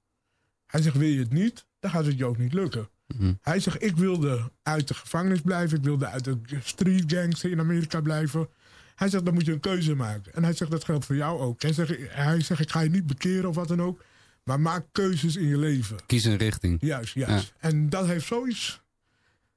Hij 0.66 0.82
zegt, 0.82 0.98
wil 0.98 1.08
je 1.08 1.20
het 1.20 1.34
niet, 1.34 1.66
dan 1.80 1.92
gaat 1.92 2.06
het 2.06 2.18
je 2.18 2.26
ook 2.26 2.38
niet 2.38 2.54
lukken. 2.54 2.90
Mhm. 3.08 3.34
Hij 3.42 3.60
zegt, 3.60 3.84
ik 3.84 3.98
wilde 3.98 4.52
uit 4.64 4.88
de 4.88 4.94
gevangenis 4.94 5.42
blijven. 5.42 5.78
Ik 5.78 5.84
wilde 5.84 6.08
uit 6.08 6.24
de 6.24 6.40
street 6.64 7.14
gangs 7.14 7.44
in 7.44 7.60
Amerika 7.60 8.02
blijven. 8.02 8.50
Hij 8.96 9.10
zegt, 9.10 9.26
dan 9.26 9.34
moet 9.34 9.46
je 9.46 9.52
een 9.52 9.60
keuze 9.60 9.96
maken. 9.96 10.34
En 10.34 10.44
hij 10.44 10.54
zegt, 10.54 10.72
dat 10.72 10.84
geldt 10.84 11.06
voor 11.06 11.16
jou 11.16 11.40
ook. 11.40 11.62
Hij 11.62 11.74
zegt, 11.74 11.96
hij 12.10 12.42
zegt 12.42 12.62
ik 12.62 12.70
ga 12.70 12.80
je 12.80 12.90
niet 12.90 13.08
bekeren 13.08 13.50
of 13.50 13.56
wat 13.56 13.68
dan 13.68 13.82
ook. 13.82 14.04
Maar 14.44 14.60
maak 14.60 14.86
keuzes 14.92 15.36
in 15.36 15.48
je 15.48 15.58
leven. 15.58 15.98
Kies 16.06 16.24
een 16.24 16.38
richting. 16.38 16.78
Juist, 16.82 17.14
juist. 17.14 17.54
En 17.58 17.90
dat 17.90 18.06
heeft 18.06 18.26
zoiets 18.26 18.82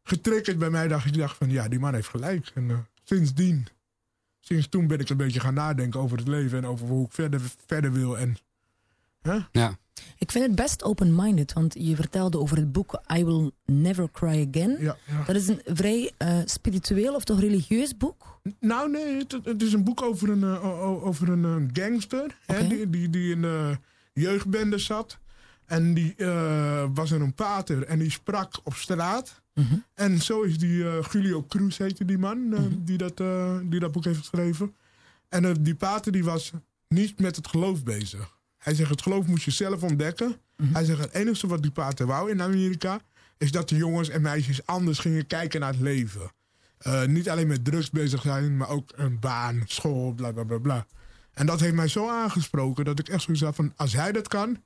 getriggerd 0.03 0.59
bij 0.59 0.71
mij. 0.71 0.89
Dat 0.89 1.05
ik 1.05 1.17
dacht 1.17 1.37
van, 1.37 1.51
ja, 1.51 1.69
die 1.69 1.79
man 1.79 1.95
heeft 1.95 2.09
gelijk. 2.09 2.51
En 2.55 2.71
eh, 2.71 2.79
sindsdien, 3.05 3.67
sinds 4.41 4.69
toen 4.69 4.87
ben 4.87 4.99
ik 4.99 5.09
een 5.09 5.17
beetje 5.17 5.41
gaan 5.41 5.55
nadenken 5.55 6.01
over 6.01 6.19
het 6.19 6.29
leven. 6.29 6.59
En 6.59 6.67
over 6.67 6.87
hoe 6.87 7.07
ik 7.07 7.13
verder, 7.13 7.41
verder 7.67 7.93
wil. 7.93 8.19
En, 8.19 8.37
hè? 9.23 9.39
Ja. 9.53 9.79
Ik 10.19 10.33
vind 10.33 10.47
het 10.47 10.55
best 10.55 10.83
open-minded, 10.83 11.53
want 11.53 11.75
je 11.79 11.97
vertelde 11.97 12.39
over 12.39 12.57
het 12.57 12.73
boek 12.73 13.01
I 13.17 13.25
Will 13.25 13.51
Never 13.65 14.11
Cry 14.11 14.49
Again. 14.49 14.77
Ja, 14.81 14.97
ja. 15.07 15.25
Dat 15.25 15.37
is 15.37 15.49
een 15.49 15.61
vrij 15.65 16.13
eh, 16.17 16.39
spiritueel 16.45 17.15
of 17.15 17.25
toch 17.25 17.41
religieus 17.41 17.97
boek? 17.97 18.41
Nou 18.61 18.91
nee, 18.91 19.17
het, 19.17 19.39
het 19.45 19.63
is 19.63 19.73
een 19.73 19.85
boek 19.85 20.03
over 20.03 20.31
een, 20.31 20.43
eh, 20.43 21.05
over 21.05 21.29
een 21.29 21.45
eh, 21.45 21.85
gangster. 21.85 22.39
Hè, 22.47 22.67
die, 22.67 22.91
die, 22.91 23.11
die 23.11 23.33
in 23.33 23.43
de 23.43 23.79
jeugdbende 24.13 24.79
zat. 24.79 25.19
En 25.71 25.95
die 25.95 26.15
eh, 26.17 26.85
was 26.95 27.11
er 27.11 27.21
een 27.21 27.35
pater 27.35 27.83
en 27.83 27.99
die 27.99 28.11
sprak 28.11 28.61
op 28.65 28.75
straat. 28.75 29.43
Mhm. 29.61 29.75
En 29.95 30.21
zo 30.21 30.43
is 30.43 30.59
die 30.59 30.89
eh, 30.89 31.05
Julio 31.13 31.45
Cruz 31.49 31.79
heette 31.79 32.05
die 32.05 32.19
man 32.19 32.55
eh, 32.55 32.63
die, 32.79 32.99
dat, 32.99 33.21
eh, 33.21 33.57
die 33.63 33.81
dat 33.81 33.93
boek 33.93 34.05
heeft 34.05 34.19
geschreven. 34.19 34.75
En 35.29 35.63
die 35.63 35.75
pater 35.75 36.13
die 36.13 36.25
was 36.25 36.53
niet 36.89 37.21
met 37.21 37.37
het 37.37 37.49
geloof 37.49 37.83
bezig. 37.83 38.39
Hij 38.59 38.75
zegt 38.75 38.91
het 38.91 39.03
geloof 39.03 39.27
moet 39.27 39.43
je 39.43 39.51
zelf 39.51 39.83
ontdekken. 39.83 40.37
Hij 40.63 40.85
zegt 40.85 41.01
het 41.01 41.13
enige 41.13 41.47
wat 41.47 41.63
die 41.63 41.71
pater 41.71 42.07
wou 42.07 42.31
in 42.31 42.43
Amerika... 42.43 43.01
is 43.39 43.53
dat 43.53 43.69
de 43.69 43.77
jongens 43.77 44.09
en 44.09 44.23
meisjes 44.23 44.67
anders 44.67 44.99
gingen 44.99 45.27
kijken 45.27 45.61
naar 45.61 45.73
het 45.73 45.81
leven. 45.81 46.33
Niet 47.07 47.31
alleen 47.31 47.47
met 47.47 47.65
drugs 47.65 47.91
bezig 47.91 48.23
zijn, 48.23 48.57
maar 48.57 48.69
ook 48.69 48.93
een 48.95 49.19
baan, 49.19 49.63
school, 49.67 50.13
bla 50.13 50.33
bla 50.33 50.45
bla 50.45 50.59
bla. 50.59 50.87
En 51.33 51.47
dat 51.47 51.61
heeft 51.61 51.75
mij 51.75 51.89
zo 51.89 52.09
aangesproken 52.09 52.85
dat 52.85 52.99
ik 52.99 53.09
echt 53.09 53.23
zoiets 53.23 53.43
had 53.43 53.55
van... 53.55 53.73
als 53.77 53.93
hij 53.93 54.13
dat 54.13 54.29
kan, 54.29 54.63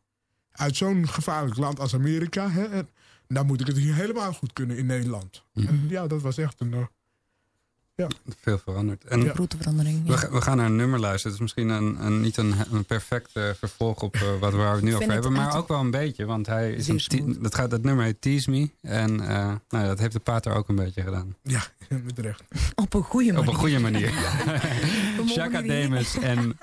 uit 0.53 0.77
zo'n 0.77 1.09
gevaarlijk 1.09 1.57
land 1.57 1.81
als 1.81 1.95
Amerika... 1.95 2.51
Hè, 2.51 2.83
dan 3.29 3.47
moet 3.47 3.61
ik 3.61 3.67
het 3.67 3.77
hier 3.77 3.95
helemaal 3.95 4.33
goed 4.33 4.53
kunnen 4.53 4.77
in 4.77 4.87
Nederland. 4.87 5.43
En 5.55 5.85
ja, 5.89 6.07
dat 6.07 6.23
was 6.23 6.39
echt 6.39 6.61
een... 6.61 6.75
eh, 6.75 8.07
Veel 8.41 8.59
veranderd. 8.59 9.05
En 9.05 9.23
Ja. 9.23 9.33
Grote 9.33 9.57
verandering. 9.57 10.03
we, 10.07 10.11
ja. 10.13 10.17
ga- 10.17 10.31
we 10.31 10.41
gaan 10.41 10.57
naar 10.57 10.67
een 10.67 10.77
nummer 10.77 11.01
luisteren. 11.01 11.37
Het 11.37 11.43
is 11.47 11.55
misschien 11.55 11.69
een, 11.69 12.05
een, 12.07 12.21
niet 12.21 12.37
een, 12.37 12.55
een 12.73 12.85
perfect 12.85 13.31
eh, 13.33 13.51
vervolg 13.59 14.03
op 14.03 14.15
eh, 14.15 14.23
wat 14.41 14.53
waar 14.53 14.69
we 14.71 14.75
het 14.77 14.85
nu 14.85 14.95
over 14.95 15.11
hebben. 15.13 15.33
Maar 15.33 15.57
ook 15.57 15.69
wel 15.69 15.81
een 15.81 15.91
beetje. 15.91 16.25
Want 16.25 16.47
hij 16.47 16.73
is 16.73 16.89
een 16.89 17.39
dat, 17.43 17.55
gaat, 17.55 17.71
dat 17.71 17.83
nummer 17.83 18.05
heet 18.05 18.21
Tease 18.21 18.51
Me. 18.51 18.71
En 18.81 19.21
eh, 19.21 19.29
nou, 19.37 19.59
ja, 19.69 19.87
dat 19.87 19.99
heeft 19.99 20.13
de 20.13 20.19
pater 20.21 20.53
ook 20.55 20.69
een 20.69 20.75
beetje 20.77 21.03
gedaan. 21.03 21.37
ja, 21.43 21.63
met 22.05 22.19
recht. 22.19 22.43
Op 22.75 22.95
een 22.95 23.03
goede 23.03 23.33
manier. 23.33 23.49
Op 23.49 23.55
een 23.55 23.61
goede 23.61 23.79
manier. 23.79 24.11
We 25.17 25.25
Shaka 25.27 25.63
Damus 25.63 26.19
en 26.19 26.59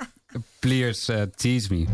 Pleers 0.60 1.10
Tease 1.36 1.74
Me. 1.74 1.86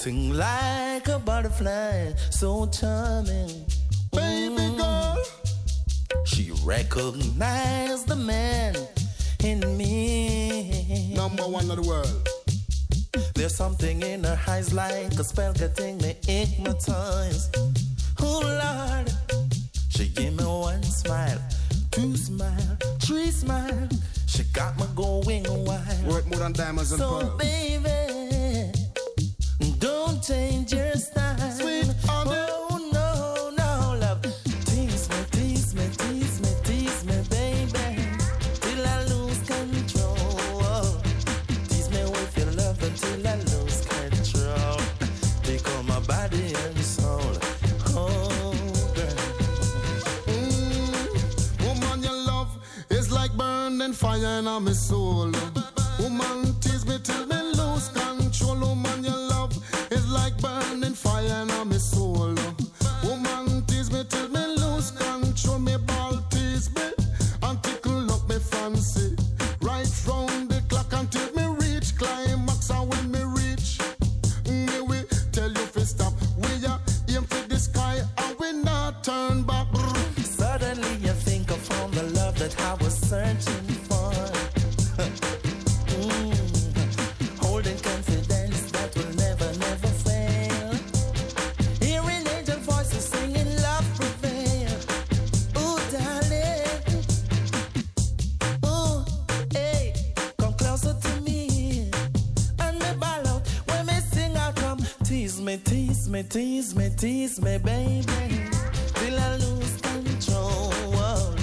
Floating 0.00 0.32
like 0.34 1.08
a 1.08 1.18
butterfly, 1.18 2.12
so 2.30 2.66
charming. 2.66 3.64
Baby 4.12 4.76
girl. 4.76 5.18
She 6.24 6.52
recognized 6.64 8.08
the 8.08 8.16
man 8.16 8.76
in 9.44 9.60
me. 9.76 11.12
Number 11.14 11.42
one 11.42 11.70
of 11.70 11.76
the 11.76 11.88
world. 11.88 12.28
There's 13.34 13.54
something 13.54 14.02
in 14.02 14.24
her 14.24 14.38
eyes 14.48 14.72
like 14.72 15.12
a 15.18 15.24
spell 15.24 15.52
getting 15.52 15.98
me 15.98 16.16
hypnotized. 16.26 17.56
Oh 18.20 18.40
Lord, 18.42 19.10
she 19.90 20.08
gave 20.08 20.34
me 20.36 20.44
one 20.44 20.82
smile, 20.82 21.40
two 21.90 22.16
smile, 22.16 22.76
three 23.00 23.30
smile. 23.30 23.88
She 24.26 24.44
got 24.52 24.78
me 24.78 24.84
going 24.94 25.44
wild. 25.64 26.06
Worth 26.06 26.26
more 26.26 26.38
than 26.38 26.52
diamonds 26.52 26.92
and 26.92 27.00
So 27.00 27.20
pearls. 27.20 27.38
baby, 27.38 28.19
fire 54.00 54.38
in 54.38 54.44
my 54.44 54.72
soul. 54.72 55.59
Me, 106.22 106.28
tease 106.28 106.74
me, 106.74 106.90
tease 106.98 107.40
me, 107.40 107.56
baby. 107.58 108.04
Till 108.94 109.18
I 109.18 109.36
lose 109.36 109.80
control. 109.80 111.34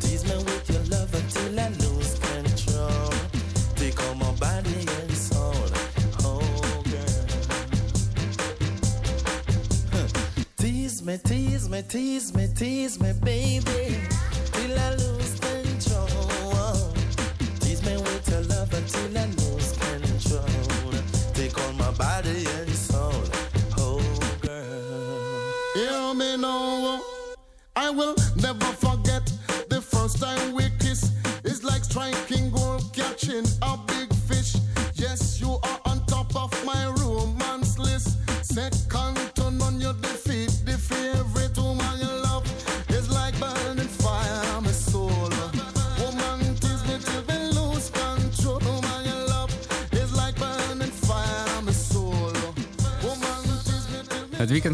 Tease 0.00 0.24
me 0.24 0.36
with 0.36 0.70
your 0.70 0.84
love 0.94 1.14
until 1.14 1.58
I 1.58 1.68
lose 1.68 2.18
control. 2.18 3.12
Take 3.76 3.98
all 4.02 4.14
my 4.16 4.30
body 4.32 4.86
and 5.00 5.12
soul. 5.12 5.54
Oh, 6.22 6.82
girl. 6.90 7.24
Tease 10.58 11.02
me, 11.02 11.16
tease 11.16 11.68
me, 11.70 11.82
tease 11.82 12.34
me, 12.34 12.48
tease 12.54 13.00
me, 13.00 13.12
baby. 13.22 13.39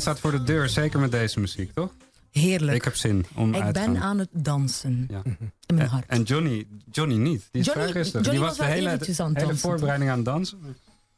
Staat 0.07 0.21
voor 0.21 0.31
de 0.31 0.43
deur, 0.43 0.69
zeker 0.69 1.01
met 1.01 1.11
deze 1.11 1.41
muziek, 1.41 1.73
toch? 1.75 1.91
Heerlijk. 2.31 2.77
Ik 2.77 2.85
heb 2.85 2.97
zin 2.97 3.27
om 3.35 3.55
Ik 3.55 3.61
uit 3.61 3.75
te 3.75 3.81
ben 3.81 3.95
gaan. 3.95 4.03
aan 4.03 4.19
het 4.19 4.29
dansen. 4.33 5.07
Ja. 5.11 5.23
In 5.67 5.75
mijn 5.75 5.89
hart. 5.89 6.05
en 6.07 6.23
Johnny, 6.23 6.67
Johnny 6.91 7.17
niet. 7.17 7.49
Die 7.51 7.61
is 7.61 7.67
Johnny-. 7.67 7.93
Johnny 7.93 8.31
die 8.31 8.39
was 8.39 8.49
was 8.49 8.57
de 8.57 8.63
wel 8.63 8.73
hele, 8.73 8.89
aan 8.91 8.99
hele 8.99 9.33
dansen, 9.35 9.59
voorbereiding 9.59 10.11
aan 10.11 10.17
het 10.17 10.25
dansen. 10.25 10.59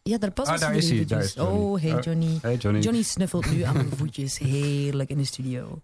Ja, 0.03 0.19
daar 0.19 0.31
pas 0.31 0.47
Ah, 0.49 0.59
daar 0.61 0.77
is 0.77 0.91
hij, 0.91 1.05
daar 1.05 1.23
is. 1.23 1.37
Oh, 1.37 1.81
hey 1.81 1.93
Oh, 1.95 2.03
Johnny. 2.03 2.39
hey 2.43 2.57
Johnny. 2.57 2.81
Johnny 2.81 3.03
snuffelt 3.03 3.51
nu 3.51 3.63
aan 3.63 3.75
mijn 3.75 3.91
voetjes. 3.97 4.39
Heerlijk 4.39 5.11
in 5.11 5.19
de 5.19 5.25
studio. 5.25 5.81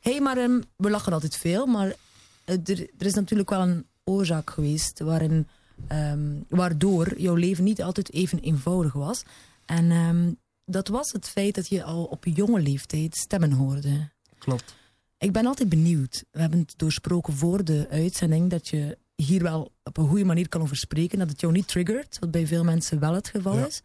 hey, 0.00 0.20
maar 0.20 0.36
ehm, 0.36 0.60
we 0.76 0.90
lachen 0.90 1.12
altijd 1.12 1.36
veel, 1.36 1.66
maar 1.66 1.94
eh, 2.44 2.54
er, 2.64 2.80
er 2.98 3.06
is 3.06 3.14
natuurlijk 3.14 3.50
wel 3.50 3.60
een 3.60 3.86
oorzaak 4.04 4.50
geweest 4.50 4.98
waarin, 5.00 5.46
ehm, 5.88 6.20
waardoor 6.48 7.20
jouw 7.20 7.34
leven 7.34 7.64
niet 7.64 7.82
altijd 7.82 8.12
even 8.12 8.38
eenvoudig 8.38 8.92
was. 8.92 9.22
En 9.66 9.90
ehm, 9.90 10.32
dat 10.66 10.88
was 10.88 11.12
het 11.12 11.28
feit 11.28 11.54
dat 11.54 11.68
je 11.68 11.84
al 11.84 12.04
op 12.04 12.24
jonge 12.24 12.60
leeftijd 12.60 13.16
stemmen 13.16 13.52
hoorde. 13.52 14.10
Klopt. 14.38 14.74
Ik 15.18 15.32
ben 15.32 15.46
altijd 15.46 15.68
benieuwd. 15.68 16.24
We 16.30 16.40
hebben 16.40 16.58
het 16.58 16.74
doorsproken 16.76 17.32
voor 17.32 17.64
de 17.64 17.86
uitzending 17.90 18.50
dat 18.50 18.68
je 18.68 18.98
hier 19.14 19.42
wel 19.42 19.72
op 19.84 19.96
een 19.96 20.08
goede 20.08 20.24
manier 20.24 20.48
kan 20.48 20.60
over 20.60 20.76
spreken. 20.76 21.18
Dat 21.18 21.28
het 21.30 21.40
jou 21.40 21.52
niet 21.52 21.68
triggert, 21.68 22.18
wat 22.18 22.30
bij 22.30 22.46
veel 22.46 22.64
mensen 22.64 22.98
wel 23.00 23.14
het 23.14 23.28
geval 23.28 23.58
Ja. 23.58 23.66
is. 23.66 23.82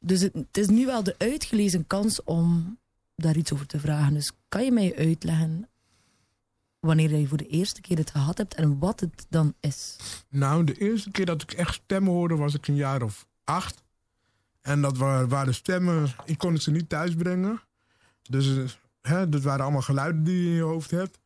Dus 0.00 0.20
het, 0.20 0.34
het 0.34 0.58
is 0.58 0.66
nu 0.68 0.86
wel 0.86 1.02
de 1.02 1.14
uitgelezen 1.18 1.86
kans 1.86 2.22
om 2.24 2.78
daar 3.16 3.36
iets 3.36 3.52
over 3.52 3.66
te 3.66 3.80
vragen. 3.80 4.14
Dus 4.14 4.32
kan 4.48 4.64
je 4.64 4.72
mij 4.72 4.96
uitleggen 4.96 5.68
wanneer 6.80 7.16
je 7.16 7.26
voor 7.28 7.38
de 7.38 7.46
eerste 7.46 7.80
keer 7.80 7.96
het 7.96 8.10
gehad 8.10 8.38
hebt 8.38 8.54
en 8.54 8.78
wat 8.78 9.00
het 9.00 9.26
dan 9.28 9.54
is? 9.60 9.96
Nou, 10.28 10.64
de 10.64 10.74
eerste 10.74 11.10
keer 11.10 11.26
dat 11.26 11.42
ik 11.42 11.52
echt 11.52 11.74
stemmen 11.74 12.12
hoorde 12.12 12.36
was 12.36 12.54
ik 12.54 12.68
een 12.68 12.74
jaar 12.76 13.02
of 13.02 13.26
acht. 13.44 13.82
En 14.68 14.80
dat 14.80 14.96
wa- 14.96 15.26
waren 15.26 15.54
stemmen, 15.54 16.08
ik 16.24 16.38
kon 16.38 16.58
ze 16.58 16.70
niet 16.70 16.88
thuisbrengen. 16.88 17.60
Dus 18.22 18.56
eh, 18.56 18.64
hè, 19.12 19.28
dat 19.28 19.42
waren 19.42 19.62
allemaal 19.62 19.82
geluiden 19.82 20.24
die 20.24 20.42
je 20.42 20.48
in 20.48 20.54
je 20.54 20.62
hoofd 20.62 20.90
hebt. 20.90 21.18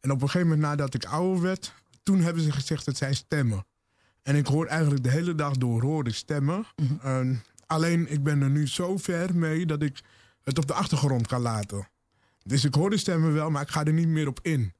En 0.00 0.10
op 0.10 0.22
een 0.22 0.26
gegeven 0.30 0.48
moment 0.48 0.66
nadat 0.66 0.94
ik 0.94 1.04
ouder 1.04 1.42
werd, 1.42 1.74
toen 2.02 2.20
hebben 2.20 2.42
ze 2.42 2.52
gezegd 2.52 2.86
het 2.86 2.96
zijn 2.96 3.14
stemmen. 3.14 3.66
En 4.22 4.36
ik 4.36 4.46
hoor 4.46 4.66
eigenlijk 4.66 5.02
de 5.02 5.10
hele 5.10 5.34
dag 5.34 5.56
door 5.56 5.82
hoorde 5.82 6.10
ik 6.10 6.16
stemmen. 6.16 6.64
Ehm, 7.02 7.34
alleen 7.66 8.12
ik 8.12 8.22
ben 8.22 8.42
er 8.42 8.50
nu 8.50 8.68
zo 8.68 8.96
ver 8.96 9.34
mee 9.36 9.66
dat 9.66 9.82
ik 9.82 10.00
het 10.42 10.58
op 10.58 10.66
de 10.66 10.72
achtergrond 10.74 11.26
kan 11.26 11.40
laten. 11.40 11.88
Dus 12.44 12.64
ik 12.64 12.74
hoor 12.74 12.90
de 12.90 12.96
stemmen 12.96 13.32
wel, 13.32 13.50
maar 13.50 13.62
ik 13.62 13.68
ga 13.70 13.84
er 13.84 13.92
niet 13.92 14.08
meer 14.08 14.26
op 14.28 14.38
in. 14.42 14.72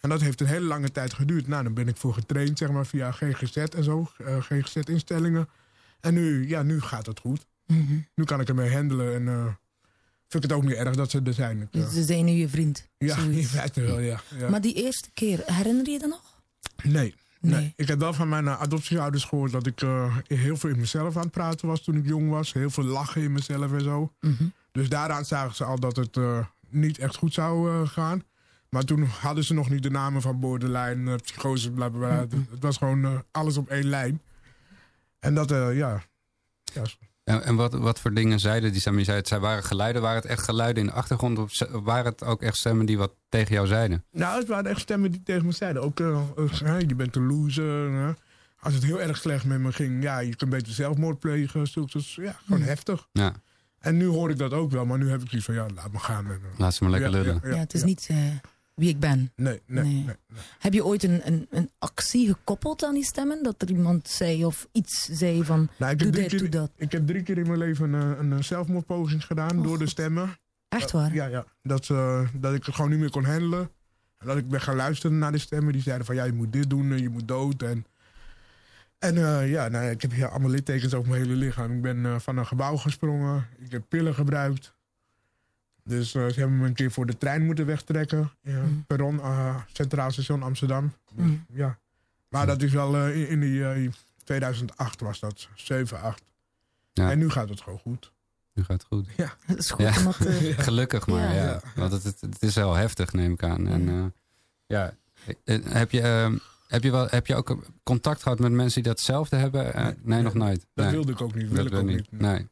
En 0.00 0.08
dat 0.08 0.20
heeft 0.20 0.40
een 0.40 0.46
hele 0.46 0.66
lange 0.66 0.90
tijd 0.92 1.12
geduurd. 1.14 1.46
Nou, 1.46 1.62
dan 1.62 1.74
ben 1.74 1.88
ik 1.88 1.96
voor 1.96 2.14
getraind, 2.14 2.58
zeg 2.58 2.70
maar, 2.70 2.86
via 2.86 3.12
GGZ 3.12 3.56
en 3.56 3.84
zo. 3.84 4.10
eh, 4.24 4.36
GGZ-instellingen. 4.42 5.48
En 6.00 6.14
nu, 6.14 6.48
ja, 6.48 6.62
nu 6.62 6.80
gaat 6.80 7.06
het 7.06 7.20
goed. 7.20 7.46
Nu 8.14 8.24
kan 8.24 8.40
ik 8.40 8.48
ermee 8.48 8.72
handelen 8.72 9.14
en 9.14 9.28
eh, 9.28 9.44
vind 10.28 10.44
ik 10.44 10.50
het 10.50 10.52
ook 10.52 10.64
niet 10.64 10.72
erg 10.76 10.96
dat 10.96 11.10
ze 11.10 11.20
er 11.24 11.32
zijn. 11.34 11.60
Ik, 11.60 11.68
eh, 11.70 11.88
Ze 11.88 12.02
zijn 12.02 12.24
nu 12.24 12.32
je 12.32 12.48
vriend. 12.48 12.88
ja, 12.98 13.16
in 13.30 13.44
feite 13.44 13.80
wel, 13.80 13.98
ja. 14.00 14.20
ja. 14.38 14.48
Maar 14.48 14.60
die 14.60 14.74
eerste 14.74 15.10
keer, 15.14 15.42
herinner 15.46 15.84
je 15.84 15.90
je 15.90 15.98
dat 15.98 16.08
nog? 16.08 16.40
Nee. 16.82 16.92
Nee. 16.92 17.14
Nee. 17.40 17.72
Ik 17.76 17.88
heb 17.88 17.98
wel 17.98 18.12
van 18.12 18.28
mijn 18.28 18.46
eh, 18.48 18.60
adoptieouders 18.60 19.24
gehoord 19.24 19.52
dat 19.52 19.66
ik 19.66 19.80
heel 20.26 20.56
veel 20.56 20.70
in 20.70 20.78
mezelf 20.78 21.16
aan 21.16 21.22
het 21.22 21.30
praten 21.30 21.68
was 21.68 21.82
toen 21.82 21.96
ik 21.96 22.06
jong 22.06 22.30
was. 22.30 22.52
Heel 22.52 22.70
veel 22.70 22.84
lachen 22.84 23.22
in 23.22 23.32
mezelf 23.32 23.72
en 23.72 23.80
zo. 23.82 24.12
Mhm. 24.20 24.44
Dus 24.72 24.88
daaraan 24.88 25.24
zagen 25.24 25.54
ze 25.56 25.64
al 25.64 25.80
dat 25.80 25.96
het 25.96 26.16
niet 26.68 26.98
echt 26.98 27.16
goed 27.16 27.34
zou 27.34 27.86
gaan. 27.86 28.22
Maar 28.68 28.84
toen 28.84 29.02
hadden 29.04 29.44
ze 29.44 29.54
nog 29.54 29.70
niet 29.70 29.82
de 29.82 29.90
namen 29.90 30.22
van 30.22 30.40
borderline, 30.40 31.16
psychose, 31.16 31.70
bla 31.70 31.88
bla 31.88 31.98
bla. 31.98 32.26
Mhm. 32.38 32.50
Het 32.50 32.62
was 32.62 32.76
gewoon 32.76 33.24
alles 33.30 33.56
op 33.56 33.68
één 33.68 33.86
lijn. 33.86 34.20
En 35.20 35.34
dat, 35.34 35.50
eh, 35.50 35.76
ja. 35.76 36.02
ja. 36.64 36.82
En, 37.24 37.42
en 37.44 37.54
wat, 37.56 37.72
wat 37.72 38.00
voor 38.00 38.14
dingen 38.14 38.38
zeiden 38.40 38.70
die 38.70 38.80
stemmen? 38.80 39.00
Je 39.00 39.06
zei 39.06 39.18
het 39.18 39.28
zij 39.28 39.38
waren 39.40 39.64
geluiden. 39.64 40.02
Waren 40.02 40.20
het 40.20 40.30
echt 40.30 40.42
geluiden 40.42 40.82
in 40.82 40.88
de 40.88 40.94
achtergrond? 40.94 41.38
Of 41.38 41.52
waren 41.70 42.04
het 42.12 42.24
ook 42.24 42.42
echt 42.42 42.56
stemmen 42.56 42.86
die 42.86 42.98
wat 42.98 43.14
tegen 43.28 43.54
jou 43.54 43.66
zeiden? 43.66 44.04
Nou, 44.10 44.38
het 44.38 44.48
waren 44.48 44.70
echt 44.70 44.80
stemmen 44.80 45.10
die 45.10 45.22
tegen 45.22 45.46
me 45.46 45.52
zeiden. 45.52 45.82
Ook, 45.82 46.00
eh, 46.00 46.20
eh, 46.62 46.80
je 46.80 46.94
bent 46.94 47.16
een 47.16 47.26
loser. 47.26 47.92
hè. 47.92 48.12
Als 48.60 48.74
het 48.74 48.84
heel 48.84 49.00
erg 49.00 49.16
slecht 49.16 49.44
met 49.44 49.60
me 49.60 49.72
ging, 49.72 50.02
ja, 50.02 50.18
je 50.18 50.36
kunt 50.36 50.50
beter 50.50 50.72
zelfmoord 50.72 51.18
plegen. 51.18 51.66
Zulks, 51.66 51.92
dus, 51.92 52.14
ja, 52.14 52.36
gewoon 52.46 52.62
heftig. 52.62 53.08
Ja, 53.12 53.32
En 53.78 53.96
nu 53.96 54.06
hoor 54.06 54.30
ik 54.30 54.38
dat 54.38 54.52
ook 54.52 54.70
wel, 54.70 54.86
maar 54.86 54.98
nu 54.98 55.10
heb 55.10 55.22
ik 55.22 55.32
iets 55.32 55.44
van, 55.44 55.54
ja, 55.54 55.66
laat 55.74 55.92
me 55.92 55.98
gaan. 55.98 56.26
En, 56.26 56.40
laat 56.56 56.74
ze 56.74 56.82
maar 56.82 56.92
lekker 56.92 57.10
ja, 57.10 57.16
lullen. 57.16 57.40
ja, 57.42 57.48
Ja, 57.48 57.56
het 57.56 57.74
is 57.74 57.82
niet 57.84 58.06
eh, 58.10 58.16
wie 58.78 58.88
ik 58.88 59.00
ben. 59.00 59.32
Nee, 59.36 59.60
nee, 59.66 59.84
Nee. 59.84 59.92
nee. 59.94 60.04
nee. 60.04 60.16
Heb 60.58 60.72
je 60.72 60.84
ooit 60.84 61.02
een, 61.02 61.20
een, 61.26 61.46
een 61.50 61.70
actie 61.78 62.26
gekoppeld 62.26 62.84
aan 62.84 62.94
die 62.94 63.04
stemmen? 63.04 63.42
Dat 63.42 63.62
er 63.62 63.70
iemand 63.70 64.08
zei 64.08 64.44
of 64.44 64.68
iets 64.72 65.08
zei 65.12 65.44
van 65.44 65.68
Nou, 65.78 65.92
ik, 65.92 65.98
doe 65.98 66.06
heb 66.06 66.16
drie 66.16 66.28
dit, 66.28 66.38
doe 66.38 66.48
keer, 66.48 66.60
dat. 66.60 66.70
ik 66.76 66.92
heb 66.92 67.06
drie 67.06 67.22
keer 67.22 67.38
in 67.38 67.46
mijn 67.46 67.58
leven 67.58 67.92
een, 67.92 68.18
een, 68.18 68.30
een 68.30 68.44
zelfmoordpoging 68.44 69.24
gedaan 69.24 69.58
Oh, 69.58 69.64
door 69.64 69.78
de 69.78 69.88
stemmen. 69.88 70.38
Echt 70.68 70.90
waar? 70.90 71.14
Ja, 71.14 71.26
ja. 71.26 71.44
Dat, 71.62 71.90
eh, 71.90 72.28
dat 72.34 72.54
ik 72.54 72.64
het 72.66 72.74
gewoon 72.74 72.90
niet 72.90 72.98
meer 72.98 73.10
kon 73.10 73.24
handelen. 73.24 73.70
En 74.18 74.26
dat 74.26 74.36
ik 74.36 74.48
ben 74.48 74.60
gaan 74.60 74.76
luisteren 74.76 75.18
naar 75.18 75.32
de 75.32 75.38
stemmen. 75.38 75.72
Die 75.72 75.82
zeiden 75.82 76.06
van 76.06 76.14
ja, 76.14 76.24
je 76.24 76.32
moet 76.32 76.52
dit 76.52 76.70
doen 76.70 76.92
en 76.92 77.02
je 77.02 77.08
moet 77.08 77.28
dood. 77.28 77.62
En, 77.62 77.86
en 78.98 79.16
eh, 79.16 79.50
ja, 79.50 79.68
nou, 79.68 79.90
ik 79.90 80.02
heb 80.02 80.12
hier 80.12 80.28
allemaal 80.28 80.50
littekens 80.50 80.94
over 80.94 81.10
mijn 81.10 81.22
hele 81.22 81.34
lichaam. 81.34 81.72
Ik 81.72 81.82
ben 81.82 82.06
eh, 82.06 82.18
van 82.18 82.36
een 82.36 82.46
gebouw 82.46 82.76
gesprongen. 82.76 83.46
Ik 83.58 83.70
heb 83.70 83.82
pillen 83.88 84.14
gebruikt. 84.14 84.76
Dus 85.88 86.14
eh, 86.14 86.26
ze 86.26 86.38
hebben 86.40 86.58
me 86.58 86.66
een 86.66 86.74
keer 86.74 86.90
voor 86.90 87.06
de 87.06 87.18
trein 87.18 87.44
moeten 87.44 87.66
wegtrekken. 87.66 88.30
Ja, 88.42 88.60
Mm. 88.62 88.84
Perron, 88.86 89.20
eh, 89.20 89.56
Centraal 89.72 90.10
Station 90.10 90.42
Amsterdam. 90.42 90.92
Dus, 91.14 91.24
Mm. 91.24 91.44
Ja. 91.52 91.78
Maar 92.28 92.46
dat 92.46 92.62
is 92.62 92.72
wel 92.72 92.96
eh, 92.96 93.20
in, 93.20 93.28
in 93.28 93.40
die, 93.40 93.64
eh, 93.68 93.90
2008 94.24 95.00
was 95.00 95.20
dat. 95.20 95.48
7, 95.54 96.00
8. 96.00 96.22
Ja. 96.92 97.10
En 97.10 97.18
nu 97.18 97.30
gaat 97.30 97.48
het 97.48 97.60
gewoon 97.60 97.78
goed. 97.78 98.12
Nu 98.54 98.64
gaat 98.64 98.82
het 98.82 98.84
goed. 98.84 99.06
Dat 99.46 99.58
is 99.58 99.70
goed 99.70 99.80
Ja. 99.80 99.92
eh, 100.26 100.58
Gelukkig 100.64 101.06
maar, 101.06 101.34
Ja. 101.34 101.44
ja. 101.44 101.60
Want 101.74 101.92
het, 101.92 102.02
het, 102.04 102.20
het 102.20 102.42
is 102.42 102.54
wel 102.54 102.74
heftig, 102.74 103.12
neem 103.12 103.32
ik 103.32 103.42
aan. 103.42 103.66
En, 103.66 103.88
eh, 103.88 104.04
ja. 104.66 104.94
Eh, 105.44 105.58
Heb 105.64 105.90
je, 105.90 106.00
eh, 106.00 106.32
heb, 106.68 106.82
je 106.82 106.90
wel, 106.90 107.06
heb 107.10 107.26
je 107.26 107.34
ook 107.34 107.58
contact 107.82 108.22
gehad 108.22 108.38
met 108.38 108.52
mensen 108.52 108.82
die 108.82 108.92
datzelfde 108.92 109.36
hebben? 109.36 109.74
Eh, 109.74 109.86
nee, 110.02 110.22
nog 110.22 110.34
nooit. 110.34 110.66
Dat 110.74 110.84
nee. 110.84 110.94
wilde 110.94 111.12
ik 111.12 111.20
ook 111.20 111.34
niet. 111.34 111.46
Wil 111.48 111.56
Dat 111.56 111.64
ik 111.66 111.70
wil 111.70 111.80
ook 111.80 111.86
niet. 111.86 112.10
niet. 112.10 112.20
Nee. 112.20 112.48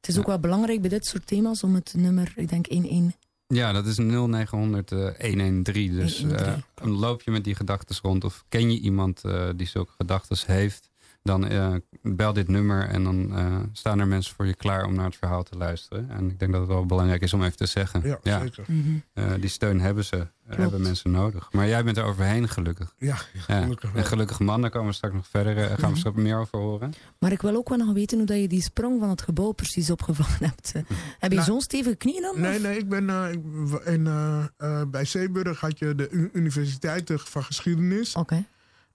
Het 0.00 0.08
is 0.10 0.18
ook 0.18 0.26
wel 0.26 0.38
belangrijk 0.38 0.80
bij 0.80 0.90
dit 0.90 1.06
soort 1.06 1.26
thema's 1.26 1.62
om 1.62 1.74
het 1.74 1.94
nummer, 1.96 2.32
ik 2.36 2.48
denk 2.48 2.66
11. 2.66 3.12
Ja, 3.46 3.72
dat 3.72 3.86
is 3.86 3.96
0900 3.96 4.92
eh, 4.92 4.98
113. 4.98 5.96
Dus 5.96 6.18
113. 6.18 6.54
eh, 6.54 6.62
dan 6.74 6.90
loop 6.90 7.22
je 7.22 7.30
met 7.30 7.44
die 7.44 7.54
gedachten 7.54 7.96
rond. 8.02 8.24
Of 8.24 8.44
ken 8.48 8.72
je 8.72 8.80
iemand 8.80 9.24
eh, 9.24 9.48
die 9.56 9.66
zulke 9.66 9.92
gedachten 9.96 10.36
heeft? 10.46 10.89
Dan 11.22 11.46
eh, 11.48 11.74
bel 12.02 12.32
dit 12.32 12.48
nummer 12.48 12.88
en 12.88 13.04
dan 13.04 13.36
eh, 13.36 13.56
staan 13.72 13.98
er 13.98 14.06
mensen 14.06 14.34
voor 14.34 14.46
je 14.46 14.54
klaar 14.54 14.84
om 14.84 14.94
naar 14.94 15.04
het 15.04 15.16
verhaal 15.16 15.42
te 15.42 15.56
luisteren. 15.56 16.10
En 16.10 16.30
ik 16.30 16.38
denk 16.38 16.52
dat 16.52 16.60
het 16.60 16.70
wel 16.70 16.86
belangrijk 16.86 17.22
is 17.22 17.32
om 17.32 17.42
even 17.42 17.56
te 17.56 17.66
zeggen. 17.66 18.02
Ja, 18.22 18.40
zeker. 18.40 18.64
Mhm. 18.66 18.78
eh, 19.12 19.24
die 19.40 19.48
steun 19.48 19.80
hebben 19.80 20.04
ze, 20.04 20.26
hebben 20.46 20.82
mensen 20.82 21.10
nodig. 21.10 21.52
Maar 21.52 21.68
jij 21.68 21.84
bent 21.84 21.96
er 21.96 22.04
overheen 22.04 22.48
gelukkig. 22.48 22.94
Ja, 22.98 23.16
Ja. 23.46 23.60
gelukkig. 23.62 23.94
En 23.94 24.04
gelukkig 24.04 24.38
man, 24.40 24.60
daar 24.60 24.70
komen 24.70 24.88
we 24.88 24.94
straks 24.94 25.14
nog 25.14 25.26
verder. 25.26 25.78
gaan 25.78 25.92
we 25.92 25.98
straks 25.98 26.16
meer 26.16 26.38
over 26.38 26.58
horen. 26.58 26.92
Maar 27.18 27.32
ik 27.32 27.42
wil 27.42 27.56
ook 27.56 27.68
wel 27.68 27.78
nog 27.78 27.92
weten 27.92 28.18
hoe 28.18 28.26
dat 28.26 28.40
je 28.40 28.48
die 28.48 28.62
sprong 28.62 29.00
van 29.00 29.08
het 29.08 29.22
gebouw 29.22 29.52
precies 29.52 29.90
opgevangen 29.90 30.38
hebt. 30.50 30.72
Heb 31.18 31.30
je 31.30 31.36
Nou, 31.36 31.42
zo'n 31.50 31.60
stevige 31.60 31.96
knieën 31.96 32.22
dan? 32.22 32.40
Nee, 32.40 32.56
of? 32.56 32.62
nee, 32.62 32.78
ik 32.78 32.88
ben 32.88 33.10
eh, 33.10 33.92
in, 33.94 34.06
eh, 34.06 34.44
eh, 34.56 34.82
bij 34.88 35.04
Zeeburg 35.04 35.60
had 35.60 35.78
je 35.78 35.94
de 35.94 36.30
Universiteit 36.32 37.12
van 37.14 37.44
Geschiedenis. 37.44 38.14
Oké. 38.14 38.44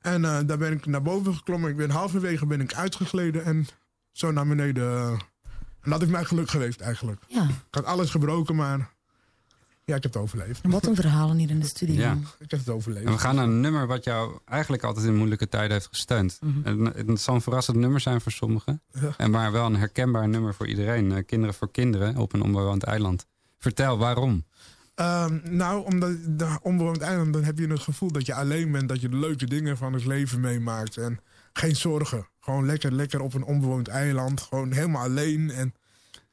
En 0.06 0.26
eh, 0.26 0.38
daar 0.46 0.58
ben 0.58 0.72
ik 0.72 0.86
naar 0.86 1.02
boven 1.02 1.36
geklommen. 1.36 1.70
Ik 1.70 1.78
ben 1.78 1.90
halverwege 1.90 2.46
ben 2.46 2.62
ik 2.62 2.74
uitgegleden 2.74 3.44
en 3.46 3.68
zo 4.12 4.32
naar 4.32 4.48
beneden. 4.48 4.84
eh. 4.98 5.10
en 5.82 5.90
dat 5.92 6.02
is 6.02 6.08
mijn 6.08 6.26
geluk 6.26 6.50
geweest 6.50 6.80
eigenlijk. 6.82 7.22
Ja, 7.28 7.44
Ik 7.44 7.50
had 7.72 7.86
alles 7.86 8.10
gebroken, 8.10 8.56
maar 8.56 8.78
ja, 9.84 9.96
ik 9.96 10.04
heb 10.04 10.14
het 10.14 10.22
overleefd. 10.22 10.62
en 10.64 10.70
wat 10.70 10.86
een 10.86 10.96
verhalen 10.96 11.38
hier 11.38 11.50
in 11.50 11.60
de 11.60 11.66
studio. 11.66 11.96
Ja. 11.96 12.18
Ik 12.40 12.52
heb 12.52 12.60
het 12.60 12.70
overleefd. 12.70 13.06
En 13.06 13.12
we 13.12 13.18
gaan 13.20 13.36
naar 13.36 13.44
een 13.44 13.60
nummer 13.60 13.88
wat 13.88 14.04
jou 14.04 14.40
eigenlijk 14.46 14.84
altijd 14.84 15.06
in 15.06 15.16
moeilijke 15.16 15.50
tijden 15.50 15.72
heeft 15.72 15.88
gesteund. 15.88 16.38
Mhm. 16.42 16.66
En 16.96 17.08
het 17.08 17.22
zal 17.22 17.36
een 17.36 17.42
verrassend 17.42 17.78
nummer 17.78 18.00
zijn 18.00 18.22
voor 18.22 18.32
sommigen. 18.32 18.82
Ja. 18.92 19.14
En 19.18 19.32
maar 19.32 19.52
wel 19.52 19.66
een 19.66 19.76
herkenbaar 19.76 20.30
nummer 20.30 20.54
voor 20.54 20.68
iedereen. 20.68 21.12
Eh, 21.12 21.26
kinderen 21.26 21.56
voor 21.56 21.72
kinderen 21.72 22.18
op 22.18 22.34
een 22.34 22.42
onbewoond 22.44 22.84
eiland. 22.84 23.26
Vertel, 23.58 23.98
waarom? 23.98 24.46
Ehm, 24.96 25.40
nou, 25.44 25.86
omdat 25.86 26.12
de 26.28 26.58
onbewoond 26.62 27.02
eiland, 27.02 27.34
dan 27.34 27.44
heb 27.44 27.58
je 27.60 27.68
het 27.68 27.80
gevoel 27.80 28.12
dat 28.12 28.26
je 28.26 28.34
alleen 28.34 28.72
bent. 28.72 28.90
Dat 28.90 29.02
je 29.02 29.10
de 29.10 29.18
leuke 29.18 29.46
dingen 29.46 29.78
van 29.78 29.94
het 29.94 30.06
leven 30.06 30.40
meemaakt. 30.40 30.98
En 30.98 31.20
geen 31.54 31.76
zorgen. 31.76 32.28
Gewoon 32.40 32.66
lekker, 32.66 32.92
lekker 32.94 33.22
op 33.22 33.34
een 33.34 33.44
onbewoond 33.44 33.88
eiland. 33.88 34.42
Gewoon 34.42 34.72
helemaal 34.72 35.04
alleen. 35.04 35.52
En 35.52 35.74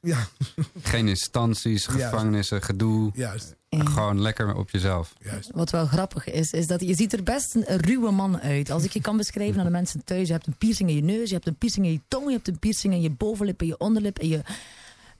ja, 0.01 0.27
Geen 0.81 1.07
instanties, 1.07 1.85
Juist. 1.85 2.03
gevangenissen, 2.03 2.61
gedoe. 2.61 3.11
juist, 3.13 3.55
En 3.69 3.87
Gewoon 3.87 4.21
lekker 4.21 4.55
op 4.55 4.69
jezelf. 4.69 5.13
juist. 5.19 5.51
Wat 5.53 5.69
wel 5.69 5.85
grappig 5.85 6.27
is, 6.31 6.51
is 6.51 6.67
dat 6.67 6.81
je 6.81 6.95
ziet 6.95 7.13
er 7.13 7.23
best 7.23 7.55
een 7.55 7.77
ruwe 7.81 8.11
man 8.11 8.39
uit. 8.39 8.69
Als 8.69 8.83
ik 8.83 8.91
je 8.91 9.01
kan 9.01 9.17
beschrijven 9.17 9.59
aan 9.59 9.65
de 9.65 9.71
mensen 9.71 10.03
thuis. 10.03 10.27
Je 10.27 10.33
hebt 10.33 10.47
een 10.47 10.57
piercing 10.57 10.89
in 10.89 10.95
je 10.95 11.01
neus, 11.03 11.27
je 11.27 11.33
hebt 11.35 11.47
een 11.47 11.55
piercing 11.57 11.85
in 11.85 11.91
je 11.91 12.01
tong, 12.07 12.25
je 12.27 12.31
hebt 12.31 12.47
een 12.47 12.59
piercing 12.59 12.93
in 12.93 13.01
je 13.01 13.09
bovenlip, 13.11 13.61
in 13.61 13.67
je 13.67 13.77
onderlip, 13.77 14.19
in 14.19 14.29
je 14.29 14.41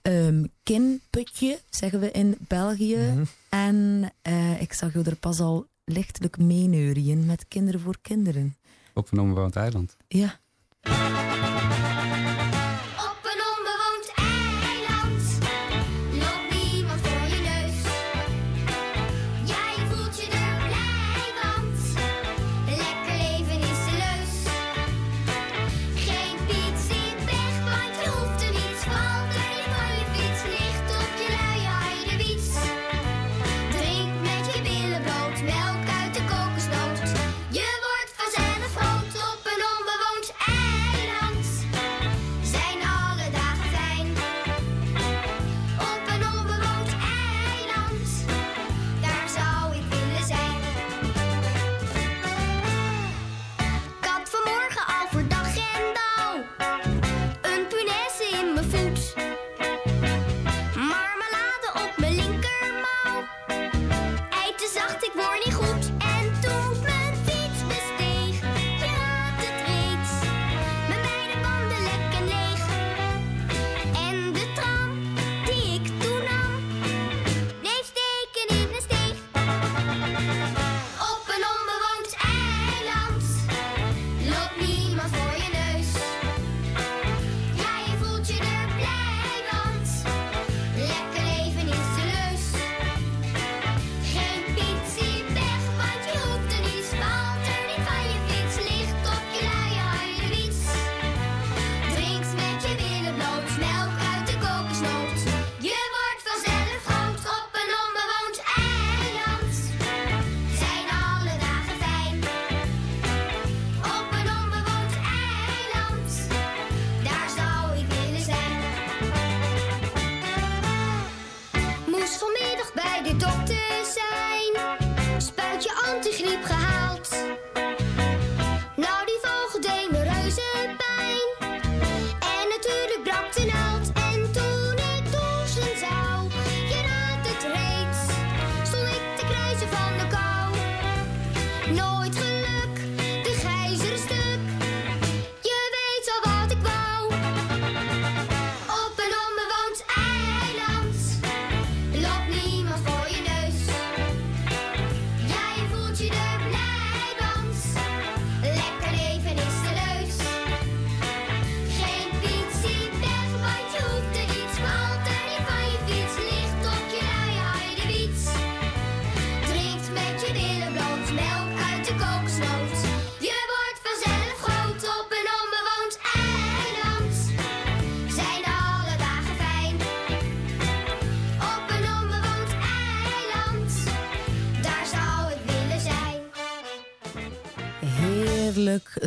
ehm, 0.03 0.43
kinputje, 0.63 1.59
zeggen 1.69 1.99
we 1.99 2.11
in 2.11 2.35
België. 2.47 2.97
Mhm. 2.97 3.23
En 3.49 4.11
eh, 4.21 4.61
ik 4.61 4.73
zag 4.73 4.93
je 4.93 5.03
er 5.03 5.15
pas 5.15 5.39
al 5.39 5.67
lichtelijk 5.85 6.37
meeneurien 6.37 7.25
met 7.25 7.47
kinderen 7.47 7.79
voor 7.79 7.97
kinderen. 8.01 8.55
Op 8.93 9.11
een 9.11 9.19
onbewoond 9.19 9.55
eiland. 9.55 9.97
Ja. 10.07 10.39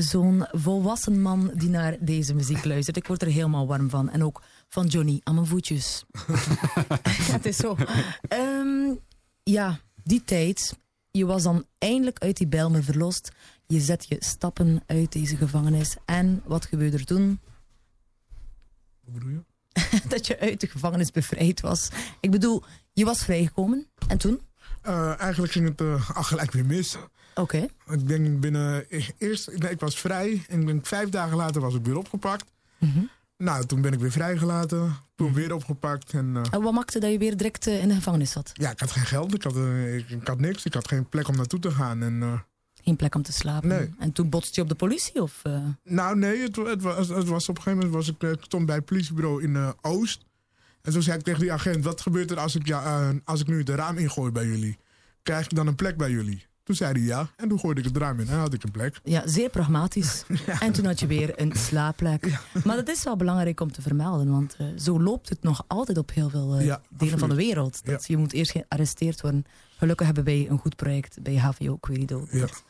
Zo'n 0.07 0.46
volwassen 0.50 1.22
man 1.22 1.50
die 1.54 1.68
naar 1.68 1.96
deze 2.00 2.34
muziek 2.34 2.64
luistert. 2.64 2.96
Ik 2.96 3.07
word 3.07 3.22
er 3.22 3.28
helemaal 3.28 3.66
warm 3.66 3.90
van. 3.90 4.11
En 4.11 4.24
ook 4.24 4.42
van 4.68 4.86
Johnny 4.86 5.20
aan 5.22 5.34
mijn 5.34 5.46
voetjes. 5.46 6.04
ja, 7.26 7.32
het 7.32 7.46
is 7.46 7.57
zo. 7.57 7.76
Ehm, 8.28 8.94
ja, 9.42 9.80
die 10.04 10.24
tijd. 10.24 10.78
Je 11.11 11.26
was 11.26 11.42
dan 11.42 11.64
eindelijk 11.78 12.18
uit 12.18 12.36
die 12.36 12.46
Bijlmer 12.46 12.84
verlost. 12.84 13.32
Je 13.66 13.80
zet 13.80 14.07
je 14.09 14.16
stappen 14.18 14.82
uit 14.86 15.12
deze 15.12 15.36
gevangenis. 15.36 15.96
En 16.04 16.42
wat 16.44 16.64
gebeurde 16.64 16.96
er 16.96 17.04
toen? 17.04 17.40
Bedoel 19.04 19.30
je? 19.30 19.44
dat 20.09 20.26
je 20.26 20.38
uit 20.38 20.61
de 20.61 20.66
gevangenis 20.66 21.11
bevrijd 21.11 21.61
was. 21.61 21.88
Ik 22.20 22.30
bedoel, 22.30 22.62
je 22.92 23.04
was 23.04 23.24
vrijgekomen. 23.24 23.86
En 24.09 24.18
toen? 24.18 24.40
Eh, 24.87 25.20
eigenlijk 25.20 25.53
ging 25.53 25.68
het 25.68 25.80
eh, 25.80 26.16
al 26.16 26.22
gelijk 26.22 26.53
weer 26.53 26.64
mis. 26.66 26.97
Oké. 27.34 27.66
Ik 27.89 28.09
denk 28.09 28.41
binnen... 28.41 28.87
Eerst, 29.18 29.59
nee, 29.59 29.70
ik 29.70 29.80
was 29.80 29.99
vrij. 29.99 30.45
En 30.49 30.61
ik 30.61 30.66
denk 30.66 30.87
vijf 30.87 31.09
dagen 31.09 31.37
later 31.37 31.61
was 31.61 31.74
ik 31.74 31.84
weer 31.84 31.97
opgepakt. 31.97 32.45
Mhm. 32.78 32.99
Nou, 33.37 33.64
toen 33.64 33.80
ben 33.80 33.93
ik 33.93 33.99
weer 33.99 34.11
vrijgelaten. 34.11 34.97
Toen 35.14 35.32
weer 35.32 35.55
opgepakt. 35.55 36.12
En, 36.12 36.37
eh, 36.37 36.43
En 36.51 36.62
wat 36.62 36.72
maakte 36.72 36.99
dat 36.99 37.11
je 37.11 37.18
weer 37.18 37.37
direct 37.37 37.66
in 37.66 37.89
de 37.89 37.95
gevangenis 37.95 38.30
zat? 38.30 38.51
ja, 38.53 38.70
ik 38.70 38.80
had 38.80 38.91
geen 38.91 39.07
geld. 39.07 39.34
Ik 39.34 39.43
had, 39.43 39.57
ik, 39.97 40.11
ik 40.11 40.26
had 40.26 40.41
niks. 40.41 40.64
Ik 40.64 40.74
had 40.74 40.89
geen 40.89 41.09
plek 41.09 41.28
om 41.28 41.37
naartoe 41.37 41.61
te 41.61 41.70
gaan. 41.70 42.03
En, 42.03 42.45
Geen 42.82 42.97
plek 42.97 43.14
om 43.14 43.22
te 43.22 43.32
slapen. 43.32 43.68
Nee. 43.68 43.95
En 43.99 44.12
toen 44.12 44.28
botste 44.28 44.53
je 44.55 44.62
op 44.62 44.68
de 44.68 44.74
politie? 44.74 45.22
Of, 45.22 45.43
nou, 45.84 46.18
nee. 46.18 46.43
Het, 46.43 46.57
het, 46.57 46.82
was, 46.82 47.09
het 47.09 47.28
was 47.28 47.49
op 47.49 47.57
een 47.57 47.62
gegeven 47.62 47.87
moment... 47.87 48.07
Was 48.07 48.28
ik, 48.30 48.45
stond 48.45 48.66
bij 48.66 48.76
het 48.76 48.84
politiebureau 48.84 49.43
in 49.43 49.74
Oost. 49.80 50.24
En 50.87 50.93
toen 50.93 51.03
zei 51.03 51.18
ik 51.18 51.24
tegen 51.24 51.41
die 51.41 51.53
agent... 51.53 51.84
Wat 51.84 52.01
gebeurt 52.01 52.30
er 52.30 52.39
als 52.39 52.55
ik, 52.55 52.66
ja, 52.66 52.84
eh, 52.84 53.16
als 53.24 53.41
ik 53.41 53.47
nu 53.47 53.59
het 53.59 53.68
raam 53.68 53.99
ingooi 53.99 54.30
bij 54.30 54.47
jullie? 54.47 54.78
Krijg 55.22 55.45
ik 55.45 55.55
dan 55.55 55.66
een 55.66 55.74
plek 55.74 55.97
bij 55.97 56.11
jullie? 56.11 56.47
Toen 56.66 56.74
zei 56.74 56.93
hij 56.93 57.03
ja. 57.03 57.28
En 57.37 57.49
toen 57.49 57.59
gooide 57.59 57.80
ik 57.80 57.87
het 57.87 57.97
raam 57.97 58.20
in 58.20 58.28
en 58.28 58.39
had 58.39 58.53
ik 58.53 58.62
een 58.62 58.70
plek. 58.70 59.01
Ja, 59.05 59.26
zeer 59.26 59.51
pragmatisch. 59.51 60.24
En 60.61 60.72
toen 60.72 60.84
had 60.84 61.01
je 61.01 61.07
weer 61.07 61.41
een 61.41 61.53
slaapplek. 61.57 62.41
Maar 62.64 62.76
dat 62.76 62.89
is 62.89 63.05
wel 63.05 63.16
belangrijk 63.16 63.61
om 63.61 63.72
te 63.72 63.82
vermelden, 63.82 64.30
want 64.30 64.57
eh, 64.59 64.66
zo 64.76 65.01
loopt 65.01 65.28
het 65.28 65.43
nog 65.43 65.64
altijd 65.66 65.99
op 65.99 66.12
heel 66.12 66.30
veel 66.30 66.55
eh, 66.55 66.64
Ja, 66.64 66.80
delen 66.89 67.18
van 67.18 67.28
de 67.28 67.34
wereld. 67.34 67.84
Dat 67.84 68.07
Je 68.07 68.16
moet 68.16 68.32
eerst 68.32 68.51
gearresteerd 68.51 69.20
worden. 69.20 69.45
Gelukkig 69.76 70.07
hebben 70.07 70.24
wij 70.24 70.47
een 70.51 70.59
goed 70.59 70.76
project 70.76 71.22
bij 71.22 71.39
HVO 71.39 71.76
Querido 71.76 72.26
dat 72.30 72.64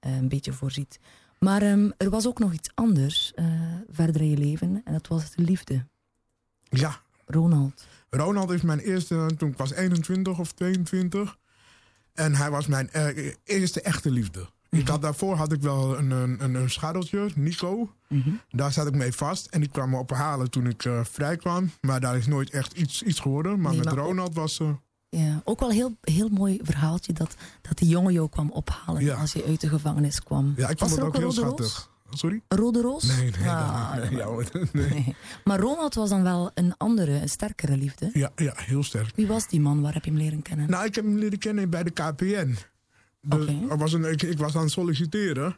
eh, 0.00 0.16
een 0.16 0.28
beetje 0.28 0.52
voorziet. 0.52 0.98
Maar 1.38 1.62
ehm, 1.62 1.90
er 1.96 2.10
was 2.10 2.26
ook 2.26 2.38
nog 2.38 2.52
iets 2.52 2.70
anders 2.74 3.32
verder 3.90 4.20
in 4.20 4.30
je 4.30 4.38
leven 4.38 4.80
en 4.84 4.92
dat 4.92 5.08
was 5.08 5.30
de 5.30 5.42
liefde. 5.42 5.86
Ja, 6.62 7.02
Ronald. 7.34 7.84
Ronald 8.10 8.50
is 8.50 8.62
mijn 8.62 8.78
eerste, 8.78 9.30
toen 9.36 9.48
ik 9.50 9.56
was 9.56 9.72
21 9.72 10.38
of 10.38 10.52
22. 10.52 11.36
En 12.14 12.34
hij 12.34 12.50
was 12.50 12.66
mijn 12.66 12.90
eh, 12.90 13.32
eerste 13.44 13.80
echte 13.80 14.10
liefde. 14.10 14.46
Ik 14.70 14.88
had, 14.88 15.02
daarvoor 15.02 15.36
had 15.36 15.52
ik 15.52 15.60
wel 15.60 15.98
een, 15.98 16.10
een, 16.54 16.70
scharreltje, 16.70 17.28
Nico. 17.34 17.90
Daar 18.50 18.72
zat 18.72 18.86
ik 18.86 18.94
mee 18.94 19.12
vast. 19.12 19.46
En 19.46 19.60
die 19.60 19.68
kwam 19.68 19.90
me 19.90 19.96
ophalen 19.98 20.50
toen 20.50 20.66
ik 20.66 20.84
eh, 20.84 21.00
vrij 21.04 21.36
kwam. 21.36 21.70
Maar 21.80 22.00
daar 22.00 22.16
is 22.16 22.26
nooit 22.26 22.50
echt 22.50 22.72
iets, 22.72 23.02
iets 23.02 23.20
geworden. 23.20 23.60
Maar 23.60 23.70
Nee, 23.72 23.80
met 23.80 23.94
maar 23.94 23.98
ook- 23.98 24.08
Ronald 24.08 24.34
was... 24.34 24.60
eh, 24.60 24.68
Ja, 25.08 25.40
ook 25.44 25.60
wel 25.60 25.68
een 25.68 25.74
heel, 25.74 25.96
heel 26.00 26.28
mooi 26.28 26.58
verhaaltje 26.62 27.12
dat, 27.12 27.34
dat 27.62 27.78
die 27.78 27.88
jongen 27.88 28.12
jou 28.12 28.28
kwam 28.28 28.50
ophalen 28.50 29.04
Ja. 29.04 29.14
als 29.14 29.32
je 29.32 29.44
uit 29.44 29.60
de 29.60 29.68
gevangenis 29.68 30.22
kwam. 30.22 30.54
ja, 30.56 30.68
ik 30.68 30.78
was 30.78 30.88
vond 30.88 31.00
het 31.00 31.08
ook 31.08 31.14
een 31.14 31.20
heel 31.20 31.32
schattig. 31.32 31.90
Sorry? 32.14 32.42
Rode 32.48 32.80
roos? 32.80 33.02
Nee, 33.16 33.30
nee, 33.40 33.48
Ah, 33.48 33.94
nee, 33.96 34.10
ja, 34.10 34.24
hoor, 34.24 34.44
nee. 34.72 34.88
Nee. 34.90 35.16
Maar 35.44 35.60
Ronald 35.60 35.94
was 35.94 36.08
dan 36.08 36.22
wel 36.22 36.50
een 36.54 36.76
andere, 36.76 37.12
een 37.12 37.28
sterkere 37.28 37.76
liefde. 37.76 38.10
Ja, 38.12 38.30
ja, 38.36 38.52
heel 38.56 38.82
sterk. 38.82 39.12
Wie 39.16 39.26
was 39.26 39.48
die 39.48 39.60
man? 39.60 39.80
Waar 39.80 39.92
heb 39.94 40.04
je 40.04 40.10
hem 40.10 40.18
leren 40.20 40.42
kennen? 40.42 40.70
Nou, 40.70 40.84
ik 40.84 40.94
heb 40.94 41.04
hem 41.04 41.18
leren 41.18 41.38
kennen 41.38 41.70
bij 41.70 41.82
de 41.82 41.90
KPN. 41.90 42.54
De- 43.20 43.36
Oké. 43.36 43.58
er 43.70 43.78
was 43.78 43.92
een, 43.92 44.04
ik, 44.04 44.22
ik 44.22 44.38
was 44.38 44.56
aan 44.56 44.62
het 44.62 44.70
solliciteren. 44.70 45.56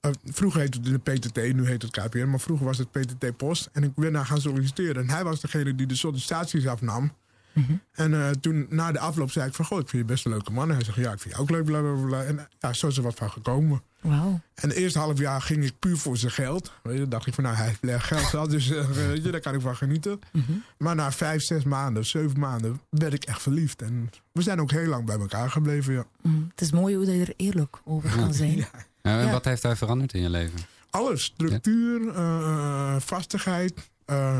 Eh, 0.00 0.10
vroeger 0.24 0.60
heette 0.60 0.78
het 0.82 1.04
de 1.04 1.12
PTT, 1.12 1.54
nu 1.54 1.66
heet 1.66 1.82
het 1.82 1.90
KPN. 1.90 2.28
Maar 2.28 2.40
vroeger 2.40 2.66
was 2.66 2.78
het 2.78 2.90
PTT 2.90 3.36
Post. 3.36 3.68
En 3.72 3.82
ik 3.82 3.94
ben 3.94 4.12
daar 4.12 4.26
gaan 4.26 4.40
solliciteren. 4.40 5.02
En 5.02 5.10
hij 5.10 5.24
was 5.24 5.40
degene 5.40 5.74
die 5.74 5.86
de 5.86 5.96
sollicitaties 5.96 6.66
afnam. 6.66 7.12
Mhm. 7.54 7.72
En 7.92 8.14
eh, 8.14 8.30
toen, 8.30 8.66
na 8.70 8.92
de 8.92 8.98
afloop, 8.98 9.30
zei 9.30 9.48
ik 9.48 9.54
van... 9.54 9.64
Goh, 9.64 9.78
ik 9.78 9.88
vind 9.88 10.02
je 10.02 10.08
best 10.12 10.24
een 10.24 10.30
leuke 10.30 10.52
man. 10.52 10.68
En 10.68 10.74
hij 10.74 10.84
zegt, 10.84 10.96
ja, 10.96 11.12
ik 11.12 11.18
vind 11.20 11.34
je 11.34 11.40
ook 11.40 11.50
leuk, 11.50 11.64
bla, 11.64 11.80
bla, 11.80 11.92
bla. 12.06 12.22
En 12.22 12.48
ja, 12.58 12.72
zo 12.72 12.86
is 12.86 12.96
er 12.96 13.02
wat 13.02 13.14
van 13.14 13.30
gekomen. 13.30 13.82
Wauw. 14.00 14.40
En 14.54 14.68
het 14.68 14.72
eerste 14.78 14.98
half 14.98 15.18
jaar 15.18 15.42
ging 15.42 15.64
ik 15.64 15.78
puur 15.78 15.96
voor 15.96 16.16
zijn 16.16 16.32
geld. 16.32 16.72
Weet 16.82 16.92
je, 16.94 17.00
dan 17.00 17.08
dacht 17.08 17.26
ik 17.26 17.34
van, 17.34 17.44
nou, 17.44 17.56
hij 17.56 17.74
heeft 17.80 18.04
geld 18.04 18.22
gehad, 18.24 18.50
dus 18.50 18.70
eh, 18.70 18.86
weet 19.10 19.24
je, 19.24 19.30
daar 19.30 19.40
kan 19.40 19.54
ik 19.54 19.60
van 19.60 19.76
genieten. 19.76 20.20
Mhm. 20.32 20.52
Maar 20.78 20.94
na 20.94 21.12
vijf, 21.12 21.42
zes 21.42 21.64
maanden, 21.64 22.06
zeven 22.06 22.38
maanden, 22.40 22.80
werd 22.88 23.12
ik 23.12 23.24
echt 23.24 23.42
verliefd. 23.42 23.82
En 23.82 24.10
we 24.32 24.42
zijn 24.42 24.60
ook 24.60 24.70
heel 24.70 24.86
lang 24.88 25.04
bij 25.06 25.18
elkaar 25.18 25.50
gebleven, 25.50 25.92
ja. 25.94 26.04
Mm, 26.22 26.46
Het 26.50 26.60
is 26.60 26.72
mooi 26.72 26.94
hoe 26.96 27.06
je 27.06 27.20
er 27.24 27.32
eerlijk 27.36 27.76
over 27.84 28.10
kan 28.16 28.34
zijn. 28.34 28.56
Ja. 28.56 28.68
Ja, 29.02 29.18
en 29.20 29.26
Ja. 29.26 29.32
wat 29.32 29.44
heeft 29.44 29.62
hij 29.62 29.76
veranderd 29.76 30.12
in 30.14 30.22
je 30.22 30.30
leven? 30.30 30.58
Alles, 30.90 31.24
structuur, 31.24 32.08
eh, 32.08 32.96
vastigheid, 32.98 33.90
eh, 34.04 34.38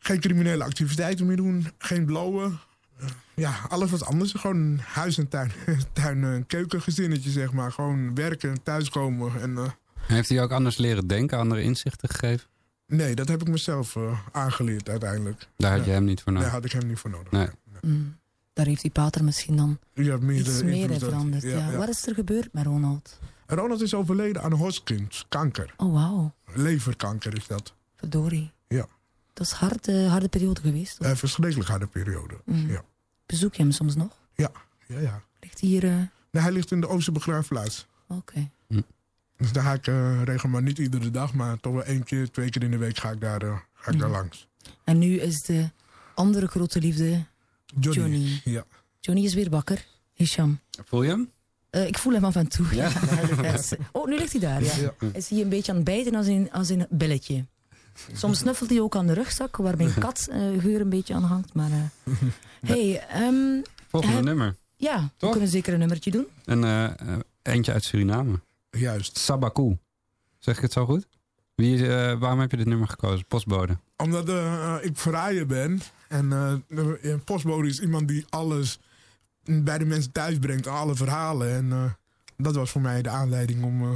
geen 0.00 0.20
criminele 0.20 0.64
activiteiten 0.64 1.26
meer 1.26 1.36
doen, 1.36 1.66
geen 1.78 2.04
blowen. 2.04 2.58
Eh, 2.98 3.06
ja, 3.34 3.54
alles 3.68 3.90
wat 3.90 4.04
anders. 4.04 4.32
Gewoon 4.32 4.78
huis 4.78 5.18
en 5.18 5.28
tuin, 5.28 5.50
tuin 5.92 6.24
en 6.24 6.46
keukengezinnetje, 6.46 7.30
zeg 7.30 7.52
maar. 7.52 7.72
Gewoon 7.72 8.14
werken, 8.14 8.62
thuiskomen. 8.62 9.40
En, 9.40 9.56
eh, 9.58 9.64
Heeft 10.06 10.28
hij 10.28 10.36
je 10.38 10.42
ook 10.42 10.52
anders 10.52 10.76
leren 10.76 11.06
denken, 11.06 11.38
andere 11.38 11.62
inzichten 11.62 12.08
gegeven? 12.08 12.48
nee, 12.86 13.14
dat 13.14 13.28
heb 13.28 13.40
ik 13.40 13.48
mezelf 13.48 13.96
eh, 13.96 14.18
aangeleerd 14.32 14.88
uiteindelijk. 14.88 15.46
Daar 15.56 15.70
had 15.70 15.80
Ja. 15.80 15.86
je 15.86 15.90
hem 15.92 16.04
niet 16.04 16.22
voor 16.22 16.32
Daar 16.32 16.40
nodig. 16.42 16.54
had 16.56 16.64
ik 16.64 16.72
hem 16.72 16.86
niet 16.86 16.98
voor 16.98 17.10
nodig. 17.10 17.30
Nee. 17.30 17.48
Mm. 17.80 18.18
Daar 18.52 18.66
heeft 18.66 18.82
die 18.82 18.90
pater 18.90 19.24
misschien 19.24 19.56
dan 19.56 19.78
Ja, 19.94 20.16
meer 20.20 20.36
iets 20.40 20.62
meer 20.62 20.98
veranderd. 20.98 21.42
ja, 21.42 21.48
Ja, 21.48 21.70
ja. 21.70 21.76
Wat 21.76 21.88
is 21.88 22.06
er 22.06 22.14
gebeurd 22.14 22.52
met 22.52 22.64
Ronald? 22.64 23.18
Ronald 23.46 23.80
is 23.82 23.94
overleden 23.94 24.42
aan 24.42 24.52
Hodgkins, 24.52 25.24
kanker. 25.28 25.74
Oh, 25.76 25.92
wauw. 25.92 26.34
Leverkanker 26.54 27.36
is 27.36 27.46
dat. 27.46 27.74
Verdorie. 27.96 28.52
Ja. 28.68 28.86
Dat 29.40 29.46
is 29.48 29.52
een 29.60 29.68
harde, 29.68 30.06
harde 30.08 30.28
periode 30.28 30.60
geweest. 30.60 30.96
toch? 30.98 31.06
Een 31.08 31.16
verschrikkelijk 31.16 31.68
harde 31.70 31.86
periode. 31.86 32.40
Mm. 32.44 32.70
Ja. 32.70 32.82
Bezoek 33.26 33.54
je 33.54 33.62
hem 33.62 33.72
soms 33.72 33.96
nog? 33.96 34.16
Ja, 34.34 34.50
ja, 34.86 34.98
ja. 34.98 35.22
Ligt 35.40 35.60
hij 35.60 35.68
hier... 35.68 35.84
eh, 35.84 35.94
Nee, 36.30 36.42
hij 36.42 36.52
ligt 36.52 36.70
in 36.70 36.80
de 36.80 36.88
Oosterbegraafplaats. 36.88 37.86
Oké. 38.08 38.50
Dus 39.36 39.52
daar 39.52 39.62
ga 39.64 39.72
ik 39.72 39.86
uh, 39.86 40.22
regelmatig, 40.24 40.66
niet 40.66 40.78
iedere 40.78 41.10
dag, 41.10 41.34
maar 41.34 41.60
toch 41.60 41.72
wel 41.72 41.82
één 41.84 42.02
keer, 42.04 42.30
twee 42.30 42.50
keer 42.50 42.62
in 42.62 42.70
de 42.70 42.76
week 42.76 42.96
ga 42.98 43.10
ik 43.10 43.20
daar, 43.20 43.42
uh, 43.44 43.56
ga 43.74 43.90
ik 43.92 43.98
daar 43.98 44.08
Mhm. 44.08 44.18
langs. 44.18 44.48
En 44.84 44.98
nu 44.98 45.18
is 45.20 45.40
de 45.42 45.70
andere 46.14 46.46
grote 46.46 46.80
liefde 46.80 47.24
Johnny. 47.66 48.00
Johnny. 48.02 48.40
Ja. 48.44 48.64
Johnny 49.00 49.24
is 49.24 49.34
weer 49.34 49.50
wakker. 49.50 49.86
Hisham. 50.14 50.58
Voel 50.84 51.02
je 51.02 51.08
hem? 51.08 51.30
Eh, 51.70 51.86
ik 51.86 51.98
voel 51.98 52.12
hem 52.12 52.24
af 52.24 52.36
en 52.36 52.48
toe. 52.48 52.74
Ja? 52.74 52.90
Oh, 53.92 54.06
nu 54.08 54.16
ligt 54.18 54.32
hij 54.32 54.40
daar. 54.40 54.62
Ja. 54.62 54.76
Ja. 54.76 54.94
Is 55.12 55.28
hij 55.30 55.40
een 55.40 55.48
beetje 55.48 55.70
aan 55.70 55.76
het 55.76 55.86
bijten 55.86 56.14
als 56.14 56.26
in, 56.26 56.52
als 56.52 56.70
in 56.70 56.80
een 56.80 56.86
belletje. 56.90 57.46
Soms 58.12 58.38
snuffelt 58.38 58.70
hij 58.70 58.80
ook 58.80 58.96
aan 58.96 59.06
de 59.06 59.12
rugzak, 59.12 59.56
waar 59.56 59.76
mijn 59.76 59.94
kat 60.04 60.26
eh, 60.30 60.40
geur 60.58 60.80
een 60.80 60.88
beetje 60.88 61.14
aan 61.14 61.22
hangt. 61.22 61.54
Maar, 61.54 61.70
eh, 61.70 62.12
hey, 62.70 63.06
ehm, 63.08 63.62
Volgende 63.88 64.22
nummer. 64.22 64.56
ja, 64.76 65.02
we 65.02 65.08
Toch? 65.16 65.30
kunnen 65.30 65.48
zeker 65.48 65.72
een 65.72 65.78
nummertje 65.78 66.10
doen. 66.10 66.26
Een 66.44 66.64
eh, 66.64 66.84
eh, 66.84 67.18
eentje 67.42 67.72
uit 67.72 67.84
Suriname. 67.84 68.40
Juist. 68.70 69.18
Sabaku. 69.18 69.78
Zeg 70.38 70.56
ik 70.56 70.62
het 70.62 70.72
zo 70.72 70.84
goed? 70.84 71.06
Wie, 71.54 71.86
eh, 71.96 72.18
waarom 72.18 72.40
heb 72.40 72.50
je 72.50 72.56
dit 72.56 72.66
nummer 72.66 72.88
gekozen? 72.88 73.26
Postbode. 73.26 73.76
Omdat 73.96 74.28
eh, 74.28 74.76
ik 74.80 74.96
verraaien 74.98 75.46
ben. 75.46 75.80
En 76.08 76.32
eh, 76.32 76.54
een 77.02 77.24
postbode 77.24 77.68
is 77.68 77.80
iemand 77.80 78.08
die 78.08 78.24
alles 78.28 78.78
bij 79.44 79.78
de 79.78 79.84
mensen 79.84 80.12
thuis 80.12 80.38
brengt. 80.38 80.66
Alle 80.66 80.94
verhalen. 80.94 81.50
En 81.54 81.72
eh, 81.72 81.84
dat 82.36 82.54
was 82.54 82.70
voor 82.70 82.80
mij 82.80 83.02
de 83.02 83.08
aanleiding 83.08 83.64
om 83.64 83.82
eh, 83.82 83.88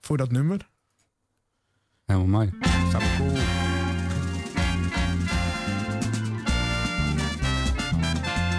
voor 0.00 0.16
dat 0.16 0.30
nummer. 0.30 0.68
Helemaal 2.04 2.28
mooi. 2.28 2.50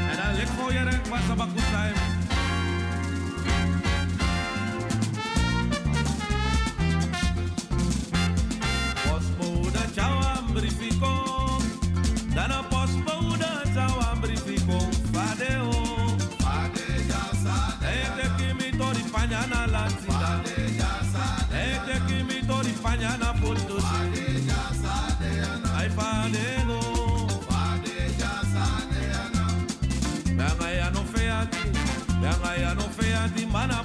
En 0.10 0.18
dan 0.18 0.36
ligt 0.36 0.50
voor 0.50 0.74
je 0.74 0.84
rek, 0.84 1.10
maar 1.10 1.22
ze 1.22 1.36
mag 1.36 1.50
goed 1.50 1.72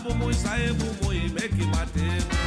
bumui, 0.09 0.35
sae 0.35 0.73
bumui, 0.73 1.31
me 1.31 1.49
que 1.49 1.65
mateu. 1.67 2.38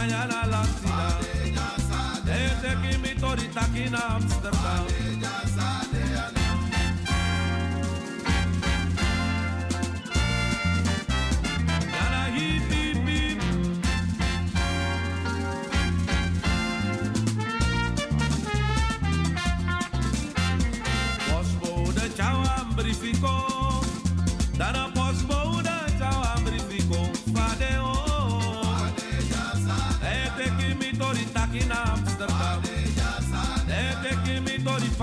mañana 0.00 0.42
a 0.42 0.46
la 0.46 0.64
ciudad. 0.64 1.20
Desde 2.24 2.70
que 2.80 2.98
mi 2.98 3.14
torita 3.20 3.64
aquí 3.64 3.82
en 3.82 3.94
Amsterdam. 3.94 5.09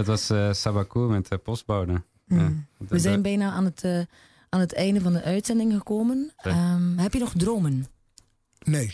Dat 0.00 0.08
was 0.08 0.30
eh 0.30 0.52
Sabaku 0.52 0.98
met 0.98 1.32
uh, 1.32 1.38
postbode. 1.42 2.02
Mm. 2.24 2.38
Ja. 2.38 2.86
We 2.88 2.98
zijn 2.98 3.22
bijna 3.22 3.50
aan 3.50 3.64
het, 3.64 3.84
eh, 3.84 4.00
aan 4.48 4.60
het 4.60 4.72
einde 4.74 5.00
van 5.00 5.12
de 5.12 5.22
uitzending 5.22 5.72
gekomen. 5.72 6.32
Ja. 6.42 6.50
Ehm, 6.50 6.98
heb 6.98 7.12
je 7.12 7.18
nog 7.18 7.32
dromen? 7.36 7.86
Nee, 8.58 8.92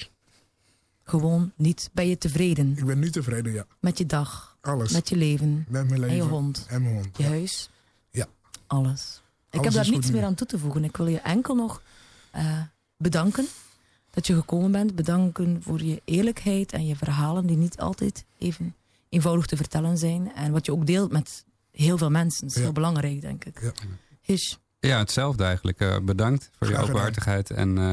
Gewoon 1.02 1.52
niet. 1.56 1.90
Ben 1.92 2.08
je 2.08 2.18
tevreden 2.18 2.76
ik 2.76 2.84
ben 2.84 2.98
nu 2.98 3.10
tevreden, 3.10 3.52
ja. 3.52 3.66
met 3.80 3.98
je 3.98 4.06
dag, 4.06 4.56
Alles. 4.60 4.92
met 4.92 5.08
je 5.08 5.16
leven, 5.16 5.66
Met 5.68 5.88
mijn 5.88 6.00
leven. 6.00 6.08
en 6.08 6.16
je 6.16 6.22
hond, 6.30 6.66
En 6.68 6.82
mijn 6.82 6.94
hond. 6.94 7.16
je 7.16 7.22
ja. 7.22 7.28
huis? 7.28 7.70
Ja. 8.10 8.26
Alles. 8.66 9.22
Ik 9.50 9.58
Alles 9.60 9.74
heb 9.74 9.84
daar 9.84 9.92
niets 9.92 10.10
meer 10.10 10.24
aan 10.24 10.34
toe 10.34 10.46
te 10.46 10.58
voegen. 10.58 10.84
Ik 10.84 10.96
wil 10.96 11.06
je 11.06 11.20
enkel 11.20 11.54
nog 11.54 11.82
eh, 12.30 12.60
bedanken 12.96 13.46
dat 14.10 14.26
je 14.26 14.34
gekomen 14.34 14.70
bent. 14.72 14.94
Bedanken 14.94 15.62
voor 15.62 15.82
je 15.82 16.02
eerlijkheid 16.04 16.72
en 16.72 16.86
je 16.86 16.96
verhalen 16.96 17.46
die 17.46 17.56
niet 17.56 17.78
altijd 17.78 18.24
even 18.38 18.74
eenvoudig 19.16 19.46
te 19.46 19.56
vertellen 19.56 19.98
zijn. 19.98 20.32
En 20.34 20.52
wat 20.52 20.66
je 20.66 20.72
ook 20.72 20.86
deelt 20.86 21.12
met 21.12 21.44
heel 21.70 21.98
veel 21.98 22.10
mensen. 22.10 22.40
Dat 22.40 22.50
is 22.50 22.56
Ja. 22.56 22.62
heel 22.62 22.72
belangrijk, 22.72 23.20
denk 23.20 23.44
ik. 23.44 23.60
Ja. 23.62 23.72
Hish. 24.20 24.54
Ja, 24.80 24.98
hetzelfde 24.98 25.44
eigenlijk. 25.44 25.80
Eh, 25.80 25.96
bedankt 26.02 26.50
voor 26.58 26.66
je 26.68 26.74
Graag 26.74 26.88
openhartigheid. 26.88 27.50
En 27.50 27.68
eh, 27.68 27.84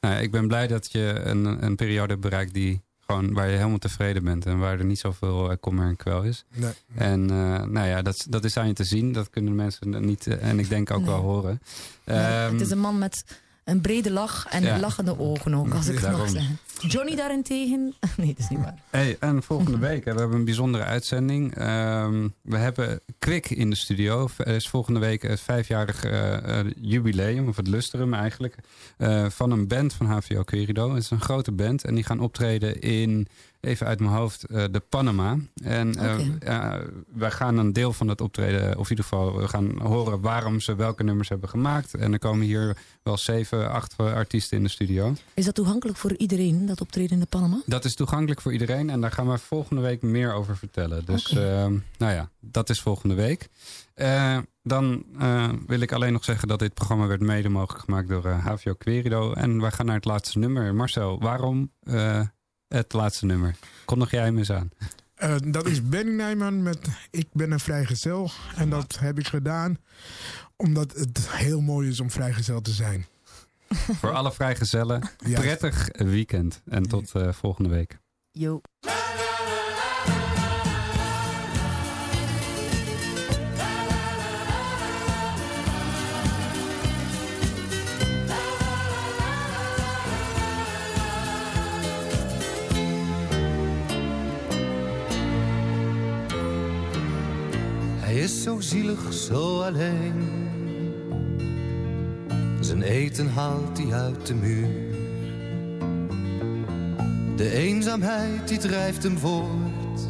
nou, 0.00 0.14
ja, 0.14 0.16
ik 0.18 0.30
ben 0.30 0.48
blij 0.48 0.66
dat 0.66 0.92
je 0.92 1.20
een, 1.24 1.64
een 1.64 1.76
periode 1.76 2.08
hebt 2.08 2.20
bereikt 2.20 2.54
die 2.54 2.82
gewoon, 3.06 3.32
waar 3.32 3.48
je 3.48 3.56
helemaal 3.56 3.78
tevreden 3.78 4.24
bent. 4.24 4.46
En 4.46 4.58
waar 4.58 4.78
er 4.78 4.84
niet 4.84 4.98
zoveel 4.98 5.50
eh, 5.50 5.56
kommer 5.60 5.86
en 5.88 5.96
kwel 5.96 6.22
is. 6.22 6.44
Nee. 6.54 6.72
En 6.94 7.30
eh, 7.30 7.62
nou 7.62 7.86
ja, 7.86 8.02
dat, 8.02 8.26
dat 8.28 8.44
is 8.44 8.56
aan 8.56 8.66
je 8.66 8.72
te 8.72 8.84
zien. 8.84 9.12
Dat 9.12 9.30
kunnen 9.30 9.54
mensen 9.54 10.04
niet, 10.06 10.26
en 10.26 10.58
ik 10.58 10.68
denk 10.68 10.90
ook 10.90 10.98
Nee. 10.98 11.06
wel 11.06 11.20
horen. 11.20 11.60
Nee, 12.04 12.18
Ehm, 12.18 12.52
het 12.52 12.60
is 12.60 12.70
een 12.70 12.78
man 12.80 12.98
met 12.98 13.40
een 13.68 13.80
brede 13.80 14.10
lach 14.10 14.46
en 14.46 14.62
Ja. 14.62 14.78
lachende 14.78 15.18
ogen 15.18 15.54
ook, 15.54 15.74
als 15.74 15.88
ik 15.88 15.98
het 15.98 16.10
mag 16.10 16.28
zeggen. 16.28 16.58
Johnny 16.80 17.14
daarentegen... 17.16 17.94
Nee, 18.16 18.26
dat 18.26 18.38
is 18.38 18.48
niet 18.48 18.58
waar. 18.58 18.74
Hey, 18.90 19.16
en 19.20 19.42
volgende 19.42 19.78
week 19.78 20.04
hè, 20.04 20.12
we 20.12 20.18
hebben 20.20 20.38
een 20.38 20.44
bijzondere 20.44 20.84
uitzending. 20.84 21.54
Ehm, 21.54 22.28
we 22.42 22.56
hebben 22.56 23.00
Kwik 23.18 23.50
in 23.50 23.70
de 23.70 23.76
studio. 23.76 24.28
Er 24.36 24.54
is 24.54 24.68
volgende 24.68 25.00
week 25.00 25.22
het 25.22 25.40
vijfjarig 25.40 26.04
eh, 26.04 26.58
eh, 26.60 26.66
jubileum, 26.80 27.48
of 27.48 27.56
het 27.56 27.66
lustrum 27.68 28.14
eigenlijk, 28.14 28.54
eh, 28.96 29.26
van 29.28 29.50
een 29.50 29.68
band 29.68 29.92
van 29.92 30.06
HVO 30.06 30.42
Querido. 30.42 30.94
Het 30.94 31.02
is 31.02 31.10
een 31.10 31.20
grote 31.20 31.52
band 31.52 31.84
en 31.84 31.94
die 31.94 32.04
gaan 32.04 32.20
optreden 32.20 32.80
in, 32.80 33.28
even 33.60 33.86
uit 33.86 34.00
mijn 34.00 34.12
hoofd, 34.12 34.44
eh, 34.44 34.64
de 34.70 34.80
Panama. 34.88 35.36
En 35.62 35.94
eh, 35.94 36.12
Oké. 36.14 36.36
ja, 36.52 36.80
wij 37.14 37.30
gaan 37.30 37.58
een 37.58 37.72
deel 37.72 37.92
van 37.92 38.06
dat 38.06 38.20
optreden, 38.20 38.78
of 38.78 38.84
in 38.84 38.90
ieder 38.90 39.04
geval, 39.04 39.36
we 39.36 39.48
gaan 39.48 39.78
horen 39.80 40.20
waarom 40.20 40.60
ze 40.60 40.74
welke 40.76 41.04
nummers 41.04 41.28
hebben 41.28 41.48
gemaakt. 41.48 41.94
En 41.94 42.12
er 42.12 42.18
komen 42.18 42.46
hier 42.46 42.76
wel 43.02 43.16
zeven, 43.16 43.70
acht 43.70 43.94
artiesten 43.96 44.56
in 44.56 44.62
de 44.62 44.70
studio. 44.70 45.14
Is 45.34 45.44
dat 45.44 45.54
toegankelijk 45.54 45.98
voor 45.98 46.16
iedereen, 46.16 46.66
dat 46.66 46.80
optreden 46.80 47.10
in 47.12 47.20
de 47.20 47.26
Panama? 47.26 47.62
Dat 47.66 47.84
is 47.84 47.94
toegankelijk 47.94 48.40
voor 48.40 48.52
iedereen 48.52 48.90
en 48.90 49.00
daar 49.00 49.12
gaan 49.12 49.28
we 49.30 49.38
volgende 49.38 49.82
week 49.82 50.02
meer 50.02 50.32
over 50.32 50.56
vertellen. 50.56 51.04
Dus 51.04 51.30
eh, 51.30 51.66
nou 51.98 52.12
ja, 52.12 52.30
dat 52.40 52.70
is 52.70 52.80
volgende 52.80 53.14
week. 53.14 53.48
Eh, 53.94 54.38
dan 54.62 55.04
eh, 55.18 55.48
wil 55.66 55.80
ik 55.80 55.92
alleen 55.92 56.12
nog 56.12 56.24
zeggen 56.24 56.48
dat 56.48 56.58
dit 56.58 56.74
programma 56.74 57.06
werd 57.06 57.20
mede 57.20 57.48
mogelijk 57.48 57.84
gemaakt 57.84 58.08
door 58.08 58.24
eh, 58.24 58.46
HVO 58.46 58.74
Querido. 58.74 59.32
En 59.32 59.60
wij 59.60 59.70
gaan 59.70 59.86
naar 59.86 59.94
het 59.94 60.04
laatste 60.04 60.38
nummer. 60.38 60.74
Marcel, 60.74 61.20
waarom 61.20 61.70
eh, 61.82 62.20
het 62.68 62.92
laatste 62.92 63.26
nummer? 63.26 63.56
Kom 63.84 63.98
nog 63.98 64.10
jij 64.10 64.24
hem 64.24 64.38
eens 64.38 64.52
aan. 64.52 64.70
Eh, 65.14 65.34
dat 65.44 65.66
is 65.66 65.88
Benny 65.88 66.12
Nijman 66.12 66.62
met 66.62 66.78
Ik 67.10 67.28
ben 67.32 67.50
een 67.50 67.60
vrijgezel. 67.60 68.30
En 68.56 68.70
dat 68.70 68.98
heb 68.98 69.18
ik 69.18 69.26
gedaan 69.26 69.78
omdat 70.56 70.92
het 70.92 71.30
heel 71.30 71.60
mooi 71.60 71.88
is 71.88 72.00
om 72.00 72.10
vrijgezel 72.10 72.60
te 72.60 72.70
zijn. 72.70 73.06
Voor 73.68 74.12
alle 74.12 74.32
vrijgezellen, 74.32 75.10
prettig 75.34 75.88
weekend. 75.92 76.62
En 76.64 76.82
tot 76.82 77.14
eh, 77.14 77.32
volgende 77.32 77.68
week. 77.68 77.98
Yo. 78.30 78.60
Is 98.28 98.42
zo 98.42 98.60
zielig, 98.60 99.12
zo 99.12 99.62
alleen. 99.62 100.28
Zijn 102.60 102.82
eten 102.82 103.28
haalt 103.28 103.78
hij 103.78 103.92
uit 103.92 104.26
de 104.26 104.34
muur. 104.34 104.68
De 107.36 107.50
eenzaamheid 107.50 108.48
die 108.48 108.58
drijft 108.58 109.02
hem 109.02 109.18
voort. 109.18 110.00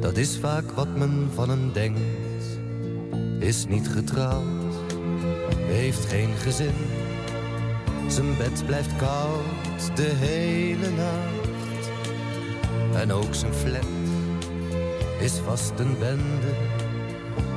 Dat 0.00 0.16
is 0.16 0.38
vaak 0.38 0.70
wat 0.70 0.96
men 0.96 1.28
van 1.34 1.48
hem 1.48 1.72
denkt. 1.72 2.58
is 3.38 3.66
niet 3.66 3.88
getrouwd, 3.88 4.74
heeft 5.66 6.04
geen 6.04 6.34
gezin. 6.34 6.76
Zijn 8.06 8.36
bed 8.36 8.66
blijft 8.66 8.96
koud 8.96 9.96
de 9.96 10.12
hele 10.14 10.90
nacht. 10.90 11.90
En 12.94 13.12
ook 13.12 13.34
zijn 13.34 13.52
flat 13.52 13.97
is 15.20 15.32
vast 15.44 15.72
een 15.76 15.98
bende. 15.98 16.52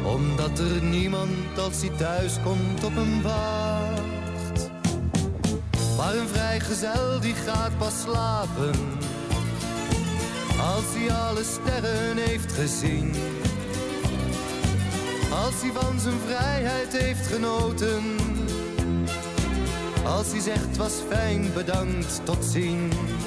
Omdat 0.05 0.59
er 0.59 0.83
niemand 0.83 1.59
als 1.59 1.81
hij 1.81 1.89
thuis 1.97 2.37
komt 2.43 2.83
op 2.83 2.95
hem 2.95 3.21
wacht. 3.21 4.69
Maar 5.97 6.15
een 6.15 6.27
vrijgezel 6.27 7.19
die 7.19 7.33
gaat 7.33 7.77
pas 7.77 8.01
slapen. 8.01 8.75
Als 10.59 10.85
hij 10.93 11.13
alle 11.13 11.43
sterren 11.43 12.17
heeft 12.17 12.51
gezien. 12.51 13.13
Als 15.45 15.61
hij 15.61 15.71
van 15.73 15.99
zijn 15.99 16.19
vrijheid 16.25 16.97
heeft 16.97 17.27
genoten. 17.27 18.03
Als 20.05 20.31
hij 20.31 20.39
zegt 20.39 20.77
was 20.77 20.93
fijn, 21.09 21.53
bedankt, 21.53 22.21
tot 22.23 22.45
ziens. 22.45 23.20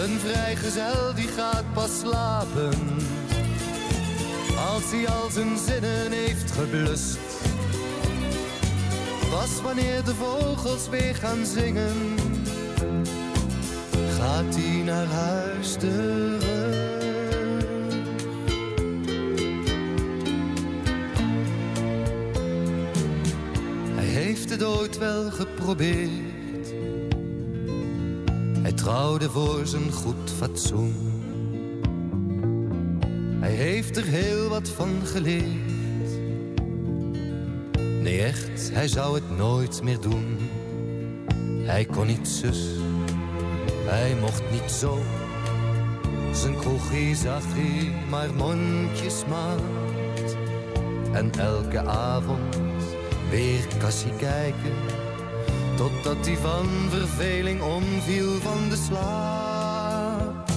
Een 0.00 0.18
vrijgezel 0.18 1.14
die 1.14 1.28
gaat 1.28 1.72
pas 1.72 1.98
slapen. 1.98 2.72
Als 4.72 4.90
hij 4.90 5.08
al 5.08 5.30
zijn 5.30 5.58
zinnen 5.58 6.12
heeft 6.12 6.50
geblust. 6.50 7.18
Pas 9.30 9.62
wanneer 9.62 10.04
de 10.04 10.14
vogels 10.14 10.88
weer 10.88 11.14
gaan 11.14 11.46
zingen. 11.46 12.16
Gaat 14.18 14.56
hij 14.56 14.82
naar 14.84 15.06
huis 15.06 15.72
terug. 15.72 16.44
Hij 23.94 24.04
heeft 24.04 24.50
het 24.50 24.62
ooit 24.62 24.98
wel 24.98 25.30
geprobeerd. 25.30 26.29
Trouwde 28.80 29.30
voor 29.30 29.66
zijn 29.66 29.92
goed 29.92 30.30
fatsoen. 30.36 30.94
Hij 33.40 33.50
heeft 33.50 33.96
er 33.96 34.04
heel 34.04 34.48
wat 34.48 34.68
van 34.68 34.88
geleerd. 35.04 36.10
Nee, 38.00 38.22
echt, 38.22 38.70
hij 38.72 38.88
zou 38.88 39.14
het 39.14 39.36
nooit 39.36 39.82
meer 39.82 40.00
doen. 40.00 40.38
Hij 41.62 41.84
kon 41.84 42.06
niet 42.06 42.28
zus, 42.28 42.68
hij 43.86 44.16
mocht 44.20 44.42
niet 44.50 44.70
zo. 44.70 44.98
Zijn 46.32 46.56
kroegie 46.56 47.16
zag 47.16 47.44
hij 47.46 47.92
maar 48.08 48.34
mondjesmaat. 48.34 49.60
En 51.12 51.30
elke 51.38 51.80
avond 51.80 52.56
weer 53.30 53.66
kassie 53.78 54.16
kijken. 54.16 54.99
Totdat 55.80 56.26
hij 56.26 56.36
van 56.36 56.68
verveling 56.90 57.62
omviel 57.62 58.40
van 58.40 58.68
de 58.68 58.76
slaap. 58.76 60.48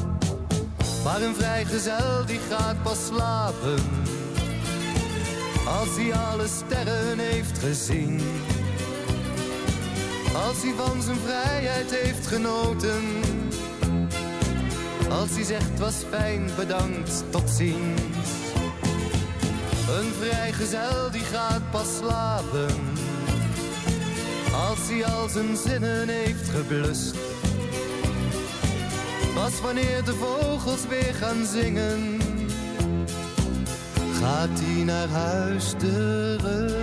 Maar 1.03 1.21
een 1.21 1.36
vrijgezel 1.36 2.26
die 2.26 2.39
gaat 2.49 2.82
pas 2.82 3.05
slapen. 3.05 3.80
Als 5.65 5.88
hij 5.95 6.13
alle 6.13 6.47
sterren 6.47 7.19
heeft 7.19 7.59
gezien. 7.59 8.21
Als 10.47 10.61
hij 10.61 10.74
van 10.78 11.01
zijn 11.01 11.17
vrijheid 11.17 11.91
heeft 11.91 12.28
genoten. 12.28 13.03
Als 15.09 15.30
hij 15.30 15.43
zegt 15.43 15.80
was 15.80 15.95
fijn, 16.09 16.49
bedankt, 16.55 17.24
tot 17.30 17.49
ziens. 17.49 18.28
Een 19.89 20.13
vrijgezel 20.19 21.11
die 21.11 21.24
gaat 21.24 21.71
pas 21.71 21.97
slapen. 21.97 23.11
Als 24.53 24.79
hij 24.89 25.05
al 25.05 25.29
zijn 25.29 25.57
zinnen 25.57 26.07
heeft 26.07 26.49
geblust. 26.49 27.15
Pas 29.33 29.61
wanneer 29.61 30.03
de 30.03 30.13
vogels 30.13 30.87
weer 30.87 31.13
gaan 31.13 31.45
zingen. 31.45 32.21
Gaat 34.19 34.59
hij 34.59 34.83
naar 34.83 35.07
huis 35.07 35.73
terug. 35.77 36.82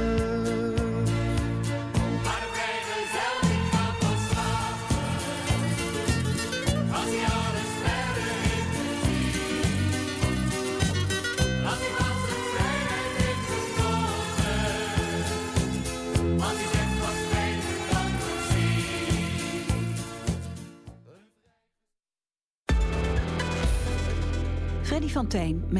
Van 25.20 25.28
met 25.28 25.78